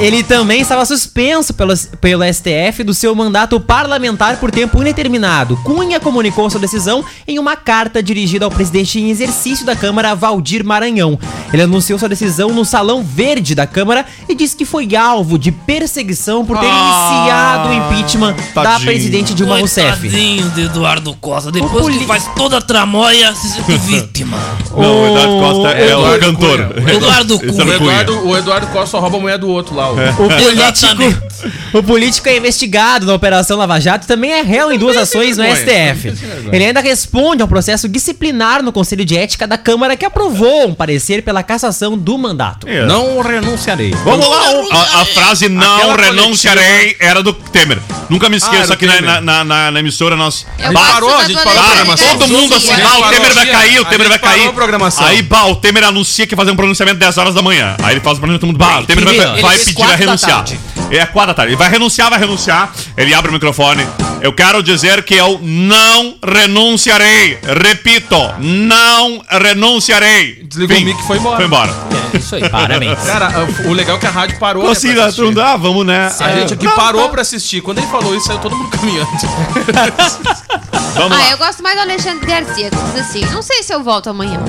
Ele 0.00 0.22
também 0.22 0.62
estava 0.62 0.86
suspenso 0.86 1.52
pelo, 1.52 1.74
pelo 2.00 2.24
STF 2.32 2.82
do 2.82 2.94
seu 2.94 3.14
mandato 3.14 3.60
parlamentar 3.60 4.38
por 4.38 4.50
tempo 4.50 4.80
indeterminado. 4.80 5.54
Cunha 5.58 6.00
comunicou 6.00 6.48
sua 6.48 6.58
decisão 6.58 7.04
em 7.28 7.38
uma 7.38 7.54
carta 7.54 8.02
dirigida 8.02 8.46
ao 8.46 8.50
presidente 8.50 8.98
em 8.98 9.10
exercício 9.10 9.66
da 9.66 9.76
Câmara, 9.76 10.14
Valdir 10.14 10.64
Maranhão. 10.64 11.18
Ele 11.52 11.62
anunciou 11.62 11.98
sua 11.98 12.08
decisão 12.08 12.48
no 12.48 12.64
Salão 12.64 13.02
Verde 13.02 13.54
da 13.54 13.66
Câmara 13.66 14.06
e 14.26 14.34
disse 14.34 14.56
que 14.56 14.64
foi 14.64 14.96
alvo 14.96 15.38
de 15.38 15.52
perseguição 15.52 16.42
por 16.42 16.58
ter 16.58 16.66
Ah, 16.66 16.70
iniciado 16.70 17.68
o 17.68 17.74
impeachment 17.74 18.34
da 18.54 18.62
tadinho. 18.62 18.86
presidente 18.86 19.34
Dilma 19.44 19.58
Rousseff. 19.58 20.00
Coitadinho 20.00 20.50
de 20.50 20.62
Eduardo 20.62 21.14
Costa. 21.20 21.50
Depois 21.50 21.70
poli- 21.84 21.98
que 21.98 22.04
faz 22.06 22.26
toda 22.36 22.58
a 22.58 22.60
tramóia, 22.60 23.34
se 23.34 23.48
sente 23.50 23.72
vítima. 23.78 24.38
Não, 24.70 25.02
o 25.02 25.06
Eduardo 25.06 25.38
Costa 25.38 25.68
é 25.78 25.96
o 25.96 26.18
cantor. 26.20 26.58
Cunha. 26.74 26.92
Eduardo 26.94 27.36
O 27.36 27.44
era 27.44 27.52
Cunha. 27.52 27.64
o. 27.66 27.72
Eduardo, 27.72 28.28
o 28.28 28.36
Eduardo 28.36 28.66
Costa 28.68 28.86
só 28.86 29.00
rouba 29.00 29.16
a 29.16 29.20
mulher 29.20 29.38
do 29.38 29.48
outro 29.48 29.74
lá. 29.74 29.88
ó. 29.90 29.92
O 29.92 30.28
político, 30.28 31.78
o 31.78 31.82
político 31.82 32.28
é 32.28 32.36
investigado 32.36 33.06
na 33.06 33.14
Operação 33.14 33.56
Lava 33.58 33.80
Jato 33.80 34.04
e 34.04 34.08
também 34.08 34.32
é 34.32 34.42
réu 34.42 34.72
em 34.72 34.78
duas 34.78 34.96
ações 34.96 35.36
no 35.36 35.44
STF. 35.44 36.12
Ele 36.52 36.64
ainda 36.64 36.80
responde 36.80 37.42
a 37.42 37.44
um 37.44 37.48
processo 37.48 37.88
disciplinar 37.88 38.62
no 38.62 38.72
Conselho 38.72 39.04
de 39.04 39.16
Ética 39.16 39.46
da 39.46 39.58
Câmara 39.58 39.96
que 39.96 40.04
aprovou 40.04 40.68
um 40.68 40.74
parecer 40.74 41.22
pela 41.22 41.42
cassação 41.42 41.96
do 41.96 42.16
mandato. 42.18 42.66
É. 42.68 42.84
Não 42.86 43.20
renunciarei. 43.20 43.90
Vamos 44.04 44.28
lá, 44.28 44.50
o- 44.52 44.72
a, 44.72 45.00
a 45.02 45.04
frase 45.06 45.48
não 45.48 45.76
Aquela 45.76 45.96
renunciarei 45.96 46.96
era 47.00 47.22
do 47.22 47.32
Temer. 47.32 47.78
Nunca 48.08 48.28
me 48.28 48.34
Ah, 48.36 48.38
esqueça 48.38 48.74
o 48.74 48.76
que 48.76 48.86
na, 48.86 49.00
na, 49.00 49.20
na- 49.32 49.44
na- 49.44 49.70
na 49.70 49.80
emissora 49.80 50.14
nós. 50.16 50.46
Eu 50.58 50.72
Bah, 50.72 50.80
parou, 50.92 51.14
a 51.16 51.24
gente 51.24 51.42
parou 51.42 51.60
a 51.62 51.64
programação. 51.66 52.08
Todo 52.18 52.28
mundo 52.28 52.60
Sim, 52.60 52.72
assim, 52.72 52.80
é. 52.80 52.84
ah, 52.84 52.98
o 52.98 53.08
Temer 53.10 53.34
vai 53.34 53.46
cair, 53.46 53.78
o 53.78 53.82
a 53.82 53.84
Temer 53.86 54.08
vai 54.08 54.18
parou 54.18 54.36
cair. 54.38 54.48
a 54.48 54.52
programação. 54.52 55.06
Aí, 55.06 55.22
bah, 55.22 55.46
o 55.46 55.56
Temer 55.56 55.84
anuncia 55.84 56.26
que 56.26 56.34
vai 56.34 56.44
fazer 56.44 56.52
um 56.52 56.56
pronunciamento 56.56 56.98
10 56.98 57.16
horas 57.18 57.34
da 57.34 57.42
manhã. 57.42 57.76
Aí 57.82 57.94
ele 57.94 58.00
faz 58.00 58.18
o 58.18 58.20
pronunciamento, 58.20 58.40
todo 58.40 58.48
mundo, 58.48 58.58
bah, 58.58 58.80
o 58.80 58.86
Temer 58.86 59.04
vai, 59.04 59.40
vai 59.42 59.58
pedir, 59.58 59.78
vai 59.78 59.88
da 59.88 59.96
renunciar. 59.96 60.44
É, 60.90 61.06
quatro 61.06 61.28
da 61.28 61.34
tarde. 61.34 61.52
Ele 61.52 61.56
vai 61.58 61.70
renunciar, 61.70 62.10
vai 62.10 62.18
renunciar. 62.18 62.70
Ele 62.96 63.14
abre 63.14 63.30
o 63.30 63.34
microfone. 63.34 63.86
Eu 64.20 64.32
quero 64.32 64.62
dizer 64.62 65.02
que 65.04 65.14
eu 65.14 65.40
não 65.42 66.14
renunciarei. 66.24 67.38
Repito, 67.42 68.16
não 68.38 69.22
renunciarei. 69.28 70.42
Desligou 70.44 70.76
Fim. 70.76 70.82
o 70.82 70.86
mic 70.86 71.00
e 71.00 71.06
foi 71.06 71.16
embora. 71.18 71.36
Foi 71.36 71.44
embora. 71.46 71.74
É 72.12 72.16
isso 72.18 72.34
aí. 72.36 72.48
Parabéns. 72.48 72.98
Cara, 73.00 73.46
o 73.64 73.72
legal 73.72 73.96
é 73.96 74.00
que 74.00 74.06
a 74.06 74.10
rádio 74.10 74.38
parou. 74.38 74.64
né, 74.64 74.70
Assim, 74.70 74.88
pra 74.88 74.96
né, 74.96 75.02
assistir. 75.04 75.22
mundo, 75.24 75.40
ah, 75.40 75.56
vamos, 75.56 75.86
né? 75.86 76.12
A 76.20 76.30
É, 76.30 76.40
gente 76.40 76.54
aqui 76.54 76.66
não, 76.66 76.72
parou 76.74 77.02
tá. 77.04 77.08
pra 77.08 77.22
assistir. 77.22 77.60
Quando 77.62 77.78
ele 77.78 77.86
falou 77.88 78.14
isso, 78.14 78.26
saiu 78.26 78.38
todo 78.38 78.54
mundo 78.54 78.68
caminhando. 78.76 79.08
Vamos 80.94 81.16
Ah, 81.16 81.20
lá. 81.22 81.30
eu 81.30 81.38
gosto 81.38 81.62
mais 81.62 81.74
do 81.76 81.80
Alexandre 81.82 82.26
Garcia, 82.26 82.70
que 82.70 82.76
diz 82.76 83.00
assim, 83.00 83.24
não 83.32 83.40
sei 83.42 83.62
se 83.62 83.72
eu 83.72 83.82
volto 83.82 84.10
amanhã. 84.10 84.40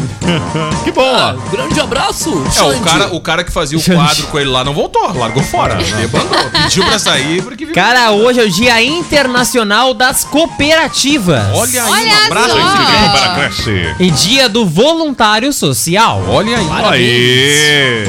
Que 0.84 0.92
bom, 0.92 1.02
ó. 1.02 1.34
Grande 1.50 1.80
abraço, 1.80 2.30
É, 2.30 2.62
o 2.62 2.72
Xande. 2.72 2.82
cara, 2.84 3.08
o 3.16 3.22
cara 3.22 3.44
que 3.44 3.52
fazia 3.52 3.78
o 3.78 3.82
quadro 3.84 4.28
com 4.28 4.40
ele 4.40 4.50
lá 4.50 4.64
não 4.64 4.74
voltou, 4.74 5.02
largou 5.18 5.42
fora. 5.44 5.78
Ele 5.82 6.04
abandonou, 6.06 6.50
pediu 6.52 6.84
pra 6.86 7.00
sair 7.00 7.42
porque 7.42 7.66
viu. 7.66 7.74
Cara, 7.74 8.12
hoje 8.12 8.40
é 8.42 8.44
o 8.44 8.50
Dia 8.50 8.82
Internacional 8.84 9.94
das 9.94 10.24
Cooperativas. 10.26 11.44
Olha 11.54 11.84
aí, 11.84 11.90
Olha 11.92 12.14
um 12.14 12.26
abraço. 12.26 12.50
só. 12.50 13.12
para 13.12 13.36
crescer. 13.36 13.96
E 14.00 14.12
Dia 14.12 14.50
do 14.50 14.66
Voluntário 14.66 15.52
Social. 15.54 16.24
Olha 16.28 16.58
aí. 16.58 16.68
Aí. 16.84 18.06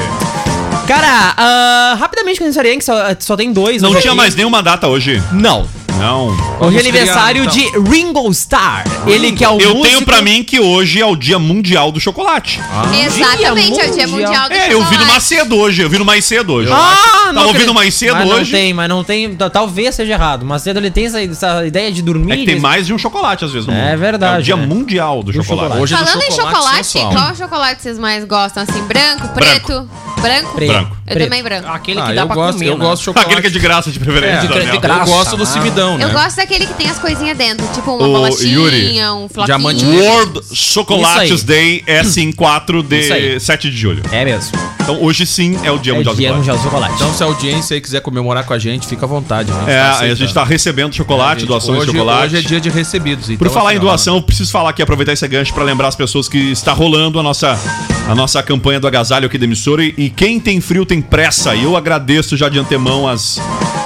Cara, 0.88 1.35
ah, 1.37 1.96
rapidamente 1.98 2.38
que 2.40 2.81
só, 2.85 2.94
só 3.18 3.37
tem 3.37 3.53
dois. 3.53 3.81
Não 3.81 3.90
hoje 3.90 4.00
tinha 4.03 4.11
aqui. 4.12 4.16
mais 4.18 4.35
nenhuma 4.35 4.62
data 4.62 4.87
hoje. 4.88 5.22
Não. 5.33 5.66
Não. 5.98 6.28
Hoje 6.61 6.76
é 6.76 6.80
aniversário 6.80 7.48
criar, 7.48 7.70
de 7.72 7.90
Ringo 7.90 8.28
Starr. 8.30 8.85
Ele 9.07 9.33
que 9.33 9.44
é 9.44 9.48
o 9.48 9.59
Eu 9.61 9.70
músico... 9.74 9.83
tenho 9.83 10.02
pra 10.02 10.20
mim 10.22 10.42
que 10.42 10.59
hoje 10.61 11.00
é 11.00 11.07
o 11.07 11.14
Dia 11.16 11.38
Mundial 11.38 11.90
do 11.92 12.00
Chocolate. 12.00 12.61
Exatamente, 13.07 13.80
é 13.80 13.88
o 13.88 13.92
Dia 13.92 14.07
Mundial. 14.09 14.48
Do 14.48 14.54
É, 14.54 14.66
eu 14.66 14.70
vi 14.70 14.74
no 14.74 14.83
Chocolate. 14.85 15.07
mais 15.07 15.22
cedo 15.22 15.57
hoje. 15.57 15.83
Eu 15.83 15.90
vi 15.90 15.98
no 15.98 16.04
mais 16.04 16.24
cedo 16.24 16.52
hoje. 16.52 16.70
Ah, 16.72 16.96
Tava 17.24 17.33
não 17.33 17.42
ouvindo 17.42 17.50
acredito. 17.50 17.74
mais 17.74 17.94
cedo 17.94 18.14
mas 18.14 18.30
hoje. 18.30 18.52
Não 18.52 18.59
tem, 18.59 18.74
mas 18.74 18.88
não 18.88 19.04
tem. 19.04 19.35
Talvez 19.52 19.94
seja 19.94 20.12
errado. 20.12 20.44
Mas 20.44 20.62
cedo 20.62 20.78
ele 20.78 20.90
tem 20.90 21.07
essa, 21.07 21.22
essa 21.22 21.66
ideia 21.66 21.90
de 21.92 22.02
dormir. 22.02 22.33
É 22.33 22.37
que 22.38 22.46
tem 22.46 22.61
mais 22.61 22.87
de 22.87 22.92
um 22.92 22.98
chocolate 22.98 23.44
às 23.44 23.52
vezes 23.52 23.66
no 23.66 23.72
É 23.74 23.96
verdade, 23.96 24.37
É 24.37 24.38
o 24.40 24.42
Dia 24.42 24.57
né? 24.57 24.66
Mundial 24.66 25.22
do, 25.22 25.33
chocolate. 25.33 25.48
chocolate. 25.74 25.83
Hoje 25.83 25.94
é 25.94 25.98
do 25.98 26.04
Falando 26.07 26.22
em 26.22 26.30
chocolate, 26.33 26.87
sensual. 26.87 27.12
qual 27.12 27.35
chocolate 27.37 27.83
vocês 27.83 27.98
mais 27.98 28.24
gostam? 28.24 28.62
Assim, 28.64 28.83
branco, 28.83 29.28
preto? 29.28 29.88
Branco? 30.20 30.54
Preto. 30.54 30.72
Branco. 30.72 30.96
Eu 31.07 31.12
Preto. 31.16 31.24
também 31.28 31.42
branco. 31.42 31.68
Aquele 31.68 32.00
que 32.00 32.11
Ah, 32.11 32.14
dá 32.14 32.22
eu 32.22 32.26
pra 32.26 32.35
gosto, 32.37 32.52
comer, 32.54 32.68
eu 32.70 32.78
né? 32.78 32.85
gosto 32.85 32.98
de 33.00 33.04
chocolate. 33.04 33.26
Aquele 33.26 33.40
que 33.42 33.46
é 33.46 33.50
de 33.50 33.59
graça 33.59 33.90
de 33.90 34.00
preferência. 34.00 34.37
É, 34.38 34.40
de 34.40 34.48
Daniel. 34.48 34.80
graça. 34.80 35.00
Eu 35.11 35.14
gosto 35.16 35.37
do 35.37 35.44
cimidão, 35.44 35.84
né? 35.99 36.05
Eu 36.05 36.11
gosto 36.11 36.37
daquele 36.37 36.66
que 36.66 36.75
tem 36.75 36.88
as 36.90 36.99
coisinhas 36.99 37.37
dentro, 37.37 37.66
tipo 37.75 37.90
uma 37.94 38.07
Ô, 38.07 38.12
bolachinha, 38.12 38.53
Yuri, 38.53 39.01
um 39.05 39.29
floquinho. 39.29 39.44
diamante 39.47 39.85
World 39.85 40.40
Chocolates. 40.53 41.42
Day 41.42 41.83
é 41.87 42.03
sim 42.05 42.33
4 42.33 42.87
Isso 42.90 43.12
aí. 43.12 43.35
de 43.35 43.40
7 43.40 43.70
de 43.70 43.77
julho. 43.77 44.03
É 44.11 44.25
mesmo. 44.25 44.53
Então 44.81 45.03
hoje 45.03 45.25
sim 45.27 45.59
é 45.62 45.70
o 45.70 45.79
Dia 45.79 45.92
É 45.92 45.97
Mundial 45.97 46.14
do 46.14 46.20
Chocolate. 46.23 46.37
Mundial 46.38 46.57
do 46.57 46.62
Chocolate. 46.62 46.94
Então, 46.94 47.14
se 47.14 47.23
a 47.23 47.27
audiência 47.27 47.75
aí 47.75 47.81
quiser 47.81 48.01
comemorar 48.01 48.44
com 48.44 48.53
a 48.53 48.59
gente, 48.59 48.87
fica 48.87 49.05
à 49.07 49.09
vontade. 49.09 49.51
né? 49.51 49.64
É, 49.66 49.85
Tá 49.85 49.99
a 50.01 50.14
gente 50.14 50.35
tá 50.35 50.44
recebendo 50.44 50.94
chocolate, 50.94 51.40
Gente, 51.40 51.49
doações 51.49 51.79
hoje, 51.81 51.90
de 51.90 51.97
chocolate. 51.97 52.27
Hoje 52.27 52.37
é 52.37 52.40
dia 52.49 52.61
de 52.61 52.68
recebidos. 52.70 53.27
Por 53.27 53.33
então, 53.35 53.51
falar 53.51 53.70
assim, 53.70 53.79
em 53.79 53.81
doação, 53.81 54.16
eu 54.16 54.23
preciso 54.23 54.51
falar 54.51 54.70
aqui, 54.70 54.83
aproveitar 54.83 55.12
esse 55.12 55.27
gancho 55.27 55.53
para 55.55 55.64
lembrar 55.64 55.88
as 55.88 55.97
pessoas 55.97 56.29
que 56.29 56.38
está 56.53 56.73
rolando 56.73 57.18
a 57.18 57.23
nossa, 57.23 57.59
a 58.09 58.14
nossa 58.14 58.42
campanha 58.42 58.79
do 58.81 58.87
agasalho 58.87 59.27
aqui 59.27 59.38
da 59.38 59.44
emissora. 59.44 59.83
E, 59.85 59.94
e 59.97 60.11
quem 60.11 60.38
tem 60.38 60.61
frio 60.61 60.85
tem 60.85 61.01
pressa. 61.01 61.55
E 61.55 61.64
eu 61.64 61.77
agradeço 61.77 62.37
já 62.37 62.49
de 62.49 62.59
antemão 62.59 63.09
as 63.09 63.40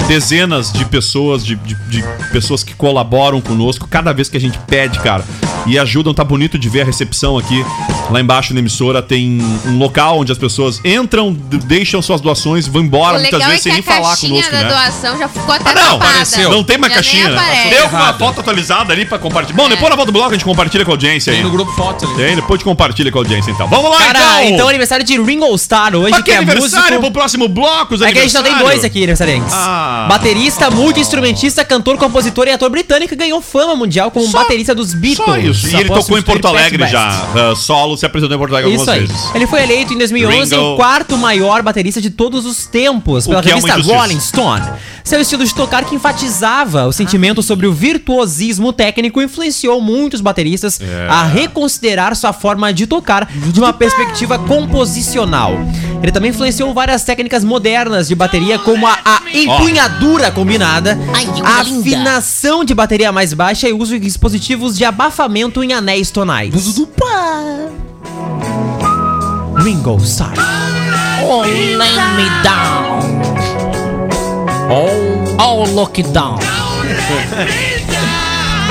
dezenas 0.09 0.73
de 0.73 0.85
pessoas, 0.87 1.45
de, 1.45 1.55
de- 1.55 1.75
de 1.89 2.03
pessoas 2.33 2.65
que 2.65 2.75
colaboram 2.75 3.41
conosco 3.41 3.87
cada 3.87 4.13
vez 4.13 4.29
que 4.29 4.37
a 4.37 4.41
gente 4.41 4.59
pede, 4.67 4.99
cara. 5.01 5.25
E 5.67 5.79
ajudam, 5.79 6.15
tá 6.15 6.25
bonito 6.25 6.59
de 6.59 6.69
ver 6.69 6.81
a 6.81 6.85
recepção 6.85 7.37
aqui. 7.37 7.65
Lá 8.11 8.19
embaixo 8.21 8.55
na 8.55 8.61
emissora 8.61 9.03
tem 9.03 9.39
um 9.67 9.77
local 9.77 10.19
onde 10.21 10.33
as 10.33 10.39
pessoas 10.39 10.81
entram, 10.83 11.31
deixam 11.35 12.01
suas 12.01 12.23
doações, 12.23 12.67
vão 12.67 12.81
embora, 12.83 13.19
muitas 13.19 13.43
é 13.43 13.45
vezes 13.45 13.57
que 13.59 13.63
sem 13.65 13.73
a 13.73 13.75
nem 13.75 13.83
falar 13.83 14.01
caixinha 14.09 14.31
conosco, 14.31 14.53
da 14.53 14.63
né? 14.63 14.69
doação 14.69 15.19
já 15.19 15.29
ficou 15.29 15.55
até 15.55 15.71
Ah, 15.71 15.75
não, 15.75 15.97
apareceu. 15.97 16.51
Não 16.51 16.65
tem 16.65 16.79
mais 16.79 16.91
Já 16.95 17.01
caixinha. 17.03 17.29
né? 17.29 17.67
Deu 17.71 17.87
uma 17.89 18.15
foto 18.15 18.41
atualizada 18.41 18.95
ali 18.95 19.05
pra 19.05 19.19
compartilhar. 19.19 19.57
Bom, 19.59 19.69
depois 19.69 19.91
na 19.91 19.97
volta 19.97 20.11
do 20.11 20.15
bloco 20.15 20.31
a 20.31 20.33
gente 20.33 20.45
compartilha 20.45 20.87
com 20.87 20.91
a 20.91 20.95
audiência 20.95 21.33
aí. 21.33 21.37
Tem 21.37 21.45
no 21.45 21.51
grupo 21.53 21.71
fotos 21.73 22.05
ali. 22.09 22.17
Tem, 22.17 22.35
depois 22.35 22.53
a 22.53 22.57
gente 22.57 22.65
compartilha 22.65 23.13
com 23.13 23.19
a 23.19 23.21
audiência 23.21 23.51
então. 23.51 23.69
Vamos 23.69 23.91
lá, 23.91 23.99
Cara, 23.99 24.19
então 24.45 24.55
então! 24.55 24.69
aniversário 24.69 25.05
de 25.05 25.21
Ringo 25.21 25.55
Starr 25.57 25.95
hoje, 25.95 26.11
Mas 26.13 26.23
que 26.23 26.31
é 26.31 26.37
aniversário 26.39 26.87
músico... 26.95 27.01
pro 27.03 27.11
próximo 27.11 27.47
bloco, 27.47 27.95
os 27.95 28.01
É 28.01 28.11
que 28.11 28.19
a 28.19 28.23
gente 28.23 28.33
só 28.33 28.43
tem 28.43 28.57
dois 28.57 28.83
aqui 28.85 28.99
aniversariantes. 29.01 29.53
Ah. 29.53 29.98
Baterista, 30.07 30.71
multi-instrumentista, 30.71 31.65
cantor, 31.65 31.97
compositor 31.97 32.47
e 32.47 32.51
ator 32.53 32.69
britânico 32.71 33.17
ganhou 33.17 33.41
fama 33.41 33.75
mundial 33.75 34.11
como 34.11 34.27
Só- 34.27 34.39
baterista 34.39 34.75
dos 34.75 34.95
Beatles. 34.95 35.27
Só 35.27 35.37
isso. 35.39 35.69
E 35.69 35.81
ele 35.81 35.89
tocou 35.89 36.19
em 36.19 36.23
Porto 36.23 36.47
Alegre 36.47 36.79
Best. 36.79 36.93
já. 36.93 37.09
ah, 37.09 37.55
solo, 37.57 37.97
se 37.97 38.05
apresentou 38.07 38.37
em 38.37 38.39
Porto 38.39 38.53
Alegre 38.53 38.73
Isso 38.75 38.83
algumas 38.91 39.01
aí. 39.03 39.07
vezes. 39.07 39.35
Ele 39.35 39.47
foi 39.47 39.63
eleito 39.63 39.93
em 39.95 39.99
2011 39.99 40.55
Ringo. 40.55 40.75
o 40.75 40.77
quarto 40.77 41.17
maior 41.17 41.63
baterista 41.63 42.01
de 42.01 42.11
todos 42.11 42.45
os 42.47 42.67
tempos 42.67 43.27
pela 43.27 43.41
é 43.41 43.43
revista 43.45 43.71
injustiça. 43.79 43.97
Rolling 43.99 44.21
Stone. 44.21 44.65
Seu 45.05 45.21
estilo 45.21 45.45
de 45.45 45.55
tocar 45.55 45.85
que 45.87 45.95
enfatizava 45.95 46.87
o 46.87 46.93
sentimento 46.93 47.43
sobre 47.43 47.67
o 47.67 47.73
virtuosismo 47.73 48.73
técnico 48.75 49.23
influenciou 49.23 49.81
muitos 49.81 50.21
bateristas 50.21 50.79
É. 50.81 51.07
a 51.09 51.23
reconsiderar 51.25 52.15
sua 52.15 52.33
forma 52.33 52.73
de 52.75 52.87
tocar 52.87 53.27
de 53.27 53.59
uma 53.59 53.73
perspectiva 53.73 54.39
composicional. 54.39 55.53
Ele 56.03 56.13
também 56.13 56.31
influenciou 56.31 56.73
várias 56.75 57.03
técnicas 57.05 57.43
modernas 57.43 58.09
de 58.09 58.15
bateria, 58.15 58.59
como 58.59 58.87
a, 58.87 58.99
a 59.05 59.21
empunhadura 59.33 59.88
combinada, 60.35 60.99
Ai, 61.15 61.25
linda. 61.25 61.49
afinação 61.49 62.65
de 62.65 62.75
bateria 62.75 63.11
mais 63.11 63.33
baixa 63.33 63.69
e 63.69 63.73
uso 63.73 63.95
de 63.95 64.01
dispositivos 64.01 64.77
de 64.77 64.85
abafamento 64.85 65.63
em 65.63 65.73
anéis 65.73 66.11
tonais. 66.11 66.53
Ringo 69.57 69.97
Starr. 70.05 70.35
Oh, 71.25 71.43
lay 71.43 71.77
me 71.77 72.31
down. 72.43 73.01
Oh, 74.71 75.43
oh, 75.43 75.65
look 75.75 76.03
down. 76.13 76.39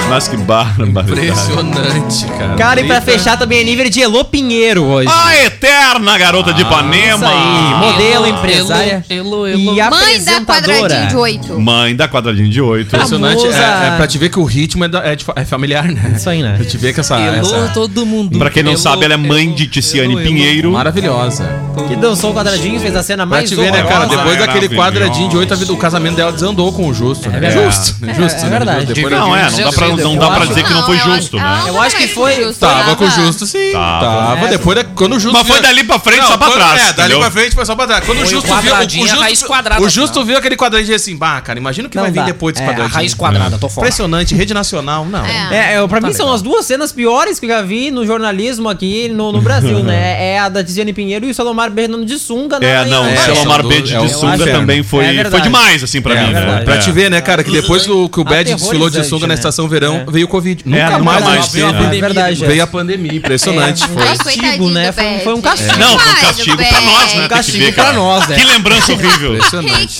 Mas 0.10 0.28
que 0.28 0.38
barbaridade. 0.38 1.12
Impressionante, 1.12 2.26
cara. 2.38 2.56
Cara, 2.56 2.82
e 2.82 2.86
pra 2.86 2.96
Eita. 2.96 3.06
fechar 3.12 3.38
também 3.38 3.60
é 3.60 3.64
nível 3.64 3.90
de 3.90 4.00
Elô 4.02 4.24
Pinheiro 4.24 4.84
hoje. 4.84 5.10
A 5.12 5.44
eterna 5.46 6.18
garota 6.18 6.54
de 6.54 6.62
Ipanema. 6.62 7.16
Isso 7.18 7.26
aí, 7.26 7.76
modelo, 7.92 8.26
Elo, 8.26 8.28
empresária 8.28 9.06
elo, 9.10 9.46
elo, 9.46 9.60
e 9.60 9.80
elo. 9.80 9.92
Mãe 9.92 10.24
da 10.24 10.42
quadradinho 10.42 11.08
de 11.08 11.16
oito. 11.18 11.60
Mãe 11.60 11.96
da 11.96 12.08
quadradinho 12.08 12.50
de 12.50 12.62
oito. 12.62 12.96
Impressionante. 12.96 13.46
É, 13.48 13.88
é 13.94 13.98
pra 13.98 14.08
te 14.08 14.18
ver 14.18 14.30
que 14.30 14.40
o 14.40 14.44
ritmo 14.46 14.86
é, 14.86 14.88
da- 14.88 15.04
é 15.06 15.16
de 15.16 15.26
é 15.36 15.44
familiar, 15.46 15.84
né? 15.86 16.14
Isso 16.16 16.30
aí, 16.30 16.42
né? 16.42 16.56
Pra 16.56 16.66
te 16.66 16.78
ver 16.78 16.94
que 16.94 17.00
essa. 17.02 17.20
Elô, 17.20 17.40
essa 17.40 17.72
todo 17.74 18.06
mundo. 18.06 18.38
Pra 18.40 18.50
quem 18.50 18.64
não 18.64 18.72
Elô, 18.72 18.80
sabe, 18.82 19.04
ela 19.06 19.14
é 19.16 19.18
mãe 19.18 19.46
elô, 19.48 19.56
de 19.56 19.68
Ticiane 19.68 20.14
elô, 20.14 20.20
elô. 20.22 20.30
Pinheiro. 20.30 20.72
maravilhosa. 20.72 21.50
Que 21.88 21.96
dançou 21.96 22.32
o 22.32 22.34
quadradinho, 22.34 22.80
fez 22.80 22.96
a 22.96 23.04
cena 23.04 23.26
Pra 23.28 23.38
mais 23.38 23.50
te 23.50 23.56
ver, 23.56 23.72
né, 23.72 23.84
cara? 23.84 24.06
Depois 24.06 24.38
daquele 24.40 24.70
quadradinho 24.70 25.30
de 25.30 25.38
oito, 25.38 25.54
o 25.74 25.78
casamento 25.78 26.16
dela 26.16 26.32
desandou 26.32 26.72
com 26.72 26.88
o 26.88 26.94
justo. 26.94 27.30
né? 27.30 27.40
verdade. 27.40 27.66
Justo, 27.66 27.96
né? 28.06 28.14
Justo, 28.14 28.38
É, 28.38 28.40
é 28.40 28.44
né? 28.44 28.50
verdade. 28.50 28.88
Justo. 28.96 29.10
Não, 29.10 29.36
é, 29.36 29.52
não 29.52 29.58
dá 29.60 29.72
pra, 29.72 29.88
não 30.04 30.18
dá 30.18 30.30
pra 30.32 30.46
dizer 30.46 30.64
que 30.64 30.74
não 30.74 30.84
foi 30.86 30.96
eu 30.98 31.02
justo, 31.16 31.38
né? 31.38 31.64
Eu 31.68 31.82
acho 31.82 31.96
que 31.98 32.04
é 32.04 32.08
foi- 32.08 32.36
justo, 32.36 32.60
Tava 32.60 32.96
com 32.96 33.06
o 33.06 33.10
justo, 33.12 33.46
sim. 33.46 33.72
Tava. 33.74 34.46
É. 34.46 34.48
Depois 34.50 34.76
da, 34.78 34.84
quando 34.84 35.16
o 35.16 35.20
justo. 35.20 35.38
Mas 35.38 35.48
foi 35.48 35.58
viu- 35.58 35.64
dali 35.68 35.84
pra 35.84 36.00
frente, 36.00 36.20
Não, 36.22 36.28
só 36.28 36.38
pra 36.38 36.48
quando- 36.48 36.58
trás. 36.58 36.82
É, 36.82 36.94
dali 36.94 37.00
entendeu? 37.14 37.20
pra 37.20 37.32
frente 37.32 37.56
foi 37.56 37.66
só 37.66 37.76
pra 37.76 37.88
trás. 37.88 38.06
Quando 38.06 38.18
o 38.18 38.22
Foi 38.22 38.30
justo 38.30 38.48
viu. 38.48 38.56
O, 38.56 38.58
quadradinho, 38.58 39.06
o 39.06 39.10
a 39.12 39.14
raiz 39.16 39.40
justo, 39.40 39.48
quadrada, 39.48 39.82
o 39.82 39.90
justo 39.90 40.26
viu 40.26 40.38
aquele 40.38 40.56
quadradinho 40.56 40.96
assim, 40.96 41.16
bah, 41.16 41.42
cara, 41.42 41.60
imagina 41.60 41.88
o 41.88 41.92
que 41.92 41.98
vai 41.98 42.12
vir 42.12 42.20
dá. 42.20 42.26
depois 42.26 42.54
desse 42.54 42.64
É, 42.64 42.68
a 42.68 42.70
quadradinho. 42.72 42.96
Raiz 42.96 43.14
quadrada, 43.14 43.58
tô 43.58 43.70
fora. 43.70 43.88
Impressionante, 43.88 44.36
rede 44.36 44.54
nacional, 44.54 45.06
não. 45.06 45.26
É. 45.26 45.76
É, 45.76 45.88
pra 45.88 46.00
mim 46.02 46.08
Tá 46.08 46.14
são 46.14 46.26
legal. 46.26 46.36
as 46.36 46.42
duas 46.42 46.66
cenas 46.66 46.92
piores 46.92 47.40
que 47.40 47.46
eu 47.46 47.50
já 47.50 47.62
vi 47.62 47.92
no 47.92 48.06
jornalismo 48.06 48.70
aqui 48.70 49.10
no, 49.10 49.32
no 49.32 49.42
Brasil, 49.42 49.80
né? 49.84 50.16
É 50.28 50.40
a 50.40 50.50
da 50.50 50.64
Tiziane 50.64 50.94
Pinheiro 50.94 51.26
e 51.26 51.32
o 51.32 51.34
Salomar 51.34 51.70
Bernardo 51.70 52.06
de 52.06 52.18
sunga. 52.18 52.58
É, 52.62 52.86
não, 52.86 53.06
É, 53.06 53.14
o 53.14 53.36
Selomar 53.36 53.60
são 53.62 53.70
Bede 53.70 53.96
é 53.96 54.00
de 54.00 54.10
sunga 54.14 54.36
inferno. 54.36 54.60
também 54.60 54.84
foi, 54.84 55.06
É 55.06 55.14
verdade. 55.14 55.30
foi 55.32 55.42
demais, 55.42 55.84
assim, 55.84 56.02
pra 56.02 56.16
É, 56.16 56.22
mim. 56.28 56.34
né? 56.34 56.40
verdade. 56.40 56.66
Pra 56.66 56.76
É. 56.76 56.78
te 56.80 56.92
ver, 56.92 57.10
né, 57.12 57.22
cara, 57.22 57.44
que 57.44 57.52
depois 57.52 57.84
que 57.84 57.92
o, 57.92 58.10
que 58.10 58.20
o 58.20 58.24
Bad 58.24 58.54
desfilou 58.54 58.90
de 58.90 59.04
sunga 59.04 59.22
na 59.28 59.30
né? 59.30 59.34
estação 59.36 59.68
verão, 59.68 59.87
verão 59.88 60.06
É. 60.08 60.12
veio 60.12 60.26
o 60.26 60.30
Covid. 60.30 60.64
Nunca, 60.66 60.84
nunca 60.84 61.00
mais, 61.00 61.24
mais 61.24 61.48
veio 61.48 61.68
a 61.68 61.74
pandemia. 61.74 61.98
É 61.98 62.02
verdade, 62.02 62.44
é. 62.44 62.48
Veio 62.48 62.64
a 62.64 62.68
pandemia, 62.68 63.14
impressionante. 63.14 63.84
É. 63.84 63.88
Foi. 63.88 64.08
Ai, 64.08 64.18
castigo, 64.18 64.70
né? 64.70 64.92
do 64.92 65.24
Foi, 65.24 65.34
um 65.34 65.42
castigo. 65.42 65.78
Não, 65.78 66.00
foi 66.00 66.12
um 66.12 66.16
castigo 66.16 66.58
pra 66.58 66.82
nós, 66.82 67.14
né? 67.14 67.22
Que 67.24 67.30
Castigo 67.38 67.66
ver, 67.66 67.74
pra 67.74 67.94
nós, 67.94 68.30
é. 68.30 68.36
Que 68.36 68.44
lembrança 68.44 68.92
horrível. 68.94 69.36
Impressionante. 69.36 70.00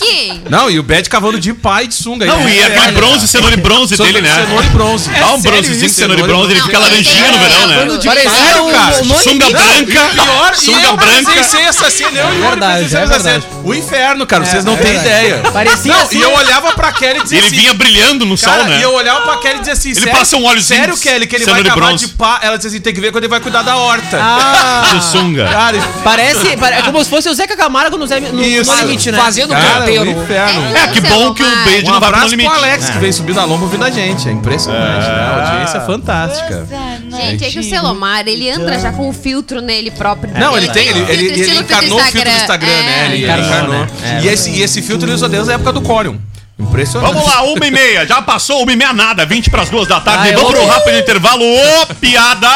Não, 0.50 0.70
e 0.70 0.80
o 0.80 0.84
Bad 0.84 1.10
cavando 1.10 1.40
de 1.40 1.54
pai 1.54 1.88
de 1.88 1.96
sunga. 1.96 2.26
Não, 2.26 2.46
aí, 2.46 2.58
e 2.58 2.60
né? 2.62 2.66
aquele 2.78 2.92
bronze, 2.94 3.28
cenoura 3.28 3.54
e 3.56 3.58
bronze 3.58 3.96
dele, 3.98 4.22
né? 4.22 4.34
Cenoura 4.34 4.66
e 4.66 4.70
bronze. 4.70 5.10
Dá 5.10 5.34
um 5.34 5.42
bronzezinho 5.42 5.88
de 5.88 5.90
cenoura 5.90 6.22
e 6.22 6.24
bronze, 6.24 6.52
ele 6.52 6.62
fica 6.62 6.80
laranjinha 6.80 7.32
no 7.32 7.38
verão, 7.40 7.68
né? 7.68 8.00
Parecia 8.06 8.64
um- 8.64 8.72
cara. 8.72 9.02
um 9.04 9.18
Sunga 9.18 9.50
branca, 9.50 10.10
pior, 10.14 10.56
sunga 10.56 10.82
eu 10.88 10.98
branca. 10.98 11.22
presenciei 11.32 11.64
essa 11.66 11.90
cena, 11.90 12.20
eu 12.20 12.34
e 12.34 12.38
o 12.38 12.42
verdade, 12.42 12.96
é 12.96 13.06
verdade. 13.06 13.46
O 13.64 13.74
inferno, 13.74 14.26
cara, 14.26 14.46
vocês 14.46 14.64
não 14.64 14.74
é 14.74 14.78
têm 14.78 14.96
ideia. 14.96 15.42
Parecia 15.52 15.94
Não, 15.94 16.08
e 16.12 16.22
eu 16.22 16.34
olhava 16.34 16.72
pra 16.74 16.92
Kelly 16.92 17.20
e 17.20 17.24
dizia 17.24 17.38
Ele 17.40 17.48
assim... 17.48 17.56
vinha 17.58 17.74
brilhando 17.74 18.26
no 18.26 18.38
sol, 18.38 18.54
né? 18.66 18.78
e 18.80 18.82
eu 18.82 18.94
olhava 18.94 19.22
pra 19.22 19.38
Kelly 19.38 19.56
e 19.56 19.60
dizia 19.60 19.74
assim, 19.78 19.92
Ele 19.92 20.08
passa 20.08 20.36
um 20.38 20.44
óleozinho 20.46 20.80
Sério, 20.80 20.98
Kelly, 20.98 21.28
que 21.28 21.36
ele 21.36 21.46
vai 21.46 21.64
de 21.64 21.70
cavar 21.70 21.88
bronze. 21.90 22.06
de 22.08 22.14
pá. 22.14 22.40
Ela 22.42 22.58
disse 22.58 22.68
assim, 22.68 22.80
tem 22.82 22.94
que 22.94 23.00
ver 23.02 23.12
quando 23.12 23.24
ele 23.24 23.30
vai 23.32 23.40
cuidar 23.40 23.62
da 23.62 23.78
horta. 23.78 24.18
Ah, 24.22 24.92
De 24.94 25.04
sunga. 25.06 25.48
Cara, 25.48 25.78
parece, 26.04 26.58
pare- 26.58 26.76
é 26.76 26.82
como 26.82 27.04
se 27.04 27.10
fosse 27.10 27.30
o 27.30 27.34
Zeca 27.34 27.56
Camargo 27.56 27.98
no, 27.98 28.06
Zé, 28.08 28.20
no, 28.20 28.42
Isso. 28.44 28.72
no 28.72 28.80
limite, 28.82 29.12
né? 29.12 29.18
Fazendo 29.18 29.50
cara, 29.54 29.80
canteiro. 29.80 30.04
o 30.04 30.24
inferno. 30.24 30.76
É, 30.76 30.88
que 30.88 31.02
bom 31.02 31.34
que 31.34 31.44
o 31.44 31.46
Bade 31.66 31.86
Um 31.86 31.92
não 31.92 32.00
vai 32.00 32.12
pro 32.12 32.28
Limite. 32.28 32.50
pro 32.50 32.58
Alex, 32.60 32.90
que 32.90 32.98
veio 32.98 33.14
subir 33.14 33.34
na 33.36 33.46
lomba 33.46 33.64
ouvindo 33.66 33.84
a 33.86 33.90
gente. 33.90 34.28
É 34.28 34.32
impressionante, 34.32 35.08
né? 35.08 35.14
A 35.22 35.52
audiência 35.52 35.78
é 35.78 35.86
fantástica. 35.86 36.68
Gente, 37.10 37.46
é 37.46 37.50
que 37.50 37.60
o 37.60 37.64
Selomar, 37.64 38.28
ele 38.28 38.48
entra 38.50 38.80
já 38.80 38.92
com 38.92 39.10
o 39.10 39.14
filtro 39.14 39.62
nele 39.62 39.92
próprio. 39.92 40.34
Não, 40.38 40.58
ele 40.58 40.68
tem, 40.70 40.88
ele, 40.88 41.00
ele, 41.10 41.26
ele 41.28 41.42
estilo 41.42 41.62
encarnou 41.62 42.00
o 42.00 42.04
filtro 42.04 42.30
do 42.32 42.36
Instagram, 42.38 42.68
né? 42.68 43.06
Ele 43.12 43.24
Encarnou, 43.24 43.46
encarnou. 43.48 43.88
É. 44.04 44.22
E, 44.24 44.28
esse, 44.28 44.50
e 44.52 44.62
esse 44.62 44.82
filtro 44.82 45.08
ele 45.08 45.14
usou 45.16 45.30
desde 45.30 45.52
a 45.52 45.56
época 45.56 45.72
do 45.74 45.82
Corium. 45.82 46.20
Impressionante. 46.60 47.14
Vamos 47.14 47.28
lá, 47.30 47.44
uma 47.44 47.68
e 47.68 47.72
meia. 47.72 48.06
Já 48.08 48.22
passou 48.22 48.64
uma 48.64 48.72
e 48.72 48.76
meia 48.76 48.92
nada. 48.94 49.26
20 49.26 49.50
pras 49.50 49.70
duas 49.70 49.88
da 49.88 50.00
tarde. 50.02 50.30
Ai, 50.30 50.36
Vamos 50.36 50.52
pro 50.52 50.66
rápido 50.66 50.98
intervalo. 50.98 51.44
Ô, 51.44 51.86
piada! 51.96 52.50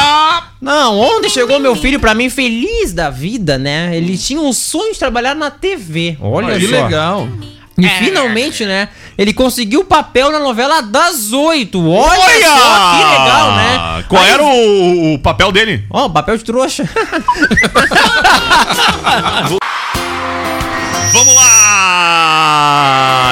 Não, 0.60 0.98
ontem 0.98 1.28
chegou 1.28 1.58
meu 1.60 1.74
filho 1.76 1.98
pra 2.00 2.14
mim 2.14 2.28
feliz 2.30 2.92
da 2.92 3.10
vida, 3.10 3.58
né? 3.58 3.96
Ele 3.96 4.16
tinha 4.18 4.40
um 4.40 4.52
sonho 4.52 4.92
de 4.92 4.98
trabalhar 4.98 5.34
na 5.34 5.50
TV. 5.50 6.16
Olha 6.20 6.58
que 6.58 6.66
só. 6.68 6.82
legal. 6.84 7.28
E 7.78 7.88
finalmente, 7.88 8.64
né? 8.66 8.88
Ele 9.16 9.32
conseguiu 9.32 9.80
o 9.80 9.84
papel 9.84 10.30
na 10.30 10.38
novela 10.38 10.80
das 10.82 11.32
oito. 11.32 11.84
Olha, 11.88 12.20
Olha! 12.20 12.46
só 12.48 12.92
que 12.92 13.04
legal, 13.20 13.52
né? 13.56 14.04
Qual 14.08 14.22
Aí- 14.22 14.30
era 14.30 14.42
o, 14.42 15.14
o 15.14 15.18
papel 15.18 15.50
dele? 15.52 15.84
Ó, 15.90 16.08
papel 16.08 16.36
de 16.36 16.44
trouxa. 16.44 16.84
Vamos 21.12 21.34
lá! 21.34 21.41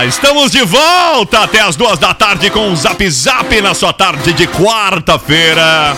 Estamos 0.07 0.51
de 0.51 0.65
volta 0.65 1.41
até 1.41 1.61
as 1.61 1.77
duas 1.77 1.99
da 1.99 2.15
tarde 2.15 2.51
com 2.51 2.73
o 2.73 2.77
Zap 2.77 3.09
Zap 3.11 3.61
na 3.61 3.75
sua 3.75 3.93
tarde 3.93 4.33
de 4.33 4.47
quarta-feira. 4.47 5.97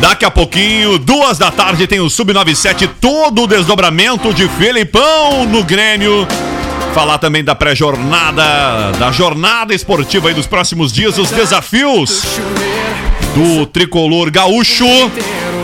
Daqui 0.00 0.24
a 0.24 0.30
pouquinho, 0.30 0.98
duas 0.98 1.38
da 1.38 1.50
tarde, 1.50 1.86
tem 1.86 2.00
o 2.00 2.08
Sub-97, 2.10 2.88
todo 3.00 3.42
o 3.42 3.46
desdobramento 3.46 4.32
de 4.32 4.48
Felipão 4.48 5.44
no 5.46 5.64
Grêmio. 5.64 6.26
Falar 6.94 7.18
também 7.18 7.42
da 7.42 7.54
pré-jornada, 7.54 8.92
da 8.98 9.10
jornada 9.10 9.74
esportiva 9.74 10.28
aí 10.28 10.34
dos 10.34 10.46
próximos 10.46 10.92
dias, 10.92 11.18
os 11.18 11.30
desafios 11.30 12.22
do 13.34 13.66
tricolor 13.66 14.30
gaúcho 14.30 14.86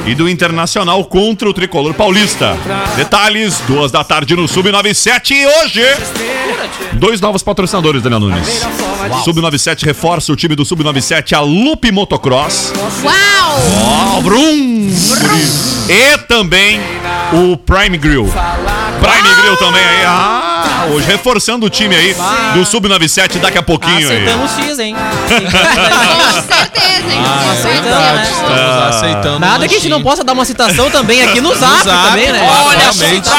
e 0.07 0.15
do 0.15 0.29
internacional 0.29 1.05
contra 1.05 1.49
o 1.49 1.55
tricolor 1.55 1.95
paulista. 1.95 2.57
Detalhes, 2.97 3.61
duas 3.67 3.91
da 3.91 4.03
tarde 4.03 4.35
no 4.35 4.49
Sub-97 4.49 5.31
e 5.33 5.47
hoje. 5.47 5.83
Dois 6.95 7.21
novos 7.21 7.43
patrocinadores, 7.43 8.03
Daniel 8.03 8.21
Nunes. 8.21 8.47
Sub-97 9.25 9.85
reforça 9.85 10.33
o 10.33 10.37
time 10.37 10.55
do 10.55 10.65
Sub-97, 10.65 11.33
a 11.33 11.41
Lupe 11.41 11.91
Motocross. 11.93 12.73
Uau! 13.03 14.17
Ó, 14.17 14.21
Brum! 14.21 14.91
E 15.89 16.19
também 16.27 16.81
o 17.33 17.57
Prime 17.57 17.99
Grill. 17.99 18.25
Prime 19.01 19.35
Grill 19.43 19.57
também 19.57 19.85
aí. 19.85 20.05
Ah, 20.07 20.52
hoje 20.91 21.07
reforçando 21.07 21.67
o 21.67 21.71
time 21.71 21.95
aí 21.95 22.15
do 22.55 22.65
Sub-97 22.65 23.39
daqui 23.39 23.59
a 23.59 23.63
pouquinho 23.63 23.97
aí. 23.97 24.05
Aceitamos 24.05 24.51
X, 24.53 24.79
hein? 24.79 24.95
Com 25.33 26.43
certeza, 26.43 27.13
hein? 27.13 27.23
Ah, 27.25 27.45
Com 27.45 27.63
certeza, 27.63 27.83
verdade. 27.83 28.17
né? 28.17 28.23
Estamos 28.33 28.53
Ah. 28.61 28.89
aceitando. 28.89 29.39
Nada 29.39 29.69
que 29.69 29.75
a 29.75 29.79
gente 29.79 29.89
não 29.89 30.03
possa 30.03 30.23
dar 30.25 30.33
uma 30.33 30.45
citação 30.45 30.91
também 30.91 31.23
aqui 31.23 31.41
no 31.41 31.55
Zap, 31.55 31.83
Zap, 31.85 32.09
também, 32.11 32.31
né? 32.33 32.41
olha, 32.67 32.79
Realmente. 32.79 33.31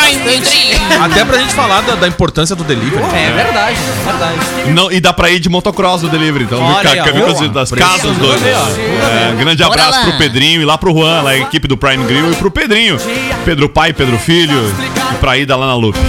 Até 1.03 1.25
pra 1.25 1.37
gente 1.39 1.53
falar 1.53 1.81
da, 1.81 1.95
da 1.95 2.07
importância 2.07 2.55
do 2.55 2.63
delivery. 2.63 3.03
É 3.13 3.31
verdade, 3.31 3.77
é 3.77 4.11
verdade. 4.11 4.71
Não, 4.71 4.91
e 4.91 4.99
dá 4.99 5.11
pra 5.13 5.29
ir 5.29 5.39
de 5.39 5.49
motocross 5.49 6.01
no 6.03 6.09
delivery, 6.09 6.45
então 6.45 6.61
Olha 6.61 6.89
fica, 6.89 7.03
aí, 7.05 7.11
Boa. 7.13 7.49
das 7.49 7.71
casas 7.71 8.01
dos 8.01 8.17
dois. 8.17 8.41
É, 8.43 9.35
grande 9.37 9.63
abraço 9.63 10.01
pro 10.01 10.17
Pedrinho 10.17 10.61
e 10.61 10.65
lá 10.65 10.77
pro 10.77 10.91
Juan, 10.93 11.21
lá 11.21 11.31
a 11.31 11.37
equipe 11.37 11.67
do 11.67 11.77
Prime 11.77 12.03
Grill 12.05 12.31
e 12.31 12.35
pro 12.35 12.51
Pedrinho. 12.51 12.97
Pedro 13.45 13.69
pai, 13.69 13.93
Pedro 13.93 14.17
filho, 14.17 14.73
e 15.13 15.15
pra 15.15 15.37
ida 15.37 15.55
lá 15.55 15.67
na 15.67 15.75
Lupe. 15.75 15.99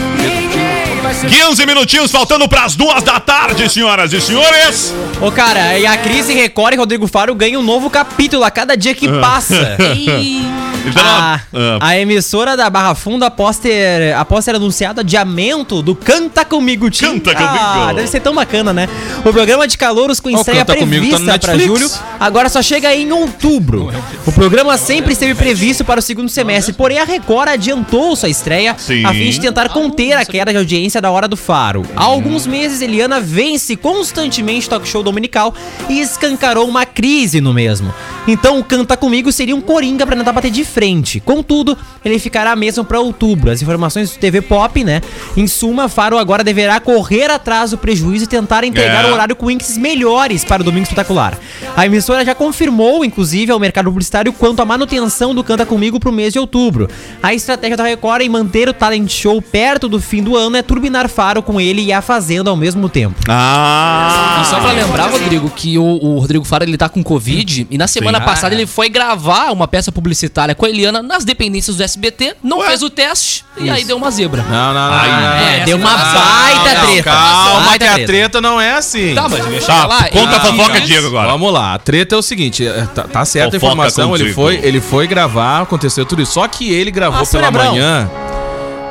15 1.21 1.67
minutinhos 1.67 2.11
faltando 2.11 2.49
pras 2.49 2.75
duas 2.75 3.03
da 3.03 3.21
tarde, 3.21 3.69
senhoras 3.69 4.13
e 4.13 4.21
senhores. 4.21 4.95
Ô, 5.21 5.31
cara, 5.31 5.79
e 5.79 5.87
a 5.87 5.97
Cris 5.97 6.29
Record 6.29 6.75
e 6.75 6.77
Rodrigo 6.77 7.07
Faro 7.07 7.35
ganham 7.35 7.63
um 7.63 7.65
novo 7.65 7.89
capítulo 7.89 8.45
a 8.45 8.51
cada 8.51 8.77
dia 8.77 8.95
que 8.95 9.09
passa. 9.09 9.77
Então, 10.85 11.03
A, 11.03 11.41
ah, 11.53 11.79
a 11.81 11.99
emissora 11.99 12.57
da 12.57 12.69
Barra 12.69 12.95
Funda, 12.95 13.27
após 13.27 13.59
ter, 13.59 14.15
após 14.15 14.45
ter 14.45 14.55
anunciado 14.55 15.01
adiamento 15.01 15.83
do 15.83 15.95
Canta 15.95 16.45
Comigo 16.45 16.91
Tim. 16.91 17.19
Canta 17.19 17.35
Comigo. 17.35 17.55
Ah, 17.59 17.93
deve 17.95 18.09
ser 18.09 18.21
tão 18.21 18.35
bacana, 18.35 18.73
né? 18.73 18.89
O 19.25 19.33
programa 19.33 19.67
de 19.67 19.79
calouros 19.79 20.21
com 20.21 20.31
estreia 20.31 20.65
Comigo 20.65 20.81
tá 20.81 20.87
no 20.87 20.91
prevista 20.91 21.39
pra 21.39 21.55
Netflix. 21.55 21.65
julho, 21.65 21.91
agora 22.21 22.49
só 22.49 22.63
chega 22.63 22.95
em 22.95 23.11
outubro. 23.13 23.91
O 24.27 24.33
programa 24.33 24.77
sempre 24.77 25.13
esteve 25.13 25.35
previsto 25.35 25.85
para 25.85 26.01
o 26.01 26.03
segundo 26.03 26.29
semestre, 26.29 26.73
porém 26.73 26.99
a 26.99 27.05
Record 27.05 27.49
adiantou 27.49 28.15
sua 28.17 28.29
estreia 28.29 28.75
Sim. 28.79 29.05
a 29.05 29.13
fim 29.13 29.31
de 29.31 29.41
tentar 29.41 29.69
conter 29.71 30.15
a 30.15 30.25
queda 30.25 30.53
de 30.53 30.59
audiência 30.59 31.01
da 31.01 31.11
Hora 31.11 31.29
do 31.29 31.37
Faro. 31.37 31.85
Há 31.97 32.05
alguns 32.05 32.47
meses, 32.47 32.81
Eliana 32.81 33.21
vence 33.21 33.77
constantemente 33.77 34.69
talk 34.69 34.87
show 34.87 35.03
dominical 35.03 35.55
e 35.89 36.01
escancarou 36.01 36.69
uma 36.69 36.85
crise 36.85 37.41
no 37.41 37.53
mesmo. 37.53 37.93
Então, 38.27 38.59
o 38.59 38.65
Canta 38.65 38.97
Comigo 38.97 39.31
seria 39.31 39.55
um 39.55 39.61
coringa 39.61 40.07
pra 40.07 40.17
tentar 40.17 40.33
bater 40.33 40.51
de 40.51 40.65
frente. 40.65 41.21
Contudo, 41.21 41.77
ele 42.05 42.19
ficará 42.19 42.57
mesmo 42.57 42.85
pra 42.85 42.99
outubro. 43.01 43.51
As 43.51 43.61
informações 43.61 44.11
do 44.13 44.19
TV 44.19 44.41
Pop, 44.41 44.83
né? 44.83 45.03
Em 45.37 45.47
suma, 45.47 45.89
Faro 45.89 46.17
agora 46.17 46.43
deverá 46.43 46.81
correr 46.81 47.31
atrás 47.31 47.73
do 47.73 47.79
prejuízo 47.79 48.25
e 48.25 48.27
tentar 48.29 48.65
entregar 48.65 49.05
É. 49.05 49.11
o 49.11 49.13
horário 49.13 49.37
com 49.37 49.51
índices 49.51 49.77
melhores 49.77 50.45
para 50.45 50.63
o 50.63 50.65
Domingo 50.65 50.85
Espetacular. 50.85 51.39
A 51.77 51.85
emissora 51.85 52.25
já 52.25 52.35
confirmou, 52.35 53.05
inclusive, 53.05 53.53
ao 53.53 53.59
mercado 53.61 53.87
publicitário 53.91 54.33
quanto 54.33 54.61
à 54.61 54.65
manutenção 54.65 55.35
do 55.35 55.45
Canta 55.45 55.67
Comigo 55.67 56.01
pro 56.01 56.11
mês 56.13 56.33
de 56.33 56.39
outubro. 56.39 56.89
A 57.23 57.35
estratégia 57.35 57.77
da 57.77 57.85
Record 57.85 58.23
em 58.23 58.29
manter 58.29 58.69
o 58.69 58.73
talent 58.73 59.11
show 59.11 59.41
perto 59.43 59.89
do 59.89 60.01
fim 60.01 60.23
do 60.23 60.37
ano 60.37 60.57
é 60.57 60.63
turbinar 60.63 61.09
Faro 61.09 61.43
com 61.43 61.61
ele 61.61 61.83
e 61.83 61.93
a 61.93 62.01
Fazenda 62.01 62.49
ao 62.51 62.57
mesmo 62.57 62.89
tempo. 62.89 63.17
Ah! 63.29 64.41
E 64.43 64.47
só 64.47 64.61
pra 64.61 64.73
lembrar, 64.73 65.09
Rodrigo, 65.11 65.51
que 65.51 65.77
o, 65.77 65.85
o 65.85 66.19
Rodrigo 66.19 66.45
Faro 66.45 66.65
ele 66.65 66.77
tá 66.79 66.89
com 66.89 67.03
Covid 67.03 67.67
e 67.71 67.77
na 67.79 67.87
semana 67.87 68.14
Sim. 68.19 68.25
passada 68.25 68.55
ele 68.55 68.67
foi 68.67 68.89
gravar 68.89 69.53
uma 69.53 69.67
peça 69.69 69.91
publicitária 69.93 70.55
com 70.55 70.65
a 70.67 70.69
Eliana 70.69 71.03
nas 71.03 71.25
dependências 71.25 71.77
do 71.77 71.83
SBT, 71.83 72.37
não 72.43 72.59
Ué? 72.59 72.69
fez 72.69 72.83
o 72.83 72.91
teste 72.91 73.45
e 73.57 73.69
aí 73.71 73.85
deu 73.85 73.97
uma 73.97 74.11
zebra. 74.11 74.43
Não, 74.43 74.75
não, 74.75 74.91
não. 74.91 74.97
Não, 74.97 75.21
não. 75.21 75.47
É, 75.49 75.61
deu 75.65 75.77
uma 75.77 75.91
não, 75.91 76.15
baita 76.15 76.75
Não, 76.75 76.87
treta. 76.87 77.03
Calma, 77.11 77.61
Baita 77.67 77.85
que 77.95 78.03
a 78.03 78.07
treta 78.07 78.41
não 78.41 78.61
é 78.61 78.75
assim. 78.75 79.15
Tá, 79.15 79.29
mas 79.29 79.45
deixa 79.47 79.67
Tá, 79.67 79.83
eu 79.83 79.89
lá. 79.89 80.09
conta 80.11 80.37
a 80.37 80.41
fofoca, 80.41 80.81
Diego, 80.81 81.07
agora. 81.09 81.29
Vamos 81.29 81.53
lá, 81.53 81.75
a 81.75 81.79
treta 81.79 82.15
é 82.15 82.19
o 82.19 82.23
seguinte, 82.23 82.67
é, 82.67 82.87
tá, 82.95 83.03
tá 83.05 83.25
certa 83.25 83.55
a 83.55 83.59
informação, 83.59 84.15
ele 84.15 84.33
foi, 84.33 84.57
ele 84.63 84.81
foi 84.81 85.07
gravar, 85.07 85.63
aconteceu 85.63 86.05
tudo 86.07 86.23
isso. 86.23 86.33
Só 86.33 86.47
que 86.49 86.73
ele 86.73 86.91
gravou 86.91 87.23
Ah, 87.23 87.27
pela 87.27 87.43
cerebrão. 87.45 87.73
manhã 87.73 88.11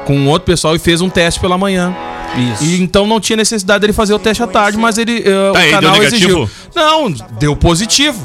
com 0.06 0.28
outro 0.28 0.46
pessoal 0.46 0.76
e 0.76 0.80
fez 0.80 1.02
um 1.02 1.10
teste 1.10 1.40
pela 1.40 1.58
manhã. 1.58 1.96
Isso. 2.54 2.64
E 2.64 2.82
então 2.82 3.06
não 3.06 3.20
tinha 3.20 3.38
necessidade 3.38 3.80
dele 3.82 3.94
fazer 3.94 4.14
o 4.14 4.20
teste 4.20 4.42
à 4.42 4.48
tarde, 4.48 4.76
mas 4.78 4.98
ele 4.98 5.24
eh, 5.24 5.52
Tá, 5.54 5.60
o 5.60 5.70
canal 5.70 5.82
deu 5.82 5.92
negativo? 5.92 6.16
exigiu. 6.16 6.50
Não, 6.76 7.12
deu 7.40 7.56
positivo. 7.56 8.20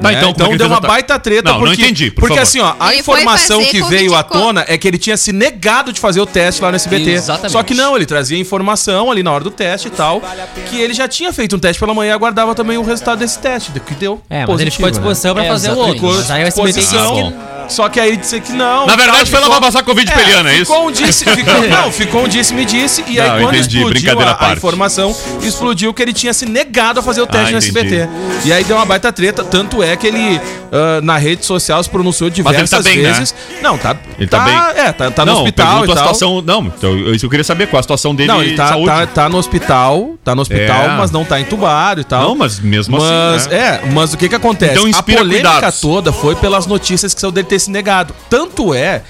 Tá, 0.00 0.10
né? 0.10 0.18
então, 0.28 0.46
é 0.46 0.50
que 0.50 0.56
deu 0.56 0.66
uma 0.66 0.80
baita 0.80 1.18
treta 1.18 1.50
Não, 1.50 1.60
não 1.60 1.66
porque, 1.68 1.82
entendi, 1.82 2.10
por 2.10 2.22
porque 2.22 2.34
favor. 2.34 2.42
assim, 2.42 2.60
ó, 2.60 2.74
a 2.80 2.90
Ele 2.90 3.00
informação 3.00 3.64
que 3.64 3.82
veio 3.84 4.14
à 4.14 4.22
tona 4.22 4.64
é 4.66 4.76
que 4.76 4.88
ele 4.88 4.98
tinha 4.98 5.16
se 5.16 5.32
negado 5.32 5.92
de 5.92 6.00
fazer 6.00 6.20
o 6.20 6.26
teste 6.26 6.60
lá 6.60 6.70
no 6.70 6.76
SBT. 6.76 7.10
Exatamente. 7.10 7.52
Só 7.52 7.62
que 7.62 7.74
não, 7.74 7.94
ele 7.96 8.04
trazia 8.04 8.36
informação 8.38 9.10
ali 9.10 9.22
na 9.22 9.30
hora 9.32 9.44
do 9.44 9.50
teste 9.50 9.88
e 9.88 9.90
tal, 9.90 10.20
que 10.68 10.80
ele 10.80 10.94
já 10.94 11.06
tinha 11.06 11.32
feito 11.32 11.54
um 11.56 11.58
teste 11.58 11.78
pela 11.78 11.94
manhã 11.94 12.10
e 12.10 12.12
aguardava 12.12 12.54
também 12.54 12.76
o 12.76 12.82
resultado 12.82 13.18
desse 13.20 13.38
teste, 13.38 13.70
que 13.86 13.94
deu 13.94 14.20
É, 14.28 14.44
mas 14.46 14.60
ele 14.60 14.70
ficou 14.70 14.86
à 14.86 14.90
positivo, 14.90 14.90
né? 14.90 14.90
disposição 14.90 15.34
pra 15.34 15.44
É, 15.44 15.48
fazer 15.48 15.68
o 15.68 15.72
exatamente. 15.74 16.04
outro. 16.04 16.32
Aí 16.32 16.44
o 16.44 16.46
SBT 16.48 16.72
disse 16.80 16.96
Ah, 16.96 17.63
Só 17.68 17.88
que 17.88 17.98
aí 18.00 18.08
ele 18.08 18.16
disse 18.18 18.40
que 18.40 18.52
não. 18.52 18.86
Na 18.86 18.96
verdade, 18.96 19.30
foi 19.30 19.40
lá 19.40 19.48
pra 19.50 19.60
passar 19.60 19.82
Covid 19.82 20.10
pra 20.10 20.22
Eliana, 20.22 20.50
é 20.50 20.54
isso? 20.54 20.66
Ficou 20.72 20.88
um 20.88 20.92
disse, 20.92 21.24
ficou, 21.24 21.62
não, 21.68 21.90
ficou 21.92 22.24
um 22.24 22.28
disse-me-disse. 22.28 23.04
E 23.08 23.18
aí, 23.20 23.28
Não, 23.28 23.38
quando 23.48 23.56
entendi, 23.56 23.78
explodiu 23.78 24.20
a, 24.20 24.48
a 24.48 24.52
informação, 24.52 25.16
explodiu 25.42 25.92
que 25.94 26.02
ele 26.02 26.12
tinha 26.12 26.32
se 26.32 26.46
negado 26.46 27.00
a 27.00 27.02
fazer 27.02 27.20
o 27.22 27.26
teste 27.26 27.48
Ah, 27.48 27.52
no. 27.52 27.58
SBT. 27.58 28.08
E 28.44 28.52
aí 28.52 28.64
deu 28.64 28.76
uma 28.76 28.84
baita 28.84 29.12
treta. 29.12 29.42
Tanto 29.44 29.82
é 29.82 29.96
que 29.96 30.06
ele, 30.06 30.40
ah, 30.72 31.00
na 31.02 31.16
rede 31.16 31.44
social, 31.44 31.82
se 31.82 31.88
pronunciou 31.90 32.30
tá 32.30 32.34
diversas 32.36 32.84
bem, 32.84 32.98
né? 32.98 33.12
vezes. 33.12 33.34
Não, 33.62 33.76
tá. 33.78 33.96
Ele 34.18 34.26
tá, 34.28 34.40
bem? 34.40 34.54
É, 34.84 34.92
tá, 34.92 35.10
tá 35.10 35.24
no 35.24 35.32
não, 35.32 35.38
hospital 35.42 35.66
pergunto 35.80 35.90
e 35.90 35.92
a 35.92 35.94
tal. 35.94 36.14
situação. 36.14 36.42
Não, 36.42 36.62
então, 36.66 36.90
eu- 36.98 37.14
isso 37.14 37.26
eu 37.26 37.30
queria 37.30 37.44
saber 37.44 37.66
qual 37.68 37.80
a 37.80 37.82
situação 37.82 38.14
dele 38.14 38.28
Não, 38.28 38.42
ele 38.42 38.56
tá, 38.56 38.76
tá, 38.76 39.06
tá 39.06 39.28
no 39.28 39.38
hospital, 39.38 40.14
tá 40.22 40.34
no 40.34 40.42
hospital, 40.42 40.82
É. 40.84 40.96
mas 40.96 41.10
não 41.10 41.24
tá 41.24 41.40
entubado 41.40 42.00
e 42.00 42.04
tal. 42.04 42.22
Não, 42.28 42.34
mas 42.36 42.58
mesmo 42.60 42.98
Mas, 42.98 43.46
assim. 43.46 43.50
né? 43.50 43.80
é, 43.84 43.90
mas 43.92 44.12
o 44.12 44.16
que 44.16 44.28
que 44.28 44.34
acontece? 44.34 44.72
Então 44.78 44.98
a 44.98 45.02
polêmica 45.02 45.50
cuidados. 45.52 45.80
toda 45.80 46.12
foi 46.12 46.34
pelas 46.34 46.66
notícias 46.66 47.14
que 47.14 47.20
saiu 47.20 47.30
dele 47.32 47.46
ter 47.54 47.58
se 47.60 47.70
negado. 47.70 48.14
Tanto 48.28 48.74
é 48.74 49.02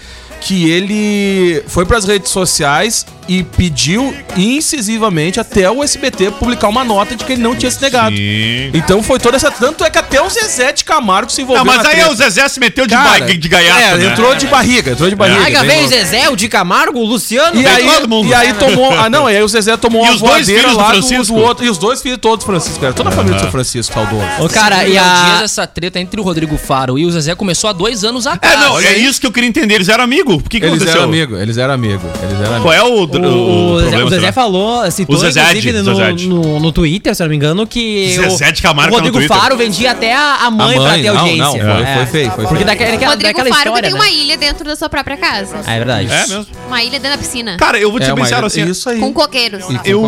que 0.45 0.71
ele 0.71 1.63
foi 1.67 1.85
pras 1.87 2.05
redes 2.05 2.31
sociais 2.31 3.07
e 3.27 3.43
pediu 3.43 4.15
incisivamente 4.37 5.41
até 5.41 5.71
o 5.71 5.83
SBT 5.83 6.33
publicar 6.33 6.69
uma 6.69 6.85
nota 6.85 7.17
de 7.17 7.25
que 7.25 7.33
ele 7.33 7.43
não 7.43 7.55
tinha 7.57 7.71
se 7.71 7.81
negado. 7.81 8.15
Sim. 8.15 8.71
Então 8.75 9.03
foi 9.03 9.19
toda 9.19 9.37
essa. 9.37 9.51
Tanto 9.51 9.83
é 9.85 9.89
que 9.91 9.97
até 9.99 10.21
o 10.21 10.29
Zezé 10.29 10.73
de 10.73 10.85
Camargo 10.85 11.31
se 11.33 11.41
envolveu. 11.43 11.65
Não, 11.65 11.73
mas 11.73 11.83
na 11.83 11.89
aí 11.89 11.97
treta. 11.97 12.11
o 12.11 12.15
Zezé 12.15 12.47
se 12.49 12.61
meteu 12.61 12.87
de, 12.87 12.95
Cara, 12.95 13.21
ba- 13.25 13.33
de 13.33 13.49
gaiato, 13.49 13.81
É, 13.81 13.97
né? 13.97 14.07
entrou 14.13 14.35
de 14.35 14.47
barriga, 14.47 14.93
entrou 14.93 15.09
de 15.09 15.17
barriga. 15.17 15.61
Aí 15.61 15.67
vem 15.67 15.85
o. 15.85 15.89
Zezé, 15.89 16.29
o 16.29 16.37
de 16.37 16.49
Camargo, 16.49 16.99
o 16.99 17.05
Luciano. 17.05 17.59
E 17.59 17.63
vem 17.63 17.73
aí, 17.73 17.87
todo 17.87 18.09
mundo. 18.09 18.29
e 18.29 18.35
aí 18.35 18.53
tomou. 18.55 18.93
Ah, 18.93 19.09
não, 19.09 19.29
e 19.31 19.37
aí 19.37 19.43
o 19.43 19.49
Zezé 19.49 19.77
tomou 19.79 20.05
E 20.05 20.09
uma 20.09 20.15
os 20.15 20.21
dois 20.21 20.47
voadeira 20.47 20.61
filhos 20.63 20.73
do 20.73 20.79
lá 20.79 20.85
do, 20.85 20.91
Francisco? 21.07 21.35
do 21.35 21.41
outro. 21.43 21.65
E 21.65 21.71
os 21.71 21.79
dois 21.79 22.03
filhos 22.03 22.19
todos 22.21 22.45
Francisco, 22.45 22.79
cara. 22.81 22.93
Toda 22.93 23.09
a 23.09 23.13
família 23.13 23.37
do 23.39 23.41
seu 23.43 23.51
Francisco, 23.51 23.95
saudoso. 23.95 24.23
Ô, 24.41 24.49
cara, 24.49 24.87
e 24.87 24.91
Dias 24.93 25.03
a... 25.07 25.41
essa 25.45 25.67
treta 25.67 25.99
entre 25.99 26.21
o 26.21 26.23
Rodrigo 26.23 26.59
Faro 26.59 26.99
e 26.99 27.07
o 27.07 27.11
Zezé 27.11 27.35
começou 27.35 27.71
há 27.71 27.73
dois 27.73 28.05
anos 28.05 28.27
atrás. 28.27 28.55
É, 28.55 28.59
não, 28.59 28.73
Olha 28.75 28.89
é 28.89 28.99
isso 28.99 29.19
que 29.21 29.27
eu 29.27 29.33
queria 29.33 29.49
entender. 29.49 29.77
Eles 29.77 29.89
eram 29.89 30.05
amigos. 30.05 30.34
O 30.37 30.41
que, 30.49 30.61
que 30.61 30.67
Eles 30.67 30.77
aconteceu? 30.77 31.01
eram 31.01 31.05
amigos, 31.05 31.41
eles 31.41 31.59
eram 31.59 31.75
amigos. 31.75 32.11
Eles 32.23 32.41
eram 32.41 32.63
Qual 32.63 32.75
amigos. 32.75 32.77
é 32.77 32.83
o, 32.83 33.23
o, 33.25 33.35
O, 33.35 33.73
o 33.75 33.79
Zezé, 33.79 33.91
problema, 33.91 34.05
o 34.07 34.11
Zezé 34.11 34.21
será? 34.21 34.33
falou, 34.33 34.91
citou 34.91 35.17
O 35.17 35.19
Zezé, 35.19 35.41
inclusive 35.41 35.73
no, 35.83 35.95
Zezé. 35.95 36.13
no, 36.27 36.61
no 36.61 36.73
Twitter, 36.73 37.15
se 37.15 37.23
eu 37.23 37.27
não 37.27 37.31
me 37.31 37.37
engano, 37.37 37.67
que 37.67 38.13
Zezé 38.15 38.53
de 38.53 38.63
Camargo 38.63 38.95
o 38.95 38.99
tá 38.99 39.05
no 39.07 39.13
Rodrigo. 39.13 39.35
Faro 39.35 39.57
vendia 39.57 39.91
até 39.93 40.15
a, 40.15 40.37
a 40.47 40.51
mãe, 40.51 40.77
A 40.77 40.81
pra 40.81 40.91
mãe, 40.91 41.03
ter 41.03 41.13
não, 41.13 41.19
audiência. 41.21 41.65
não, 41.65 41.77
foi- 41.77 41.85
foi 41.95 42.07
feio, 42.07 42.31
foi 42.31 42.45
Porque 42.45 42.55
feio. 42.57 42.67
daquela, 42.67 42.91
daquela, 42.93 43.11
Rodrigo 43.13 43.33
daquela 43.39 43.55
Faro 43.57 43.69
história, 43.69 43.89
tem 43.91 43.99
né? 43.99 44.05
uma 44.05 44.11
ilha 44.11 44.37
dentro 44.37 44.65
da 44.65 44.77
sua 44.77 44.89
própria 44.89 45.17
casa. 45.17 45.57
Ah, 45.67 45.73
é 45.75 45.79
verdade. 45.79 46.09
É 46.13 46.27
mesmo? 46.27 46.47
Uma 46.67 46.83
ilha 46.83 46.99
dentro 47.01 47.11
da 47.11 47.19
piscina. 47.19 47.57
Cara, 47.57 47.79
eu 47.79 47.91
vou 47.91 48.01
te 48.01 48.05
É, 48.07 48.09
é 48.09 48.45
assim. 48.45 48.65
isso 48.71 48.89
aí. 48.89 48.99
Com 49.01 49.13
coqueiros. 49.13 49.65
Eu 49.85 50.03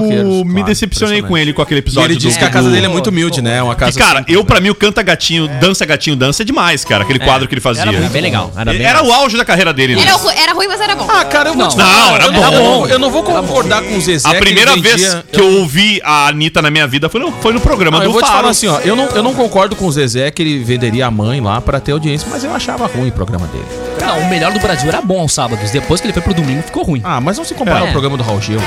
me 0.45 0.63
decepcionei 0.63 1.23
com 1.23 1.37
ele 1.37 1.53
com 1.53 1.63
aquele 1.63 1.81
episódio 1.81 2.13
ele 2.13 2.17
disse 2.21 2.39
que 2.39 2.45
a 2.45 2.51
casa 2.51 2.71
dele 2.71 2.87
é 2.87 2.89
muito 2.89 3.09
humilde, 3.11 3.41
né? 3.43 3.63
Uma 3.63 3.75
Que, 3.75 3.81
casa 3.81 3.99
cara, 3.99 4.25
eu 4.29 4.45
pra 4.45 4.61
mim 4.61 4.71
o 4.71 4.75
Canta 4.75 5.03
Gatinho, 5.03 5.49
Dança 5.61 5.85
Gatinho, 5.85 6.17
Dança 6.17 6.43
é 6.43 6.45
demais, 6.45 6.85
cara. 6.85 7.03
Aquele 7.05 7.19
quadro 7.19 7.47
que 7.49 7.55
ele 7.55 7.61
fazia. 7.61 7.83
Era 7.83 8.09
bem 8.09 8.23
legal. 8.23 8.53
Era, 8.81 9.03
o 9.03 9.13
auge 9.13 9.37
da 9.37 9.45
carreira 9.45 9.73
dele, 9.73 9.97
né? 9.97 10.03
Era, 10.03 10.16
ru- 10.17 10.31
era 10.31 10.53
ruim, 10.53 10.67
mas 10.69 10.81
era 10.81 10.95
bom. 10.97 11.07
Ah, 11.09 11.25
cara, 11.25 11.51
eu 11.51 11.55
vou 11.55 11.63
Não. 11.63 11.69
te 11.71 11.77
falar, 11.77 11.93
Não, 11.93 12.15
era 12.15 12.25
eu 12.27 12.33
bom. 12.33 12.39
eu 12.45 12.51
não 12.53 12.63
vou- 12.63 12.89
eu 12.89 12.99
não 12.99 13.11
vou 13.11 13.23
concordar 13.23 13.83
com 13.83 13.97
o 13.97 14.01
Zezé. 14.01 14.27
A 14.29 14.31
que 14.31 14.37
ele 14.37 14.45
primeira 14.47 14.75
vendia- 14.75 14.97
vez 14.97 15.17
que 15.33 15.41
eu 15.41 15.59
ouvi 15.61 16.01
a 16.05 16.29
Anitta 16.29 16.61
na 16.63 16.71
minha 16.71 16.87
vida 16.87 17.09
foi 17.09 17.21
no, 17.21 17.33
foi 17.33 17.53
no 17.53 17.61
programa 17.61 17.99
Não, 17.99 18.05
do 18.05 18.09
eu 18.09 18.13
vou 18.13 18.21
te 18.23 18.27
Faro. 18.27 18.39
falar 18.41 18.51
assim, 18.51 18.67
ó. 18.69 18.79
Eu 18.81 18.97
não, 18.97 19.07
eu 19.09 19.23
não 19.23 19.35
concordo 19.35 19.75
com 19.77 19.87
o 19.87 19.93
Zezé 19.93 20.31
que 20.31 20.43
ele 20.43 20.59
venderia 20.65 21.07
a 21.07 21.11
mãe 21.11 21.41
lá 21.41 21.61
pra 21.61 21.81
ter 21.81 21.93
audiência, 21.93 22.27
mas 22.31 22.43
eu 22.45 22.55
achava 22.55 22.87
ruim 22.87 23.09
o 23.09 23.13
programa 23.13 23.47
dele. 23.49 23.65
Não, 24.01 24.19
o 24.21 24.29
melhor 24.31 24.53
do 24.53 24.61
Brasil 24.61 24.89
era 24.89 25.01
bom 25.01 25.21
aos 25.21 25.33
sábados. 25.33 25.71
Depois 25.71 26.01
que 26.01 26.07
ele 26.07 26.13
foi 26.13 26.23
pro 26.23 26.35
domingo, 26.35 26.63
ficou 26.63 26.83
ruim. 26.85 27.01
Ah, 27.05 27.21
mas 27.21 27.37
não 27.39 27.45
se 27.45 27.55
compara 27.55 27.81
É. 27.81 27.83
ao 27.87 27.89
programa 27.93 28.17
do 28.17 28.23
Raul 28.23 28.41
Gil. 28.41 28.61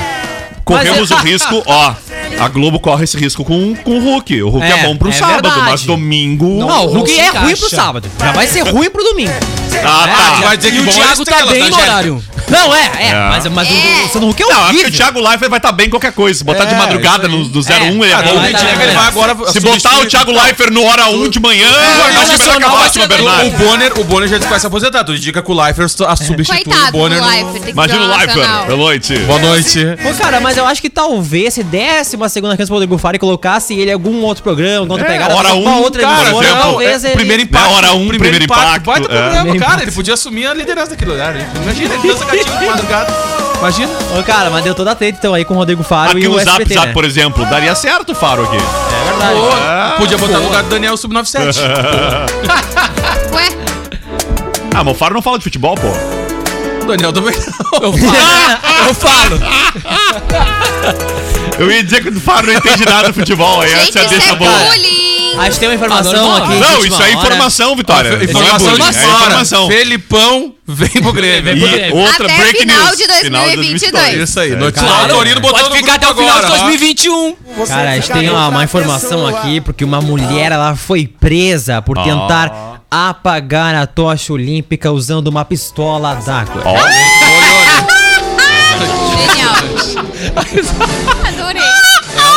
Corremos 0.64 1.10
o 1.10 1.16
risco, 1.16 1.62
ó. 1.66 1.94
A 2.38 2.48
Globo 2.48 2.78
corre 2.78 3.04
esse 3.04 3.16
risco 3.16 3.44
com, 3.44 3.74
com 3.76 3.98
o 3.98 4.00
Hulk. 4.00 4.42
O 4.42 4.48
Hulk 4.50 4.64
é, 4.66 4.70
É, 4.70 4.86
bom 4.86 4.96
pro 4.96 5.08
é 5.08 5.12
sábado, 5.12 5.42
verdade. 5.48 5.70
mas 5.70 5.82
domingo. 5.82 6.46
Não, 6.60 6.68
Não, 6.68 6.84
o 6.86 6.88
Hulk 6.94 7.10
se 7.10 7.18
é 7.20 7.24
encaixa. 7.26 7.40
ruim 7.40 7.56
pro 7.56 7.70
sábado. 7.70 8.08
Já 8.18 8.32
vai 8.32 8.46
ser 8.46 8.60
ruim 8.62 8.88
pro 8.88 9.02
domingo. 9.02 9.32
Ah, 9.84 10.08
tá. 10.08 10.46
vai 10.46 10.56
dizer 10.56 10.74
E 10.74 10.80
o 10.80 10.84
bom 10.84 10.90
é 10.90 10.94
Thiago 10.94 11.24
tá 11.24 11.32
estrelas, 11.32 11.50
bem 11.52 11.70
no 11.70 11.76
horário. 11.78 12.24
Não, 12.48 12.74
é, 12.74 12.90
é. 12.98 13.08
É. 13.10 13.28
Mas, 13.28 13.46
mas 13.46 13.68
o- 13.68 13.72
É. 13.72 13.76
o 13.76 14.02
Luciano 14.02 14.28
Huck 14.30 14.42
é 14.42 14.46
Não, 14.46 14.62
acho 14.64 14.78
que 14.80 14.86
o. 14.86 14.90
Thiago 14.90 15.20
Leifert 15.20 15.50
vai 15.50 15.58
estar 15.58 15.72
bem 15.72 15.86
em 15.86 15.90
qualquer 15.90 16.12
coisa. 16.12 16.36
Se 16.38 16.44
botar 16.44 16.64
de 16.64 16.74
É, 16.74 16.78
madrugada 16.78 17.28
no, 17.28 17.44
do 17.48 17.62
01, 17.62 18.02
ele 18.04 18.12
é 18.12 18.14
Ah, 18.14 18.22
bom. 18.22 18.40
vai 18.40 18.52
dar, 18.52 18.58
que 18.76 18.82
ele 18.82 18.92
vai 18.92 19.06
agora. 19.06 19.36
Se 19.52 19.60
botar 19.60 19.98
o 20.00 20.06
Thiago 20.06 20.32
Leifert 20.32 20.72
no 20.72 20.84
hora 20.84 21.06
1 21.10 21.28
de 21.28 21.38
manhã, 21.38 21.70
vai 21.70 21.84
Jornal 21.94 22.08
liberar 22.10 22.26
com 22.26 22.32
a 22.32 22.36
Nacional 22.38 22.70
vai 22.70 22.84
Fátima 22.84 23.02
ser- 23.04 23.08
Bernardes. 23.08 23.46
O 23.54 23.56
Bonner, 23.64 24.00
o 24.00 24.04
Bonner 24.04 24.28
já 24.28 24.36
disse 24.36 24.46
que 24.46 24.50
vai 24.50 24.60
se 24.60 24.66
aposentar. 24.66 25.04
Tu 25.04 25.14
indica 25.14 25.42
que 25.42 25.50
o 25.50 25.54
Leifert 25.62 25.90
a 26.06 26.16
substitui 26.16 26.74
o 26.88 26.92
Bonner. 26.92 27.20
no- 27.22 27.60
que 27.60 27.70
Imagina 27.70 28.04
o 28.04 28.08
Leifert. 28.16 28.66
Boa 28.66 28.76
noite. 28.76 29.18
Boa 29.20 29.38
noite. 29.38 29.78
Pô, 30.02 30.14
cara, 30.14 30.40
mas 30.40 30.56
eu 30.56 30.66
acho 30.66 30.82
que 30.82 30.90
talvez 30.90 31.54
se 31.54 31.62
desse 31.62 32.16
uma 32.16 32.28
segunda 32.28 32.56
chance 32.56 32.66
pro 32.66 32.74
Rodrigo 32.74 32.98
Faro 32.98 33.14
e 33.16 33.18
colocasse 33.18 33.74
ele 33.74 33.90
em 33.90 33.94
algum 33.94 34.22
outro 34.22 34.42
programa, 34.42 34.78
alguma 34.80 34.94
outra 34.94 35.08
É, 35.08 35.12
pegada, 35.12 35.34
hora 35.36 35.54
uma 35.54 35.70
um, 35.76 35.82
outra 35.82 36.02
cara, 36.02 36.22
emissora, 36.22 36.46
exemplo, 36.46 36.62
talvez 36.62 37.04
é, 37.04 37.06
ele... 37.08 37.16
primeiro 37.16 37.42
impacto. 37.44 37.70
Hora 37.74 37.92
um, 37.94 38.08
primeiro 38.08 38.42
impacto, 38.44 38.84
Baita 38.86 39.06
é. 39.06 39.20
programa, 39.20 39.56
cara. 39.60 39.82
Ele 39.82 39.92
podia 39.92 40.14
assumir 40.14 40.46
a 40.46 40.54
liderança 40.54 40.90
daquele 40.90 41.10
lugar. 41.12 41.34
Imagina, 41.36 41.94
ele 41.94 42.08
dança 42.08 42.24
gatinho 42.24 42.58
de 42.58 42.66
madrugada. 42.66 43.12
Imagina. 43.58 43.92
Ô, 44.18 44.22
cara, 44.22 44.48
mas 44.50 44.64
deu 44.64 44.74
toda 44.74 44.90
a 44.92 44.94
treta 44.94 45.18
então 45.18 45.34
aí 45.34 45.44
com 45.44 45.52
o 45.54 45.56
Rodrigo 45.58 45.82
Faro 45.82 46.12
Aqui 46.12 46.20
e 46.20 46.28
o 46.28 46.32
o 46.32 46.38
Zap 46.38 46.48
SBT, 46.62 46.74
Zap, 46.74 46.86
né? 46.86 46.92
por 46.94 47.04
exemplo, 47.04 47.44
daria 47.46 47.74
certo 47.74 48.12
o 48.12 48.14
Faro 48.14 48.42
aqui. 48.44 48.56
É 48.56 49.10
verdade. 49.10 49.38
Pô, 49.92 49.96
podia 49.98 50.16
botar 50.18 50.38
no 50.38 50.44
lugar 50.46 50.62
do 50.62 50.68
Daniel 50.70 50.96
Sub-97. 50.96 51.58
Ué, 53.34 53.48
Ah, 54.74 54.82
mas 54.82 54.94
o 54.94 54.98
Faro 54.98 55.14
não 55.14 55.20
fala 55.22 55.36
de 55.38 55.44
futebol, 55.44 55.74
pô. 55.74 55.88
O 56.82 56.86
Daniel 56.86 57.12
também 57.12 57.34
não. 57.36 57.50
Eu 57.84 57.92
falo. 57.92 58.16
eu 58.88 58.94
falo. 58.94 59.40
Eu 61.58 61.70
ia 61.70 61.84
dizer 61.84 62.02
que 62.02 62.08
o 62.08 62.20
Faro 62.20 62.46
não 62.46 62.54
entende 62.54 62.84
nada 62.86 63.08
de 63.08 63.12
futebol. 63.14 63.60
Aí 63.60 63.68
gente, 63.70 63.88
essa 63.98 63.98
é 64.00 64.08
deixa 64.08 64.30
é 64.32 64.34
boa. 64.36 64.50
bullying. 64.50 65.19
A 65.38 65.44
gente 65.44 65.58
tem 65.60 65.68
uma 65.68 65.72
Ah, 65.72 65.76
informação 65.76 66.36
aqui. 66.36 66.48
Não, 66.54 66.70
última 66.76 66.86
isso 66.86 67.02
é 67.02 67.12
informação, 67.12 67.76
Vitória. 67.76 68.10
Não 68.10 68.20
é 68.20 68.24
Informação 68.24 68.58
bullying, 68.70 68.82
de 68.82 68.88
é 68.88 68.92
fora. 69.02 69.16
informação. 69.26 69.68
Felipão 69.68 70.54
vem 70.66 70.88
pro 71.02 71.12
Grêmio. 71.12 71.42
Vem 71.44 71.58
pro 71.58 71.66
E 71.68 71.70
Grêmio. 71.70 71.96
outra 71.96 72.26
Até 72.26 72.36
break 72.36 72.58
final 72.58 72.84
news. 72.86 72.96
de 72.98 73.06
2022. 73.06 74.14
Isso 74.28 74.40
aí. 74.40 74.52
É, 74.52 74.56
Notícia 74.56 74.86
claro. 74.86 75.08
do 75.08 75.14
Torino 75.14 75.40
botou 75.40 75.60
Pode 75.60 75.76
ficar 75.76 75.94
até 75.94 76.08
o 76.08 76.14
final 76.14 76.38
de 76.40 76.44
agora, 76.46 76.54
ó. 76.62 76.68
2021. 76.68 77.36
Cara, 77.66 77.90
a 77.90 77.94
gente 77.94 78.10
tem 78.10 78.28
uma, 78.28 78.48
uma 78.48 78.64
informação 78.64 79.26
aqui, 79.26 79.60
porque 79.60 79.84
uma 79.84 80.00
mulher 80.00 80.52
ela 80.52 80.74
foi 80.76 81.06
presa 81.06 81.80
por 81.80 81.96
tentar 82.02 82.82
apagar 82.90 83.74
a 83.76 83.86
tocha 83.86 84.32
olímpica 84.32 84.90
usando 84.90 85.28
uma 85.28 85.44
pistola 85.44 86.14
d'água. 86.16 86.62
Genial. 89.10 89.54
Adorei. 91.26 91.69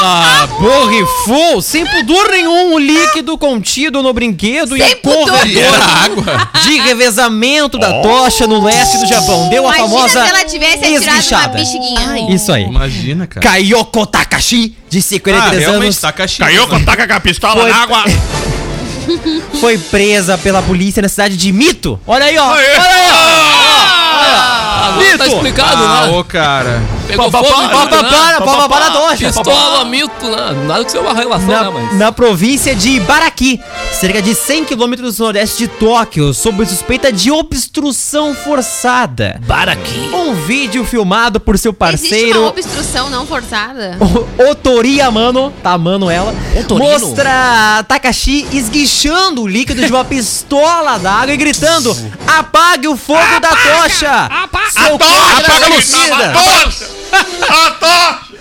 Ela 0.04 0.48
borrifou 0.60 1.62
sem 1.62 1.86
pudor 1.86 2.30
nenhum 2.30 2.74
o 2.74 2.80
líquido 2.80 3.38
contido 3.38 4.04
no 4.04 4.12
brinquedo 4.12 4.76
e 4.76 4.82
Sem 4.84 4.92
a 4.94 4.96
pudor. 4.98 5.30
corredor 5.30 5.82
água. 6.04 6.50
de 6.64 6.78
revezamento 6.80 7.78
da 7.80 8.02
tocha 8.02 8.46
no 8.46 8.62
leste 8.64 8.98
do 8.98 9.08
Japão. 9.08 9.48
Deu 9.50 9.68
a 9.68 9.78
Imagina 9.78 9.88
famosa 9.88 10.24
se 10.26 10.30
ela 10.30 10.46
tivesse 10.46 10.78
atirado 10.84 10.92
uma 10.92 11.18
esguichada. 11.20 11.58
bexiguinha. 11.58 12.36
Isso 12.36 12.52
aí. 12.52 12.64
Imagina, 12.64 13.28
cara. 13.28 13.46
Kayoko 13.46 14.06
Takashi, 14.06 14.76
de 14.90 15.00
Ah, 15.00 15.02
53 15.02 15.60
realmente, 15.62 15.84
anos, 15.86 15.98
tá 16.02 16.12
caixinha. 16.12 16.48
Caiu 16.48 16.68
com 16.68 16.84
taca 16.84 17.08
com 17.08 17.14
a 17.14 17.20
pistola 17.20 17.62
Foi- 17.62 17.70
na 17.72 17.78
água. 17.78 18.04
foi 19.60 19.78
presa 19.78 20.38
pela 20.38 20.62
polícia 20.62 21.02
na 21.02 21.08
cidade 21.10 21.38
de 21.38 21.52
Mito. 21.52 22.00
Olha 22.06 22.26
aí, 22.26 22.38
ó. 22.38 22.52
Aê. 22.54 22.66
Olha 22.78 22.82
aí, 22.84 23.12
ó. 23.12 24.84
Agora 24.84 25.18
tá 25.18 25.28
explicado, 25.28 25.84
Ah, 25.84 26.08
né? 26.08 26.18
ô, 26.18 26.24
cara. 26.24 26.82
Pegou 27.18 27.32
fogo 27.32 27.46
tudo, 27.46 28.04
né? 28.04 28.90
tocha. 28.92 29.26
Pistola, 29.32 29.86
mito, 29.86 30.26
né? 30.26 30.64
Nada 30.68 30.86
que 30.86 30.92
seja 30.92 31.04
uma 31.04 31.14
relação, 31.14 31.48
né, 31.48 31.62
Na, 31.62 31.72
mas... 31.72 31.98
na 31.98 32.12
província 32.12 32.76
de 32.76 32.90
Ibaraki, 32.92 33.60
cerca 33.92 34.22
de 34.22 34.34
100 34.36 34.66
quilômetros 34.66 35.20
no 35.20 35.26
nordeste 35.26 35.58
de 35.60 35.68
Tóquio, 35.68 36.34
sob 36.34 36.66
suspeita 36.66 37.12
de 37.12 37.32
obstrução 37.32 38.34
forçada. 38.36 39.40
Baraki. 39.46 40.10
Um 40.14 40.34
vídeo 40.34 40.84
filmado 40.86 41.40
por 41.40 41.58
seu 41.58 41.72
Existe 41.72 41.84
uma 41.84 41.90
parceiro 41.92 42.46
obstrução 42.48 43.10
não 43.10 43.26
forçada? 43.26 43.98
O- 44.00 44.52
Otori 44.52 45.02
Amano, 45.02 45.52
tá 45.64 45.72
amando 45.72 46.10
ela, 46.10 46.34
Otorino. 46.60 46.90
mostra 47.00 47.84
Takashi 47.88 48.48
esguichando 48.52 49.44
o 49.44 49.48
líquido 49.48 49.84
de 49.86 49.92
uma 49.92 50.04
pistola 50.06 50.98
d'água 51.00 51.34
e 51.34 51.38
gritando: 51.38 51.96
Apague 52.28 52.88
o 52.88 52.98
fogo 52.98 53.40
da 53.42 53.50
tocha! 53.50 54.30
Seu 54.72 54.92
contra 54.92 55.06
Apaga 55.06 55.54
a 55.54 55.70
luz. 55.70 55.94
homicida!" 55.94 56.30
A 56.32 56.64
tocha. 56.64 57.03
A 57.14 57.72
tocha. 57.72 58.34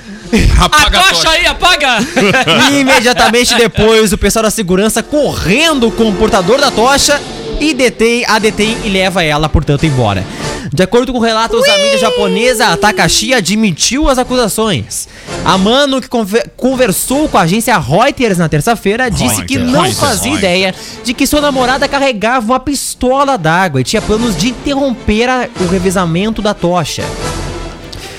Apaga 0.64 0.98
a 0.98 1.02
tocha 1.02 1.28
aí, 1.30 1.46
apaga! 1.46 1.98
E 2.72 2.80
imediatamente 2.80 3.54
depois, 3.54 4.12
o 4.12 4.18
pessoal 4.18 4.44
da 4.44 4.50
segurança 4.50 5.02
correndo 5.02 5.90
com 5.90 6.08
o 6.08 6.14
portador 6.14 6.58
da 6.60 6.70
tocha 6.70 7.20
e 7.60 7.74
detém, 7.74 8.24
a 8.26 8.38
detém 8.38 8.78
e 8.84 8.88
leva 8.88 9.22
ela, 9.22 9.48
portanto, 9.48 9.84
embora. 9.84 10.24
De 10.72 10.82
acordo 10.82 11.12
com 11.12 11.18
relatos 11.18 11.66
da 11.66 11.76
mídia 11.76 11.98
japonesa, 11.98 12.68
a 12.68 12.76
Takashi 12.78 13.34
admitiu 13.34 14.08
as 14.08 14.16
acusações. 14.16 15.06
A 15.44 15.58
Mano, 15.58 16.00
que 16.00 16.08
conver- 16.08 16.50
conversou 16.56 17.28
com 17.28 17.36
a 17.36 17.42
agência 17.42 17.76
Reuters 17.78 18.38
na 18.38 18.48
terça-feira, 18.48 19.10
disse 19.10 19.42
que 19.44 19.54
Reuters, 19.58 19.70
não 19.72 19.82
Reuters, 19.82 19.98
fazia 20.00 20.30
Reuters. 20.32 20.38
ideia 20.38 20.74
de 21.04 21.12
que 21.12 21.26
sua 21.26 21.42
namorada 21.42 21.86
carregava 21.86 22.46
uma 22.52 22.60
pistola 22.60 23.36
d'água 23.36 23.82
e 23.82 23.84
tinha 23.84 24.00
planos 24.00 24.34
de 24.34 24.48
interromper 24.48 25.28
a- 25.28 25.46
o 25.60 25.66
revezamento 25.66 26.40
da 26.40 26.54
tocha. 26.54 27.04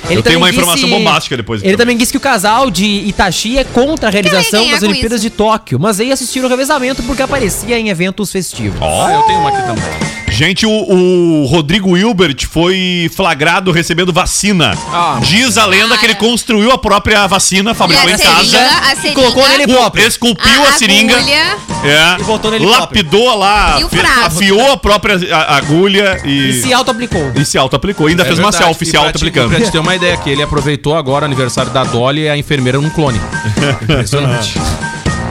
Eu 0.10 0.22
tenho 0.22 0.38
uma 0.38 0.50
informação 0.50 0.90
bombástica 0.90 1.38
depois, 1.38 1.62
Ele 1.62 1.70
então. 1.74 1.80
também 1.80 1.98
disse 1.98 2.12
que 2.12 2.18
o 2.18 2.22
casal 2.22 2.70
de 2.70 2.86
Itachi 2.86 3.58
é 3.58 3.64
contra 3.64 4.10
a 4.10 4.12
realização 4.12 4.68
das 4.70 4.80
com 4.80 4.86
Olimpíadas 4.88 5.22
de 5.22 5.30
Tóquio, 5.30 5.80
mas 5.80 5.98
veio 5.98 6.14
assistir 6.14 6.44
o 6.44 6.48
revezamento 6.48 7.02
porque 7.04 7.22
aparecia 7.22 7.80
em 7.80 7.90
eventos 7.90 8.32
festivos. 8.32 8.80
Ah, 8.82 9.14
eu 9.14 9.22
tenho 9.24 9.40
uma 9.40 9.50
aqui 9.50 9.62
também. 9.66 10.23
Gente, 10.34 10.66
o, 10.66 10.72
o 10.72 11.46
Rodrigo 11.46 11.96
Hilbert 11.96 12.48
foi 12.50 13.10
flagrado 13.16 13.72
recebendo 13.72 14.12
vacina. 14.12 14.76
Ah, 14.92 15.20
Diz 15.22 15.60
a 15.60 15.66
lenda 15.68 15.96
que 15.98 16.06
ele 16.08 16.16
construiu 16.16 16.72
a 16.72 16.78
própria 16.78 17.28
vacina, 17.28 17.76
fabricou 17.76 18.08
a 18.08 18.12
em 18.12 18.18
casa. 18.18 18.60
a 18.60 18.96
seringa, 18.96 19.14
colocou 19.14 19.48
nele 19.48 19.68
próprio. 19.68 20.08
Esculpiu 20.08 20.66
a, 20.66 20.70
a 20.70 20.72
seringa. 20.74 21.18
agulha. 21.18 21.58
É, 21.84 22.20
E 22.20 22.24
botou 22.24 22.50
nele 22.50 22.66
lapidou 22.66 23.38
lá, 23.38 23.78
E 23.80 24.26
afiou 24.26 24.72
a 24.72 24.78
própria 24.78 25.18
agulha 25.50 26.20
e, 26.26 26.50
E 26.50 26.62
se 26.64 26.74
auto-aplicou. 26.74 27.32
e 27.36 27.46
se 27.46 27.58
auto-aplicou. 27.58 28.08
Ainda 28.08 28.24
É 28.24 28.26
fez 28.26 28.40
uma 28.40 28.50
verdade. 28.50 28.64
selfie 28.72 28.86
E 28.88 28.90
se 28.90 28.98
auto-aplicando. 28.98 29.50
Pra 29.50 29.62
te 29.62 29.72
ter 29.72 29.80
uma 29.80 29.96
ideia, 29.96 30.18
que 30.18 30.30
ele 30.32 30.42
aproveitou 30.42 30.96
agora 30.96 31.24
o 31.24 31.26
aniversário 31.28 31.72
da 31.72 31.84
Dolly 31.84 32.22
e 32.22 32.30
a 32.30 32.36
enfermeira 32.36 32.80
num 32.82 32.90
clone. 32.90 33.22
Impressionante. 33.84 34.54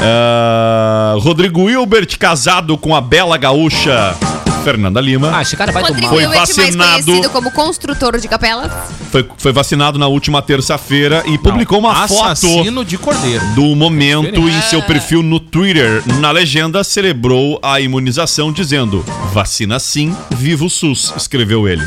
Ah, 0.00 1.14
Rodrigo 1.18 1.68
Hilbert, 1.68 2.16
casado 2.18 2.76
com 2.78 2.94
a 2.94 3.00
bela 3.00 3.36
gaúcha 3.36 4.14
Fernanda 4.62 5.00
Lima. 5.00 5.36
Ah, 5.36 5.42
esse 5.42 5.56
cara 5.56 5.72
vai 5.72 5.82
tomar. 5.84 6.08
Foi 6.08 6.22
Hilbert, 6.22 6.38
mais 6.38 6.56
vacinado. 6.56 7.04
conhecido 7.04 7.30
como 7.30 7.50
construtor 7.50 8.18
de 8.18 8.28
capelas. 8.28 8.72
Foi, 9.10 9.28
foi 9.36 9.52
vacinado 9.52 9.98
na 9.98 10.06
última 10.06 10.40
terça-feira 10.40 11.22
e 11.26 11.36
publicou 11.38 11.78
uma 11.78 12.06
foto 12.08 12.84
de 12.84 12.98
cordeiro. 12.98 13.44
do 13.54 13.74
momento 13.76 14.48
em 14.48 14.62
seu 14.62 14.82
perfil 14.82 15.22
no 15.22 15.38
Twitter. 15.40 16.02
Na 16.20 16.30
legenda, 16.30 16.82
celebrou 16.84 17.58
a 17.62 17.80
imunização 17.80 18.52
dizendo: 18.52 19.04
Vacina 19.32 19.78
sim, 19.78 20.16
viva 20.30 20.64
o 20.64 20.70
SUS, 20.70 21.12
escreveu 21.16 21.68
ele. 21.68 21.86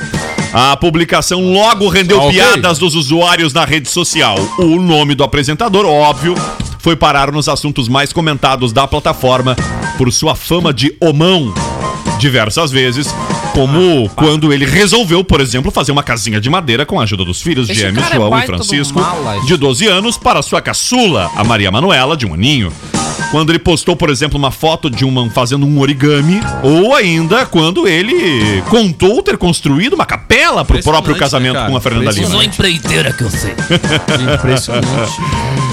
A 0.54 0.78
publicação 0.78 1.52
logo 1.52 1.90
rendeu 1.90 2.18
Ok. 2.20 2.32
piadas 2.32 2.78
dos 2.78 2.96
usuários 2.96 3.52
na 3.54 3.66
rede 3.66 3.90
social. 3.90 4.38
O 4.58 4.80
nome 4.82 5.14
do 5.14 5.24
apresentador, 5.24 5.86
óbvio, 5.86 6.34
foi 6.80 6.96
parar 6.96 7.32
nos 7.32 7.50
assuntos 7.50 7.90
mais 7.90 8.14
comentados 8.14 8.72
da 8.72 8.88
plataforma 8.88 9.56
por 9.98 10.12
sua 10.14 10.36
fama 10.36 10.74
de 10.74 10.96
homão 11.02 11.54
diversas 12.20 12.72
vezes. 12.72 13.08
Como 13.54 14.10
quando 14.16 14.52
ele 14.52 14.66
resolveu, 14.66 15.24
por 15.24 15.40
exemplo, 15.40 15.72
fazer 15.72 15.92
uma 15.92 16.04
casinha 16.04 16.42
de 16.42 16.50
madeira 16.50 16.86
com 16.86 17.00
a 17.00 17.04
ajuda 17.04 17.24
dos 17.24 17.42
filhos 17.42 17.70
Esse 17.70 17.80
gêmeos, 17.80 18.04
cara 18.04 18.16
é 18.16 18.18
João 18.18 18.28
e 18.28 18.32
baita 18.32 18.52
do 18.52 18.58
Francisco, 18.58 19.00
mala, 19.00 19.40
de 19.46 19.56
12 19.56 19.88
anos, 19.88 20.18
para 20.18 20.42
sua 20.42 20.62
caçula, 20.62 21.32
a 21.36 21.44
Maria 21.44 21.72
Manuela, 21.72 22.18
de 22.18 22.26
um 22.26 22.34
aninho. 22.34 22.72
Quando 23.32 23.52
ele 23.52 23.60
postou, 23.60 23.96
por 23.96 24.10
exemplo, 24.10 24.38
uma 24.38 24.52
foto 24.52 24.90
de 24.90 25.06
uma 25.06 25.30
fazendo 25.30 25.66
um 25.66 25.80
origami, 25.80 26.42
ou 26.62 26.94
ainda 26.94 27.46
quando 27.46 27.88
ele 27.88 28.62
contou 28.70 29.22
ter 29.24 29.38
construído 29.38 29.94
uma 29.94 30.06
capela 30.06 30.66
para 30.66 30.78
o 30.78 30.84
próprio 30.84 31.16
Impressionante, 31.16 31.20
casamento 31.20 31.54
né, 31.54 31.60
cara? 31.60 31.72
com 31.72 31.78
a 31.78 31.82
Fernanda 31.82 32.12
Sou 32.12 32.24
Lima. 32.24 32.46
empreiteira 32.46 33.14
que 33.14 33.24
eu 33.24 33.30
sei. 33.32 33.54
Impressionante. 34.36 35.14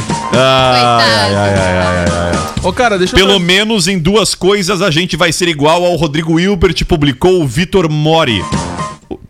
Ai, 0.32 0.82
ai, 0.82 1.34
ai, 1.34 1.54
ai, 1.54 1.54
ai, 1.58 2.06
ai. 2.08 2.42
Ô, 2.62 2.72
cara, 2.72 2.96
deixa 2.96 3.14
Pelo 3.14 3.32
eu... 3.32 3.40
menos 3.40 3.88
em 3.88 3.98
duas 3.98 4.34
coisas 4.34 4.80
a 4.80 4.90
gente 4.90 5.16
vai 5.16 5.32
ser 5.32 5.48
igual 5.48 5.84
ao 5.84 5.96
Rodrigo 5.96 6.38
Hilbert, 6.38 6.84
publicou 6.86 7.42
o 7.42 7.46
Vitor 7.46 7.90
Mori. 7.90 8.42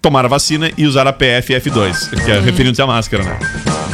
Tomar 0.01 0.25
a 0.25 0.29
vacina 0.29 0.71
e 0.77 0.87
usar 0.87 1.07
a 1.07 1.13
PFF2, 1.13 2.25
que 2.25 2.31
é 2.31 2.41
referindo-se 2.41 2.83
à 2.83 2.87
máscara, 2.87 3.25
né? 3.25 3.39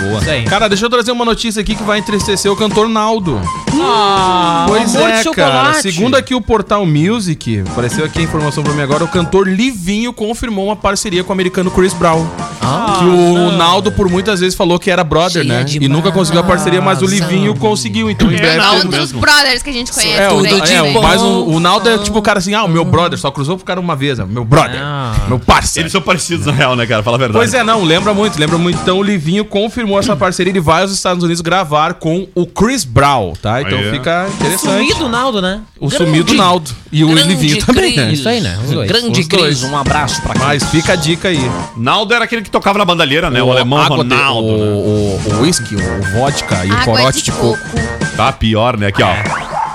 Boa. 0.00 0.20
Isso 0.20 0.30
aí. 0.30 0.44
Cara, 0.44 0.68
deixa 0.68 0.86
eu 0.86 0.90
trazer 0.90 1.12
uma 1.12 1.24
notícia 1.24 1.61
aqui 1.61 1.74
que 1.74 1.82
vai 1.82 1.98
entristecer 1.98 2.50
o 2.50 2.56
cantor 2.56 2.88
Naldo. 2.88 3.40
Ah, 3.80 4.64
Pois 4.68 4.94
amor 4.94 5.12
de 5.12 5.28
é, 5.28 5.32
cara. 5.32 5.74
Segundo 5.74 6.16
aqui 6.16 6.34
o 6.34 6.40
Portal 6.40 6.86
Music, 6.86 7.62
apareceu 7.70 8.04
aqui 8.04 8.20
a 8.20 8.22
informação 8.22 8.62
pra 8.62 8.72
mim 8.72 8.82
agora, 8.82 9.04
o 9.04 9.09
cantor 9.09 9.48
Livinho 9.48 10.12
confirmou 10.12 10.66
uma 10.66 10.76
parceria 10.76 11.22
com 11.22 11.30
o 11.30 11.32
americano 11.32 11.70
Chris 11.70 11.92
Brown. 11.92 12.26
Que 12.59 13.04
o 13.04 13.52
Naldo 13.52 13.92
por 13.92 14.09
muitas 14.09 14.40
vezes 14.40 14.54
falou 14.54 14.78
que 14.78 14.90
era 14.90 15.04
brother, 15.04 15.44
Cheia 15.44 15.64
né? 15.64 15.66
E 15.68 15.88
nunca 15.88 16.11
conseguiu 16.11 16.40
a 16.40 16.44
parceria, 16.44 16.80
mas 16.80 17.02
o 17.02 17.06
Livinho 17.06 17.54
conseguiu. 17.56 18.11
Então 18.11 18.30
em 18.30 18.36
breve... 18.36 18.59
É 18.59 18.70
um 18.70 18.86
dos 18.86 19.12
brothers 19.12 19.62
que 19.62 19.70
a 19.70 19.72
gente 19.72 19.92
conhece. 19.92 20.20
É, 20.20 20.30
o, 20.30 20.44
é, 20.44 20.52
né? 20.52 20.82
o, 20.82 21.02
mas 21.02 21.22
o, 21.22 21.44
o 21.46 21.61
Naldo 21.61 21.88
é 21.88 21.98
tipo 21.98 22.18
o 22.18 22.22
cara 22.22 22.38
assim, 22.38 22.54
ah, 22.54 22.64
o 22.64 22.68
meu 22.68 22.84
brother, 22.84 23.18
só 23.18 23.30
cruzou 23.30 23.56
pro 23.56 23.64
cara 23.64 23.80
uma 23.80 23.96
vez, 23.96 24.18
é 24.18 24.24
meu 24.24 24.44
brother, 24.44 24.80
Ah. 24.82 25.14
meu 25.28 25.38
parceiro. 25.38 25.84
Eles 25.84 25.92
são 25.92 26.00
parecidos 26.00 26.46
na 26.46 26.52
real, 26.52 26.76
né, 26.76 26.86
cara? 26.86 27.02
Fala 27.02 27.16
a 27.16 27.18
verdade. 27.18 27.38
Pois 27.38 27.54
é, 27.54 27.62
não, 27.62 27.84
lembra 27.84 28.12
muito, 28.12 28.38
lembra 28.38 28.59
muito. 28.59 28.78
Então 28.80 28.98
o 28.98 29.02
Livinho 29.02 29.44
confirmou 29.44 29.98
essa 29.98 30.16
parceria, 30.16 30.50
ele 30.50 30.61
vai 30.61 30.82
aos 30.82 30.92
Estados 30.92 31.22
Unidos 31.22 31.40
gravar 31.40 31.94
com 31.94 32.26
o 32.34 32.46
Chris 32.46 32.84
Brown, 32.84 33.34
tá? 33.40 33.62
Então 33.62 33.78
Aí 33.78 33.88
é. 33.88 33.90
fica 33.92 34.28
interessante. 34.28 34.72
Sumido 34.78 35.09
Naldo, 35.09 35.40
né? 35.40 35.61
O 35.80 35.90
sumido 35.90 36.34
Naldo. 36.34 36.70
E 36.90 37.04
o 37.04 37.09
Grande 37.09 37.28
Livinho 37.28 37.64
também, 37.64 37.96
né? 37.96 38.12
Isso 38.12 38.28
aí, 38.28 38.40
né? 38.40 38.59
Os 38.64 38.70
dois. 38.70 38.88
Grande 38.88 39.20
Os 39.20 39.28
dois. 39.28 39.61
Cris, 39.61 39.62
um 39.62 39.76
abraço 39.76 40.20
pra 40.22 40.34
Mas 40.38 40.64
fica 40.64 40.94
a 40.94 40.96
dica 40.96 41.28
aí. 41.28 41.50
Naldo 41.76 42.14
era 42.14 42.24
aquele 42.24 42.42
que 42.49 42.53
tocava 42.53 42.78
na 42.78 42.84
bandalheira, 42.84 43.30
né? 43.30 43.42
O, 43.42 43.53
alemão 43.53 43.78
água 43.78 44.03
de- 44.03 44.14
Ronaldo. 44.14 44.49
né? 44.57 44.64
o, 44.64 45.20
o, 45.28 45.34
o 45.34 45.40
whisky, 45.42 45.76
o 45.76 46.03
vodka 46.18 46.64
e 46.64 46.70
o 46.70 46.74
Água 46.74 46.96
corote 46.96 47.18
de 47.18 47.24
de 47.24 47.32
coco. 47.32 47.59
Tá 48.16 48.32
pior, 48.32 48.76
né? 48.78 48.86
Aqui, 48.88 49.03
ó. 49.03 49.12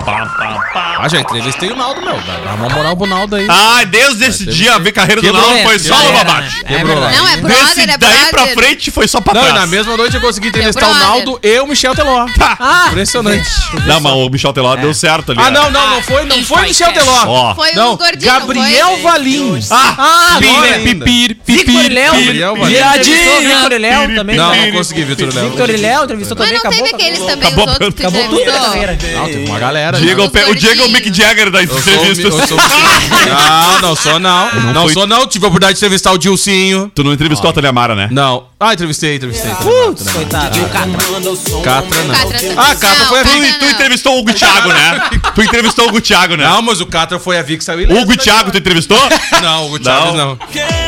Pá, 0.04 0.26
pá, 0.26 0.70
pá. 0.74 0.83
Ah, 1.04 1.10
já 1.10 1.20
entrevistei 1.20 1.70
o 1.70 1.76
Naldo, 1.76 2.02
meu. 2.02 2.14
Dá 2.16 2.38
dá 2.46 2.54
uma 2.54 2.70
moral 2.70 2.96
pro 2.96 3.06
Naldo 3.06 3.36
aí. 3.36 3.46
Ah, 3.50 3.84
desde 3.84 4.24
esse 4.24 4.46
dia 4.46 4.76
a 4.76 4.80
ver 4.80 4.94
carreira 4.94 5.20
do 5.22 5.26
Quebrou, 5.26 5.42
Naldo 5.42 5.58
é, 5.60 5.64
foi 5.64 5.80
só 5.80 5.96
quebrou, 5.96 6.14
no 6.14 6.18
é, 6.20 6.24
babate. 6.24 6.64
né? 6.64 6.78
Quebrou 6.78 7.00
lá. 7.00 7.12
Não, 7.12 7.28
é 7.28 7.38
Desse 7.38 7.42
brother, 7.42 7.90
é 7.90 7.98
daí 7.98 8.10
brother. 8.32 8.54
pra 8.54 8.64
frente 8.64 8.90
foi 8.92 9.08
só 9.08 9.20
pra 9.20 9.34
Não, 9.34 9.42
e 9.42 9.46
trás. 9.48 9.60
na 9.60 9.68
mesma 9.68 9.98
noite 9.98 10.16
eu 10.16 10.22
consegui 10.22 10.48
entrevistar 10.48 10.86
o 10.88 10.90
brother. 10.92 11.08
Naldo 11.08 11.40
e 11.44 11.60
o 11.60 11.68
Michel 11.68 11.94
Teló. 11.94 12.26
Tá. 12.38 12.88
Impressionante. 12.88 13.50
Não, 13.86 14.00
mas 14.00 14.14
o 14.14 14.30
Michel 14.30 14.54
Teló 14.54 14.76
deu 14.78 14.94
certo 14.94 15.34
ali. 15.34 15.42
Ah, 15.42 15.52
né? 15.52 15.60
não, 15.60 15.72
não, 15.72 15.90
não 15.90 16.02
foi, 16.04 16.24
não 16.24 16.42
foi 16.42 16.62
Michel? 16.62 16.94
Teló. 16.94 17.24
Ó. 17.28 17.56
Foi 17.56 17.74
Não, 17.74 17.94
o 17.94 17.98
gordinho, 17.98 18.32
Gabriel 18.32 18.88
foi? 18.92 19.02
Valim. 19.02 19.60
Ah, 19.72 20.38
Pipir, 20.40 20.56
agora. 20.56 20.80
pipir, 20.80 21.38
Victor 21.46 21.66
pipir, 21.66 21.92
Léo. 21.92 22.14
Gabriel 22.14 22.56
Valim. 22.56 22.74
Victor 22.74 23.80
Léo 23.82 24.16
também. 24.16 24.36
Não, 24.38 24.50
né? 24.52 24.66
não 24.68 24.72
consegui, 24.72 25.04
Vitor 25.04 25.34
Léo. 25.34 25.50
Victor 25.50 25.70
Léo 25.70 26.04
entrevistou 26.06 26.38
Mas 26.38 26.48
também, 26.48 26.62
não 26.64 26.70
acabou. 26.72 26.84
teve 26.90 26.96
aqueles 26.96 27.20
também, 27.20 27.48
Acabou- 27.50 27.66
os 27.66 27.72
outros 27.74 27.94
que 27.96 28.02
Acabou 28.06 28.24
tudo 28.24 28.36
na 28.36 28.42
entrevistou? 28.42 28.72
carreira. 28.72 28.98
Não, 29.20 29.26
tem 29.26 29.46
uma 29.48 29.60
galera. 29.60 29.98
Diego, 30.00 30.22
Os 30.22 30.28
o 30.28 30.32
Pe- 30.32 30.40
o 30.44 30.56
Diego 30.56 30.74
é 30.74 30.76
gordinhos. 30.78 30.93
Mick 30.94 31.14
Jagger 31.14 31.50
da 31.52 31.62
Eu 31.64 31.68
sou, 31.68 31.78
entrevista. 31.80 32.22
eu 32.24 32.48
sou 32.48 32.58
Não, 33.28 33.82
não 33.82 33.96
sou 33.96 34.20
não. 34.20 34.52
Não, 34.74 34.84
foi- 34.84 34.94
sou 34.94 35.08
não. 35.08 35.26
Tive 35.28 35.46
a 35.46 35.48
oportunidade 35.48 35.74
de 35.74 35.80
entrevistar 35.80 36.12
o 36.12 36.18
Dilcinho. 36.18 36.92
Tu 36.94 37.04
não 37.04 37.14
entrevistou 37.14 37.50
a 37.50 37.54
Tânia 37.54 37.72
Mara, 37.72 37.96
né? 37.96 38.08
Não. 38.12 38.46
Ah, 38.66 38.74
entrevistei, 38.74 39.16
entrevistei. 39.16 39.52
Putz, 39.56 40.10
coitado. 40.12 40.58
Catra 40.70 41.20
não. 41.20 41.62
Catra 41.62 42.00
também. 42.00 42.54
Ah, 42.56 42.76
Catra 42.76 43.00
Não, 43.00 43.08
foi 43.08 43.20
a 43.20 43.24
Vic. 43.24 43.54
Tu 43.60 43.66
não. 43.66 43.72
entrevistou 43.72 44.16
o 44.16 44.20
Hugo 44.20 44.34
Thiago, 44.34 44.70
né? 44.70 45.10
Tu 45.36 45.42
entrevistou 45.44 45.86
o 45.86 45.90
Hugo 45.90 46.02
Thiago, 46.02 46.36
né? 46.38 46.46
Não, 46.48 46.62
mas 46.62 46.80
o 46.80 46.86
Catra 46.86 47.20
foi 47.20 47.38
a 47.38 47.42
Vic 47.42 47.58
que 47.58 47.64
saiu 47.66 47.80
O 47.80 47.82
ileso 47.82 48.02
Hugo 48.02 48.16
da 48.16 48.24
Thiago 48.24 48.52
tu 48.52 48.58
entrevistou? 48.58 48.98
Não, 49.42 49.72
o 49.72 49.80
Thiago 49.80 50.16
não. 50.16 50.34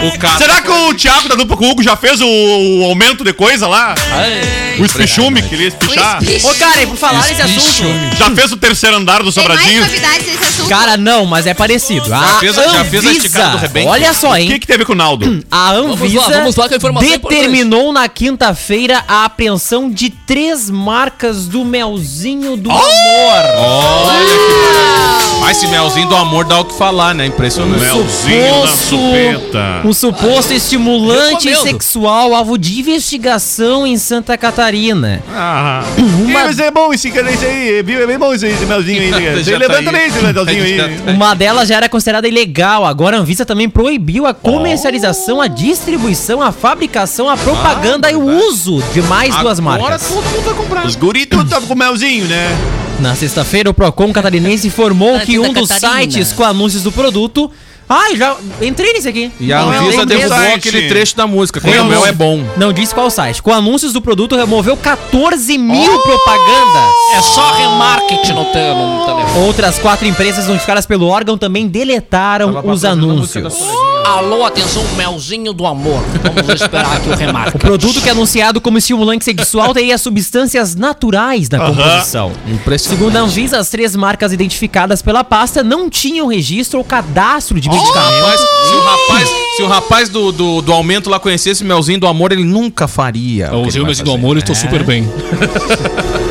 O 0.08 0.18
Catra. 0.18 0.38
Será 0.38 0.62
que 0.62 0.70
o 0.72 0.94
Thiago 0.94 1.28
da 1.28 1.36
dupla 1.36 1.58
com 1.58 1.66
o 1.66 1.70
Hugo 1.72 1.84
já 1.84 1.98
fez 1.98 2.22
o, 2.22 2.26
o 2.28 2.84
aumento 2.86 3.24
de 3.24 3.34
coisa 3.34 3.68
lá? 3.68 3.94
O 4.80 4.86
espichume 4.86 5.42
que 5.42 5.56
ele 5.56 5.64
ia 5.64 5.68
espichar? 5.70 6.20
Ô, 6.44 6.54
cara, 6.56 6.82
e 6.84 6.88
por 6.88 6.96
falar 6.96 7.28
nesse 7.28 7.42
assunto. 7.42 7.84
Já 8.18 8.32
fez 8.32 8.52
o 8.52 8.58
terceiro 8.58 8.96
andar 8.96 9.22
do 9.24 9.32
Tem 9.34 9.44
mais 9.44 9.60
Sobradinho? 9.60 9.82
novidades 9.82 10.28
nesse 10.28 10.44
assunto? 10.44 10.70
Cara, 10.70 10.96
não, 10.98 11.26
mas 11.26 11.46
é 11.46 11.54
parecido. 11.54 12.14
A 12.14 12.40
fez 12.40 12.58
a- 12.58 12.68
já 12.70 12.86
fez 12.86 13.06
a 13.06 13.12
esticada 13.12 13.50
do 13.50 13.58
rebento? 13.58 13.88
olha 13.90 14.14
só, 14.14 14.32
O 14.32 14.36
que 14.36 14.42
hein? 14.42 14.60
que 14.60 14.68
teve 14.68 14.86
com 14.86 14.94
o 14.94 14.96
Naldo? 14.96 15.44
A 15.52 15.74
Vamos 15.74 16.02
Anvisa 16.02 16.22
lá, 16.22 16.28
vamos 16.30 16.56
lá 16.56 16.68
com 16.68 16.74
a 16.74 16.78
informação 16.78 17.10
determinou 17.10 17.65
na 17.70 18.08
quinta-feira 18.08 19.04
a 19.08 19.26
apreensão 19.26 19.90
de 19.90 20.10
três 20.10 20.70
marcas 20.70 21.48
do 21.48 21.66
melzinho 21.66 22.56
do 22.56 22.70
amor. 22.70 22.84
Olha 23.58 24.26
que 24.26 25.40
Mas 25.42 25.58
esse 25.58 25.68
melzinho 25.68 26.08
do 26.08 26.16
amor 26.16 26.46
dá 26.46 26.60
o 26.60 26.66
que 26.66 26.74
falar, 26.78 27.14
né? 27.16 27.26
Impressionante. 27.26 27.80
Melzinho 27.82 28.62
na 28.62 28.68
Suposto, 28.68 28.90
chupeta. 28.90 29.82
um 29.84 29.94
suposto 29.94 30.54
estimulante 30.54 31.50
Recomendo. 31.50 31.64
sexual 31.72 32.34
alvo 32.36 32.58
de 32.58 32.80
investigação 32.80 33.86
em 33.86 33.98
Santa 33.98 34.38
Catarina. 34.38 35.24
Ah, 35.32 35.84
Uma- 35.98 36.46
mas 36.46 36.60
é 36.60 36.72
bom 36.72 36.94
esse, 36.94 37.10
esse 37.10 37.46
aí, 37.46 37.84
viu? 37.84 38.02
É 38.02 38.08
bem 38.08 38.18
bom 38.18 38.34
esse, 38.34 38.48
esse 38.48 38.66
melzinho 38.66 39.02
aí. 39.02 39.12
né? 39.12 39.36
Você 39.44 39.52
tá 39.52 39.58
levanta 39.58 39.90
aí. 39.90 39.96
bem 39.96 40.08
esse 40.08 40.20
melzinho 40.22 40.64
aí. 40.64 41.00
tá 41.00 41.12
Uma 41.12 41.34
delas 41.36 41.68
já 41.68 41.76
era 41.78 41.90
considerada 41.90 42.28
ilegal. 42.28 42.86
Agora 42.86 43.18
a 43.18 43.20
Anvisa 43.20 43.46
também 43.46 43.70
proibiu 43.70 44.26
a 44.26 44.34
comercialização, 44.34 45.42
a 45.42 45.48
distribuição, 45.48 46.42
a 46.42 46.52
fabricação, 46.52 47.30
a 47.30 47.38
propaganda 47.56 48.12
e 48.12 48.16
o 48.16 48.22
uso 48.48 48.82
de 48.94 49.02
mais 49.04 49.36
duas 49.38 49.60
Agora 49.60 49.80
marcas. 49.82 50.08
todo 50.08 50.24
mundo 50.24 50.42
vai 50.44 50.54
comprar. 50.54 50.86
Os 50.86 50.96
guritos 50.96 51.44
estavam 51.44 51.68
com 51.68 51.76
melzinho, 51.76 52.26
né? 52.26 52.56
Na 53.00 53.16
sexta-feira, 53.16 53.70
o 53.70 53.74
Procon 53.74 54.12
catarinense 54.14 54.68
informou 54.68 55.20
que 55.20 55.38
um 55.40 55.52
dos 55.52 55.68
Catarina. 55.70 56.12
sites 56.12 56.32
com 56.32 56.44
anúncios 56.44 56.84
do 56.84 56.92
produto. 56.92 57.52
Ai, 57.88 58.16
já 58.16 58.36
entrei 58.62 58.94
nesse 58.94 59.08
aqui. 59.08 59.32
E 59.40 59.54
a 59.54 59.62
Não, 59.62 59.70
Anvisa 59.70 60.06
derrubou 60.08 60.30
site. 60.38 60.70
aquele 60.70 60.88
trecho 60.88 61.16
da 61.16 61.28
música. 61.28 61.62
Quando 61.62 61.82
o 61.82 61.86
mel 61.86 62.04
é 62.06 62.12
bom. 62.12 62.44
Não 62.58 62.74
disse 62.74 62.96
qual 62.96 63.12
site. 63.12 63.44
Com 63.44 63.54
anúncios 63.54 63.94
do 63.94 64.02
produto, 64.02 64.36
removeu 64.36 64.76
14 64.76 65.56
mil 65.58 66.00
propagandas. 66.00 66.92
É 67.16 67.22
só 67.22 67.54
remarketing 67.54 68.34
no, 68.34 68.44
no 68.44 69.06
telefone. 69.06 69.46
Outras 69.46 69.78
quatro 69.78 70.08
empresas 70.08 70.48
notificadas 70.48 70.88
pelo 70.88 71.08
órgão 71.08 71.38
também 71.38 71.68
deletaram 71.68 72.54
Tava 72.54 72.72
os 72.72 72.84
anúncios. 72.84 73.54
Alô, 74.06 74.46
atenção, 74.46 74.84
melzinho 74.96 75.52
do 75.52 75.66
amor. 75.66 76.00
Vamos 76.22 76.62
esperar 76.62 76.96
aqui 76.96 77.10
o 77.10 77.14
O 77.14 77.16
remarketing. 77.16 77.58
produto 77.58 78.00
que 78.02 78.08
é 78.08 78.12
anunciado 78.12 78.62
como 78.62 78.78
estimulante 78.78 79.26
sexual 79.26 79.74
teria 79.74 79.98
substâncias 79.98 80.76
naturais 80.76 81.50
na 81.50 81.58
composição. 81.60 82.32
Impressionante. 82.48 83.00
Segundo 83.00 83.18
a 83.18 83.22
Anvisa, 83.22 83.58
as 83.58 83.70
três 83.70 83.96
marcas 83.96 84.32
identificadas 84.32 85.02
pela 85.02 85.24
pasta 85.24 85.64
não 85.64 85.90
tinham 85.90 86.28
registro 86.28 86.78
ou 86.78 86.86
cadastro 86.86 87.60
de 87.60 87.68
medicamento. 87.68 88.24
Rapaz, 88.26 88.40
se 88.42 88.74
o 88.76 88.82
rapaz, 88.84 89.30
se 89.56 89.62
o 89.64 89.68
rapaz 89.68 90.10
do, 90.10 90.32
do, 90.32 90.62
do 90.62 90.72
aumento 90.72 91.10
lá 91.10 91.20
conhecesse 91.20 91.64
o 91.64 91.66
melzinho 91.66 92.00
do 92.00 92.06
amor, 92.06 92.32
ele 92.32 92.44
nunca 92.44 92.88
faria. 92.88 93.48
o 93.56 93.64
que 93.68 93.78
ele 93.78 93.86
vai 93.86 93.96
fazer. 93.96 94.12
amor, 94.12 94.38
estou 94.38 94.54
super 94.54 94.84
bem. 94.84 95.10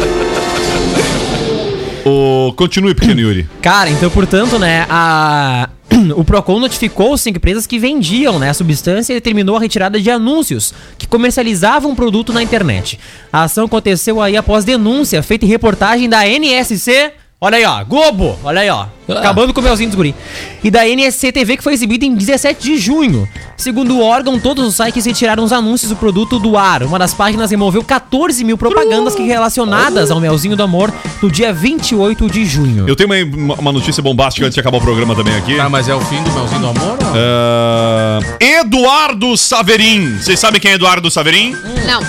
O... 2.06 2.52
Continue, 2.54 2.94
pequeno 2.94 3.18
Yuri. 3.18 3.48
Cara, 3.62 3.88
então, 3.88 4.10
portanto, 4.10 4.58
né, 4.58 4.84
a... 4.90 5.70
o 6.16 6.24
Procon 6.24 6.60
notificou 6.60 7.16
cinco 7.16 7.38
empresas 7.38 7.66
que 7.66 7.78
vendiam 7.78 8.38
né, 8.38 8.50
a 8.50 8.54
substância 8.54 9.12
e 9.12 9.16
determinou 9.16 9.56
a 9.56 9.60
retirada 9.60 10.00
de 10.00 10.10
anúncios 10.10 10.74
que 10.98 11.06
comercializavam 11.06 11.92
o 11.92 11.96
produto 11.96 12.32
na 12.32 12.42
internet. 12.42 12.98
A 13.32 13.44
ação 13.44 13.66
aconteceu 13.66 14.20
aí 14.20 14.36
após 14.36 14.64
denúncia 14.64 15.22
feita 15.22 15.44
em 15.44 15.48
reportagem 15.48 16.08
da 16.08 16.26
NSC. 16.26 17.12
Olha 17.44 17.58
aí, 17.58 17.64
ó, 17.66 17.84
Globo, 17.84 18.38
olha 18.42 18.62
aí, 18.62 18.70
ó. 18.70 18.86
Acabando 19.06 19.52
com 19.52 19.60
o 19.60 19.62
melzinho 19.62 19.90
dos 19.90 19.96
guri. 19.96 20.14
E 20.62 20.70
da 20.70 20.88
NSC 20.88 21.30
TV, 21.30 21.58
que 21.58 21.62
foi 21.62 21.74
exibida 21.74 22.06
em 22.06 22.14
17 22.14 22.62
de 22.62 22.78
junho. 22.78 23.28
Segundo 23.54 23.96
o 23.96 24.02
órgão, 24.02 24.40
todos 24.40 24.66
os 24.66 24.74
sites 24.74 25.04
retiraram 25.04 25.44
os 25.44 25.52
anúncios 25.52 25.90
do 25.90 25.96
produto 25.96 26.38
do 26.38 26.56
ar. 26.56 26.82
Uma 26.82 26.98
das 26.98 27.12
páginas 27.12 27.50
removeu 27.50 27.84
14 27.84 28.42
mil 28.44 28.56
propagandas 28.56 29.14
que 29.14 29.22
relacionadas 29.24 30.10
ao 30.10 30.18
melzinho 30.20 30.56
do 30.56 30.62
amor 30.62 30.90
no 31.20 31.30
dia 31.30 31.52
28 31.52 32.30
de 32.30 32.46
junho. 32.46 32.88
Eu 32.88 32.96
tenho 32.96 33.10
uma, 33.36 33.54
uma 33.56 33.72
notícia 33.72 34.02
bombástica 34.02 34.46
antes 34.46 34.54
de 34.54 34.60
acabar 34.60 34.78
o 34.78 34.80
programa 34.80 35.14
também 35.14 35.36
aqui. 35.36 35.60
Ah, 35.60 35.68
mas 35.68 35.86
é 35.86 35.94
o 35.94 36.00
fim 36.00 36.22
do 36.22 36.32
melzinho 36.32 36.60
do 36.62 36.68
amor? 36.68 36.96
Ah, 37.14 38.20
Eduardo 38.40 39.36
Saverin. 39.36 40.16
Vocês 40.16 40.40
sabem 40.40 40.58
quem 40.58 40.70
é 40.70 40.74
Eduardo 40.76 41.10
Saverin? 41.10 41.54
Não. 41.86 42.00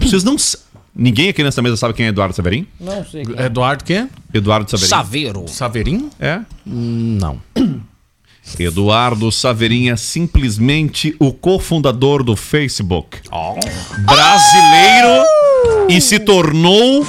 Vocês 0.00 0.24
não. 0.24 0.38
sa- 0.38 0.56
Ninguém 0.98 1.28
aqui 1.28 1.44
nessa 1.44 1.62
mesa 1.62 1.76
sabe 1.76 1.94
quem 1.94 2.06
é 2.06 2.08
Eduardo 2.08 2.34
Saverin? 2.34 2.66
Não 2.80 3.04
sei. 3.04 3.22
Eduardo 3.38 3.84
quê? 3.84 4.08
Eduardo 4.34 4.68
Saverin. 4.68 4.88
Saveiro. 4.88 5.44
Saverim? 5.46 6.10
É. 6.18 6.40
Não. 6.66 7.40
Eduardo 8.58 9.30
Saverin 9.30 9.90
é 9.90 9.96
simplesmente 9.96 11.14
o 11.20 11.32
cofundador 11.32 12.24
do 12.24 12.34
Facebook. 12.34 13.18
Brasileiro 14.04 15.24
e 15.88 16.00
se 16.00 16.18
tornou 16.18 17.06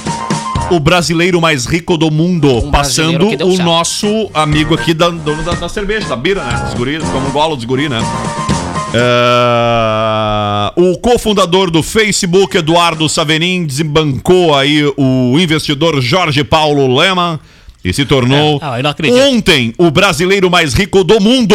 o 0.70 0.78
brasileiro 0.78 1.40
mais 1.40 1.66
rico 1.66 1.96
do 1.96 2.12
mundo, 2.12 2.58
Um 2.58 2.70
passando 2.70 3.26
o 3.26 3.30
certo. 3.30 3.62
nosso 3.62 4.30
amigo 4.32 4.72
aqui, 4.74 4.94
da, 4.94 5.08
dono 5.08 5.42
da, 5.42 5.52
da 5.54 5.68
cerveja, 5.68 6.06
da 6.08 6.14
bira, 6.14 6.44
né? 6.44 6.62
Dos 6.64 6.74
guris, 6.74 7.02
como 7.08 7.26
um 7.26 7.32
golo 7.32 7.56
dos 7.56 7.64
guri, 7.64 7.88
né? 7.88 7.98
Ah, 8.92 10.72
o 10.76 10.98
cofundador 10.98 11.70
do 11.70 11.82
Facebook, 11.82 12.56
Eduardo 12.56 13.08
Saverin, 13.08 13.64
desembancou 13.64 14.54
aí 14.54 14.82
o 14.96 15.38
investidor 15.38 16.00
Jorge 16.00 16.42
Paulo 16.42 16.98
Lehmann 16.98 17.38
e 17.84 17.92
se 17.92 18.04
tornou 18.04 18.60
É, 18.62 18.66
ah, 18.66 18.80
ontem 19.28 19.72
o 19.78 19.90
brasileiro 19.90 20.50
mais 20.50 20.74
rico 20.74 21.04
do 21.04 21.20
mundo, 21.20 21.54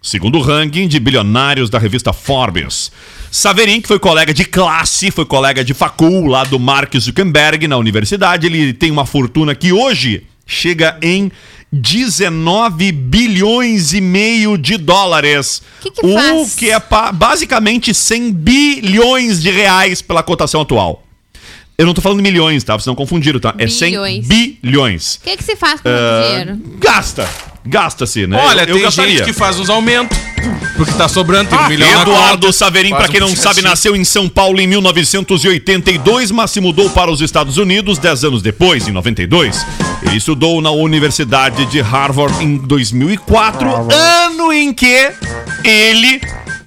segundo 0.00 0.38
o 0.38 0.42
ranking 0.42 0.88
de 0.88 0.98
bilionários 0.98 1.68
da 1.68 1.78
revista 1.78 2.12
Forbes. 2.14 2.90
Saverin, 3.30 3.80
que 3.80 3.88
foi 3.88 3.98
colega 3.98 4.32
de 4.32 4.44
classe, 4.44 5.10
foi 5.10 5.26
colega 5.26 5.62
de 5.62 5.74
facul 5.74 6.26
lá 6.26 6.44
do 6.44 6.58
Mark 6.58 6.96
Zuckerberg 6.98 7.68
na 7.68 7.76
universidade, 7.76 8.46
ele 8.46 8.72
tem 8.72 8.90
uma 8.90 9.04
fortuna 9.04 9.54
que 9.54 9.72
hoje 9.72 10.24
chega 10.50 10.98
em 11.00 11.30
19 11.72 12.90
bilhões 12.92 13.92
e 13.94 14.00
meio 14.00 14.58
de 14.58 14.76
dólares. 14.76 15.62
Que 15.80 15.90
que 15.90 16.04
o 16.04 16.14
faz? 16.14 16.54
que 16.54 16.70
é 16.70 16.82
basicamente 17.14 17.94
100 17.94 18.32
bilhões 18.32 19.40
de 19.40 19.50
reais 19.50 20.02
pela 20.02 20.22
cotação 20.22 20.60
atual. 20.62 21.04
Eu 21.78 21.86
não 21.86 21.94
tô 21.94 22.02
falando 22.02 22.20
milhões, 22.20 22.62
tá? 22.62 22.74
Vocês 22.74 22.86
não 22.86 22.94
confundiram, 22.94 23.40
tá? 23.40 23.54
É 23.56 23.66
100 23.66 23.90
Bilhões. 23.90 24.26
bilhões. 24.26 25.14
O 25.14 25.20
que, 25.20 25.36
que 25.36 25.44
se 25.44 25.56
faz 25.56 25.80
com 25.80 25.88
Ah, 25.88 26.28
dinheiro? 26.28 26.60
Gasta. 26.78 27.26
Gasta-se, 27.64 28.26
né? 28.26 28.40
Olha, 28.42 28.62
eu, 28.62 28.68
eu 28.68 28.74
tem 28.74 28.82
gastaria. 28.84 29.18
gente 29.18 29.24
que 29.24 29.32
faz 29.32 29.58
uns 29.58 29.68
aumentos. 29.68 30.16
Porque 30.76 30.92
tá 30.94 31.08
sobrando, 31.08 31.50
tem 31.50 31.58
um 31.58 31.68
milhão 31.68 31.92
na 31.92 32.02
Eduardo. 32.02 32.50
Saverin, 32.52 32.90
Faz 32.90 33.02
pra 33.02 33.12
quem 33.12 33.22
um 33.22 33.28
não 33.28 33.36
sabe, 33.36 33.60
nasceu 33.60 33.94
em 33.94 34.02
São 34.02 34.28
Paulo 34.30 34.58
em 34.60 34.66
1982, 34.66 36.30
mas 36.30 36.50
se 36.50 36.60
mudou 36.60 36.88
para 36.88 37.10
os 37.10 37.20
Estados 37.20 37.58
Unidos 37.58 37.98
10 37.98 38.24
anos 38.24 38.42
depois, 38.42 38.88
em 38.88 38.90
92. 38.90 39.66
Ele 40.02 40.16
estudou 40.16 40.62
na 40.62 40.70
Universidade 40.70 41.66
de 41.66 41.80
Harvard 41.82 42.42
em 42.42 42.56
2004, 42.56 43.68
ano 43.92 44.50
em 44.52 44.72
que 44.72 45.12
ele, 45.62 46.22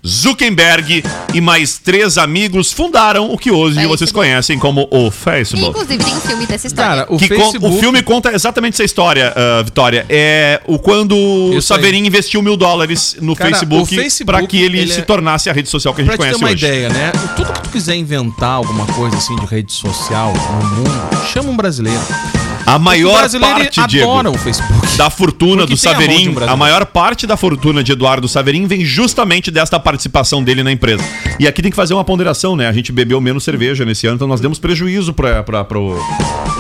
Zuckerberg 0.06 1.04
e 1.34 1.40
mais 1.42 1.78
três 1.80 2.18
amigos 2.18 2.72
fundaram 2.72 3.32
o 3.32 3.38
que 3.38 3.50
hoje 3.52 3.76
Facebook. 3.76 3.98
vocês 3.98 4.12
conhecem 4.12 4.60
como 4.60 4.88
o 4.92 5.10
Facebook. 5.10 5.70
Inclusive 5.70 6.04
tem 6.04 6.14
um 6.14 6.20
filme 6.22 6.46
dessa 6.46 6.68
história. 6.68 7.06
Cara, 7.06 7.14
o 7.14 7.18
Facebook... 7.20 7.66
o 7.66 7.80
filme 7.80 8.04
conta 8.04 8.34
exatamente 8.34 8.74
essa 8.74 8.84
história, 8.84 9.34
ah, 9.36 9.62
Vitória. 9.64 10.06
É 10.10 10.62
o 10.68 10.78
quando 10.78 11.16
o. 11.18 11.62
Saverin 11.62 12.06
investiu 12.06 12.42
mil 12.42 12.58
dólares 12.58 13.16
no 13.22 13.36
Cara, 13.36 13.50
Facebook, 13.52 13.96
Facebook, 13.96 14.26
para 14.26 14.46
que 14.46 14.62
ele, 14.62 14.80
ele 14.80 14.92
se 14.94 15.00
é- 15.00 15.04
tornasse 15.04 15.50
a 15.50 15.54
rede 15.54 15.70
social 15.70 15.94
que 15.94 16.02
a 16.02 16.04
gente 16.04 16.16
Pra 16.16 16.26
te 16.26 16.32
ter 16.34 16.38
conhece 16.40 16.44
uma 16.44 16.52
hoje. 16.54 16.66
ideia, 16.66 16.90
né? 16.90 17.12
Tudo 17.36 17.54
que 17.54 17.62
tu 17.62 17.70
quiser 17.70 17.96
inventar 17.96 18.52
alguma 18.52 18.86
coisa 18.88 19.16
assim 19.16 19.36
de 19.38 19.46
rede 19.46 19.72
social 19.72 20.34
no 20.34 20.70
mundo, 20.76 21.28
chama 21.32 21.50
um 21.50 21.56
brasileiro. 21.56 22.02
A 22.74 22.80
maior 22.80 23.30
parte, 23.40 23.86
Diego, 23.88 24.30
o 24.30 24.38
Facebook. 24.40 24.98
da 24.98 25.08
fortuna 25.08 25.64
do 25.64 25.76
a 25.76 25.78
Saverin, 25.78 26.32
brasileiro. 26.32 26.52
a 26.52 26.58
maior 26.58 26.84
parte 26.88 27.28
da 27.28 27.38
fortuna 27.38 27.84
de 27.84 27.92
Eduardo 27.92 28.28
Saverin 28.28 28.66
vem 28.66 28.84
justamente 28.84 29.52
desta 29.52 29.80
participação 29.80 30.44
dele 30.44 30.64
na 30.64 30.72
empresa. 30.72 31.04
E 31.40 31.48
aqui 31.48 31.62
tem 31.62 31.70
que 31.70 31.76
fazer 31.76 31.94
uma 31.94 32.04
ponderação, 32.04 32.56
né? 32.56 32.68
A 32.68 32.74
gente 32.74 32.92
bebeu 32.92 33.22
menos 33.22 33.44
cerveja 33.44 33.86
nesse 33.86 34.08
ano, 34.08 34.16
então 34.16 34.28
nós 34.28 34.42
demos 34.42 34.58
prejuízo 34.58 35.14
pra, 35.14 35.44
pro, 35.44 35.64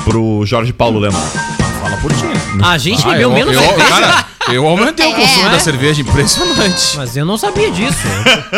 pro 0.05 0.45
Jorge 0.45 0.71
Paulo 0.71 0.99
Lema. 0.99 1.62
Fala 1.83 1.97
por 1.97 2.13
ti. 2.13 2.23
A 2.63 2.77
gente 2.77 3.03
Ah, 3.05 3.09
bebeu 3.11 3.29
eu, 3.29 3.35
menos 3.35 3.53
eu, 3.53 3.59
cerveja. 3.61 3.87
cara, 3.89 4.25
eu 4.53 4.65
aumentei 4.67 5.05
o 5.05 5.09
É. 5.09 5.13
consumo 5.19 5.49
da 5.49 5.59
cerveja, 5.59 6.01
impressionante. 6.01 6.95
Mas 6.97 7.17
eu 7.17 7.25
não 7.25 7.37
sabia 7.37 7.69
disso. 7.71 7.97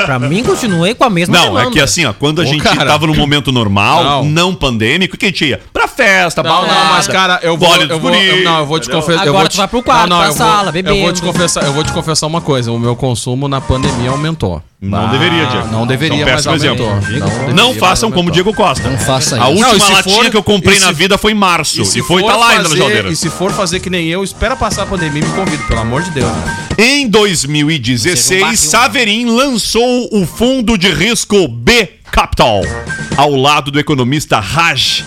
pra 0.05 0.19
mim, 0.19 0.43
continuei 0.43 0.93
com 0.93 1.03
a 1.03 1.09
mesma 1.09 1.35
Não, 1.35 1.43
é 1.45 1.47
demanda. 1.47 1.71
que 1.71 1.79
assim, 1.81 2.05
ó, 2.05 2.13
quando 2.13 2.39
a 2.41 2.43
Ô, 2.43 2.47
gente 2.47 2.61
cara. 2.63 2.85
tava 2.85 3.07
num 3.07 3.15
momento 3.15 3.51
normal, 3.51 4.03
não, 4.03 4.23
Não. 4.25 4.55
pandêmico, 4.55 5.17
que 5.17 5.25
a 5.25 5.29
gente 5.29 5.45
ia 5.45 5.59
pra 5.73 5.87
festa, 5.87 6.43
Não, 6.43 6.49
balada, 6.51 6.73
não, 6.73 6.93
mas 6.93 7.07
cara, 7.07 7.39
eu 7.41 7.57
vou, 7.57 7.75
eu 7.75 7.99
vou, 7.99 8.13
eu, 8.13 8.43
não, 8.43 8.59
eu 8.59 8.65
vou 8.65 8.79
te 8.79 8.89
confessar. 8.89 9.25
eu 9.25 9.29
Agora 9.29 9.39
vou 9.39 9.49
tu 9.49 9.51
te- 9.53 9.57
vai 9.57 9.67
pro 9.67 9.81
quarto, 9.81 10.09
não, 10.09 10.17
não, 10.17 10.23
pra 10.23 10.27
eu 10.31 10.35
vou- 10.35 10.47
sala, 10.47 10.59
Eu 10.59 10.63
vou 10.63 10.71
bebendo. 10.73 11.13
te 11.13 11.21
confessar, 11.21 11.63
eu 11.63 11.73
vou 11.73 11.83
te 11.83 11.91
confessar 11.93 12.27
uma 12.27 12.41
coisa, 12.41 12.71
o 12.71 12.77
meu 12.79 12.95
consumo 12.95 13.47
na 13.47 13.59
pandemia 13.61 14.11
aumentou. 14.11 14.61
Não 14.81 15.09
deveria, 15.09 15.45
Diego. 15.47 15.67
Não 15.71 15.87
deveria, 15.87 16.25
mas 16.25 16.45
exemplo. 16.45 16.85
Não, 16.85 16.99
deveria, 16.99 17.53
Não 17.53 17.73
façam 17.73 18.09
como 18.11 18.29
aumentou. 18.29 18.33
Diego 18.33 18.53
Costa. 18.53 18.87
Não 18.89 18.99
faça 18.99 19.35
A 19.35 19.49
isso. 19.51 19.63
última 19.63 19.67
Não, 19.69 19.75
e 19.75 19.93
latinha 19.93 20.15
for- 20.23 20.29
que 20.31 20.37
eu 20.37 20.43
comprei 20.43 20.77
e 20.77 20.79
na 20.79 20.91
vida 20.91 21.17
foi 21.17 21.31
em 21.31 21.35
março. 21.35 21.81
E, 21.81 21.85
se 21.85 22.01
foi 22.03 22.21
for 22.21 22.31
tá 22.31 22.37
lá 22.37 22.49
ainda 22.49 22.69
na 22.69 22.75
geladeira. 22.75 23.09
E 23.09 23.15
se 23.15 23.29
for 23.29 23.51
fazer 23.51 23.79
que 23.79 23.89
nem 23.89 24.07
eu, 24.07 24.23
espera 24.23 24.55
passar 24.55 24.83
a 24.83 24.85
pandemia 24.85 25.21
e 25.23 25.25
me 25.25 25.31
convido, 25.33 25.63
pelo 25.63 25.79
amor 25.79 26.03
de 26.03 26.11
Deus. 26.11 26.27
né? 26.29 26.67
Em 26.77 27.05
Você 27.05 27.09
2016, 27.09 28.41
não 28.41 28.47
bateu. 28.49 28.57
Saverin 28.57 29.25
lançou 29.27 30.09
o 30.11 30.25
fundo 30.25 30.77
de 30.77 30.89
risco 30.91 31.47
B 31.47 31.89
Capital, 32.11 32.61
ao 33.17 33.31
lado 33.35 33.71
do 33.71 33.79
economista 33.79 34.39
Raj 34.39 35.03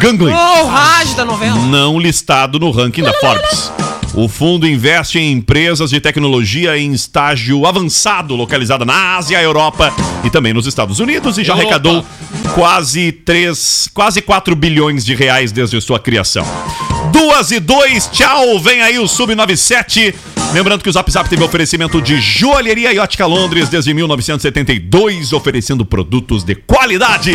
Gangley, 0.00 0.32
Ô, 0.34 0.64
o 0.64 0.66
Raj 0.66 1.14
da 1.14 1.24
novela. 1.26 1.56
não 1.66 1.98
listado 2.00 2.58
no 2.58 2.70
ranking 2.70 3.02
da 3.02 3.12
Forbes. 3.14 3.70
O 4.14 4.28
fundo 4.28 4.66
investe 4.66 5.18
em 5.18 5.32
empresas 5.32 5.90
de 5.90 6.00
tecnologia 6.00 6.76
em 6.76 6.92
estágio 6.92 7.64
avançado, 7.64 8.34
localizada 8.34 8.84
na 8.84 9.16
Ásia, 9.16 9.40
Europa 9.40 9.92
e 10.24 10.30
também 10.30 10.52
nos 10.52 10.66
Estados 10.66 10.98
Unidos, 10.98 11.38
e 11.38 11.44
já 11.44 11.52
Europa. 11.52 11.68
arrecadou 11.68 12.06
quase 12.54 13.12
3, 13.12 13.88
quase 13.94 14.20
4 14.20 14.56
bilhões 14.56 15.04
de 15.04 15.14
reais 15.14 15.52
desde 15.52 15.80
sua 15.80 16.00
criação. 16.00 16.44
Duas 17.12 17.50
e 17.52 17.60
dois, 17.60 18.08
tchau! 18.12 18.58
Vem 18.58 18.82
aí 18.82 18.98
o 18.98 19.04
Sub97. 19.04 20.14
Lembrando 20.52 20.82
que 20.82 20.88
o 20.88 20.92
Zap 20.92 21.10
Zap 21.10 21.28
teve 21.28 21.44
oferecimento 21.44 22.02
de 22.02 22.20
Joalheria 22.20 22.92
e 22.92 22.98
Ótica 22.98 23.26
Londres 23.26 23.68
desde 23.68 23.94
1972, 23.94 25.32
oferecendo 25.32 25.84
produtos 25.84 26.42
de 26.42 26.56
qualidade. 26.56 27.32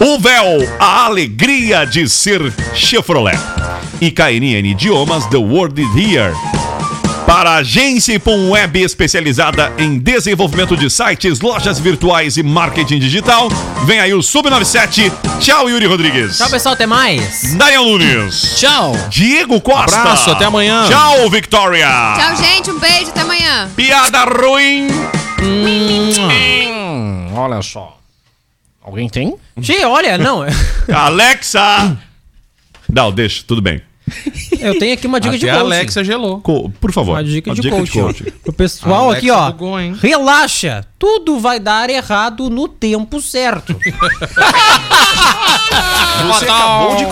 O 0.00 0.18
Véu, 0.18 0.66
a 0.78 1.04
alegria 1.04 1.84
de 1.84 2.08
ser 2.08 2.52
Chevrolet. 2.74 3.61
E 4.02 4.10
KNN 4.10 4.66
Idiomas, 4.66 5.26
The 5.26 5.36
World 5.36 5.80
is 5.80 5.88
Here. 5.94 6.34
Para 7.24 7.50
a 7.50 7.56
agência 7.58 8.14
Ipom 8.14 8.50
Web 8.50 8.82
especializada 8.82 9.72
em 9.78 9.96
desenvolvimento 9.96 10.76
de 10.76 10.90
sites, 10.90 11.38
lojas 11.40 11.78
virtuais 11.78 12.36
e 12.36 12.42
marketing 12.42 12.98
digital, 12.98 13.48
vem 13.86 14.00
aí 14.00 14.12
o 14.12 14.18
Sub97. 14.18 15.12
Tchau, 15.38 15.70
Yuri 15.70 15.86
Rodrigues. 15.86 16.36
Tchau, 16.36 16.50
pessoal. 16.50 16.72
Até 16.72 16.84
mais. 16.84 17.54
Daniel 17.54 17.84
Nunes. 17.84 18.56
Tchau. 18.58 18.92
Diego 19.08 19.60
Costa. 19.60 20.00
Abraço, 20.00 20.32
até 20.32 20.46
amanhã. 20.46 20.84
Tchau, 20.88 21.30
Victoria. 21.30 21.86
Tchau, 22.16 22.36
gente. 22.44 22.72
Um 22.72 22.80
beijo. 22.80 23.10
Até 23.10 23.20
amanhã. 23.20 23.70
Piada 23.76 24.24
ruim. 24.24 24.88
Hum, 25.40 27.32
olha 27.36 27.62
só. 27.62 27.96
Alguém 28.82 29.08
tem? 29.08 29.36
Tchê, 29.60 29.84
olha, 29.84 30.18
não. 30.18 30.44
Alexa. 30.92 31.96
Não, 32.92 33.10
deixa, 33.10 33.42
tudo 33.46 33.62
bem. 33.62 33.80
Eu 34.60 34.78
tenho 34.78 34.94
aqui 34.94 35.06
uma 35.06 35.18
dica 35.20 35.36
de 35.38 35.48
Até 35.48 35.58
a. 35.58 35.60
Alexa 35.62 36.04
gelou. 36.04 36.40
Co- 36.40 36.70
por 36.80 36.92
favor. 36.92 37.12
Uma 37.12 37.24
dica, 37.24 37.50
Uma 37.50 37.56
de, 37.56 37.62
dica 37.62 37.76
coaching. 37.76 38.26
O 38.46 38.52
pessoal 38.52 39.06
Alexa 39.10 39.18
aqui, 39.18 39.30
ó. 39.30 39.50
bugou, 39.50 39.80
hein? 39.80 39.96
Relaxa. 40.00 40.84
Tudo 40.98 41.38
vai 41.40 41.58
dar 41.58 41.90
errado 41.90 42.48
no 42.48 42.68
tempo 42.68 43.20
certo. 43.20 43.74
Você 46.26 46.44
acabou 46.44 46.96
de 46.96 47.06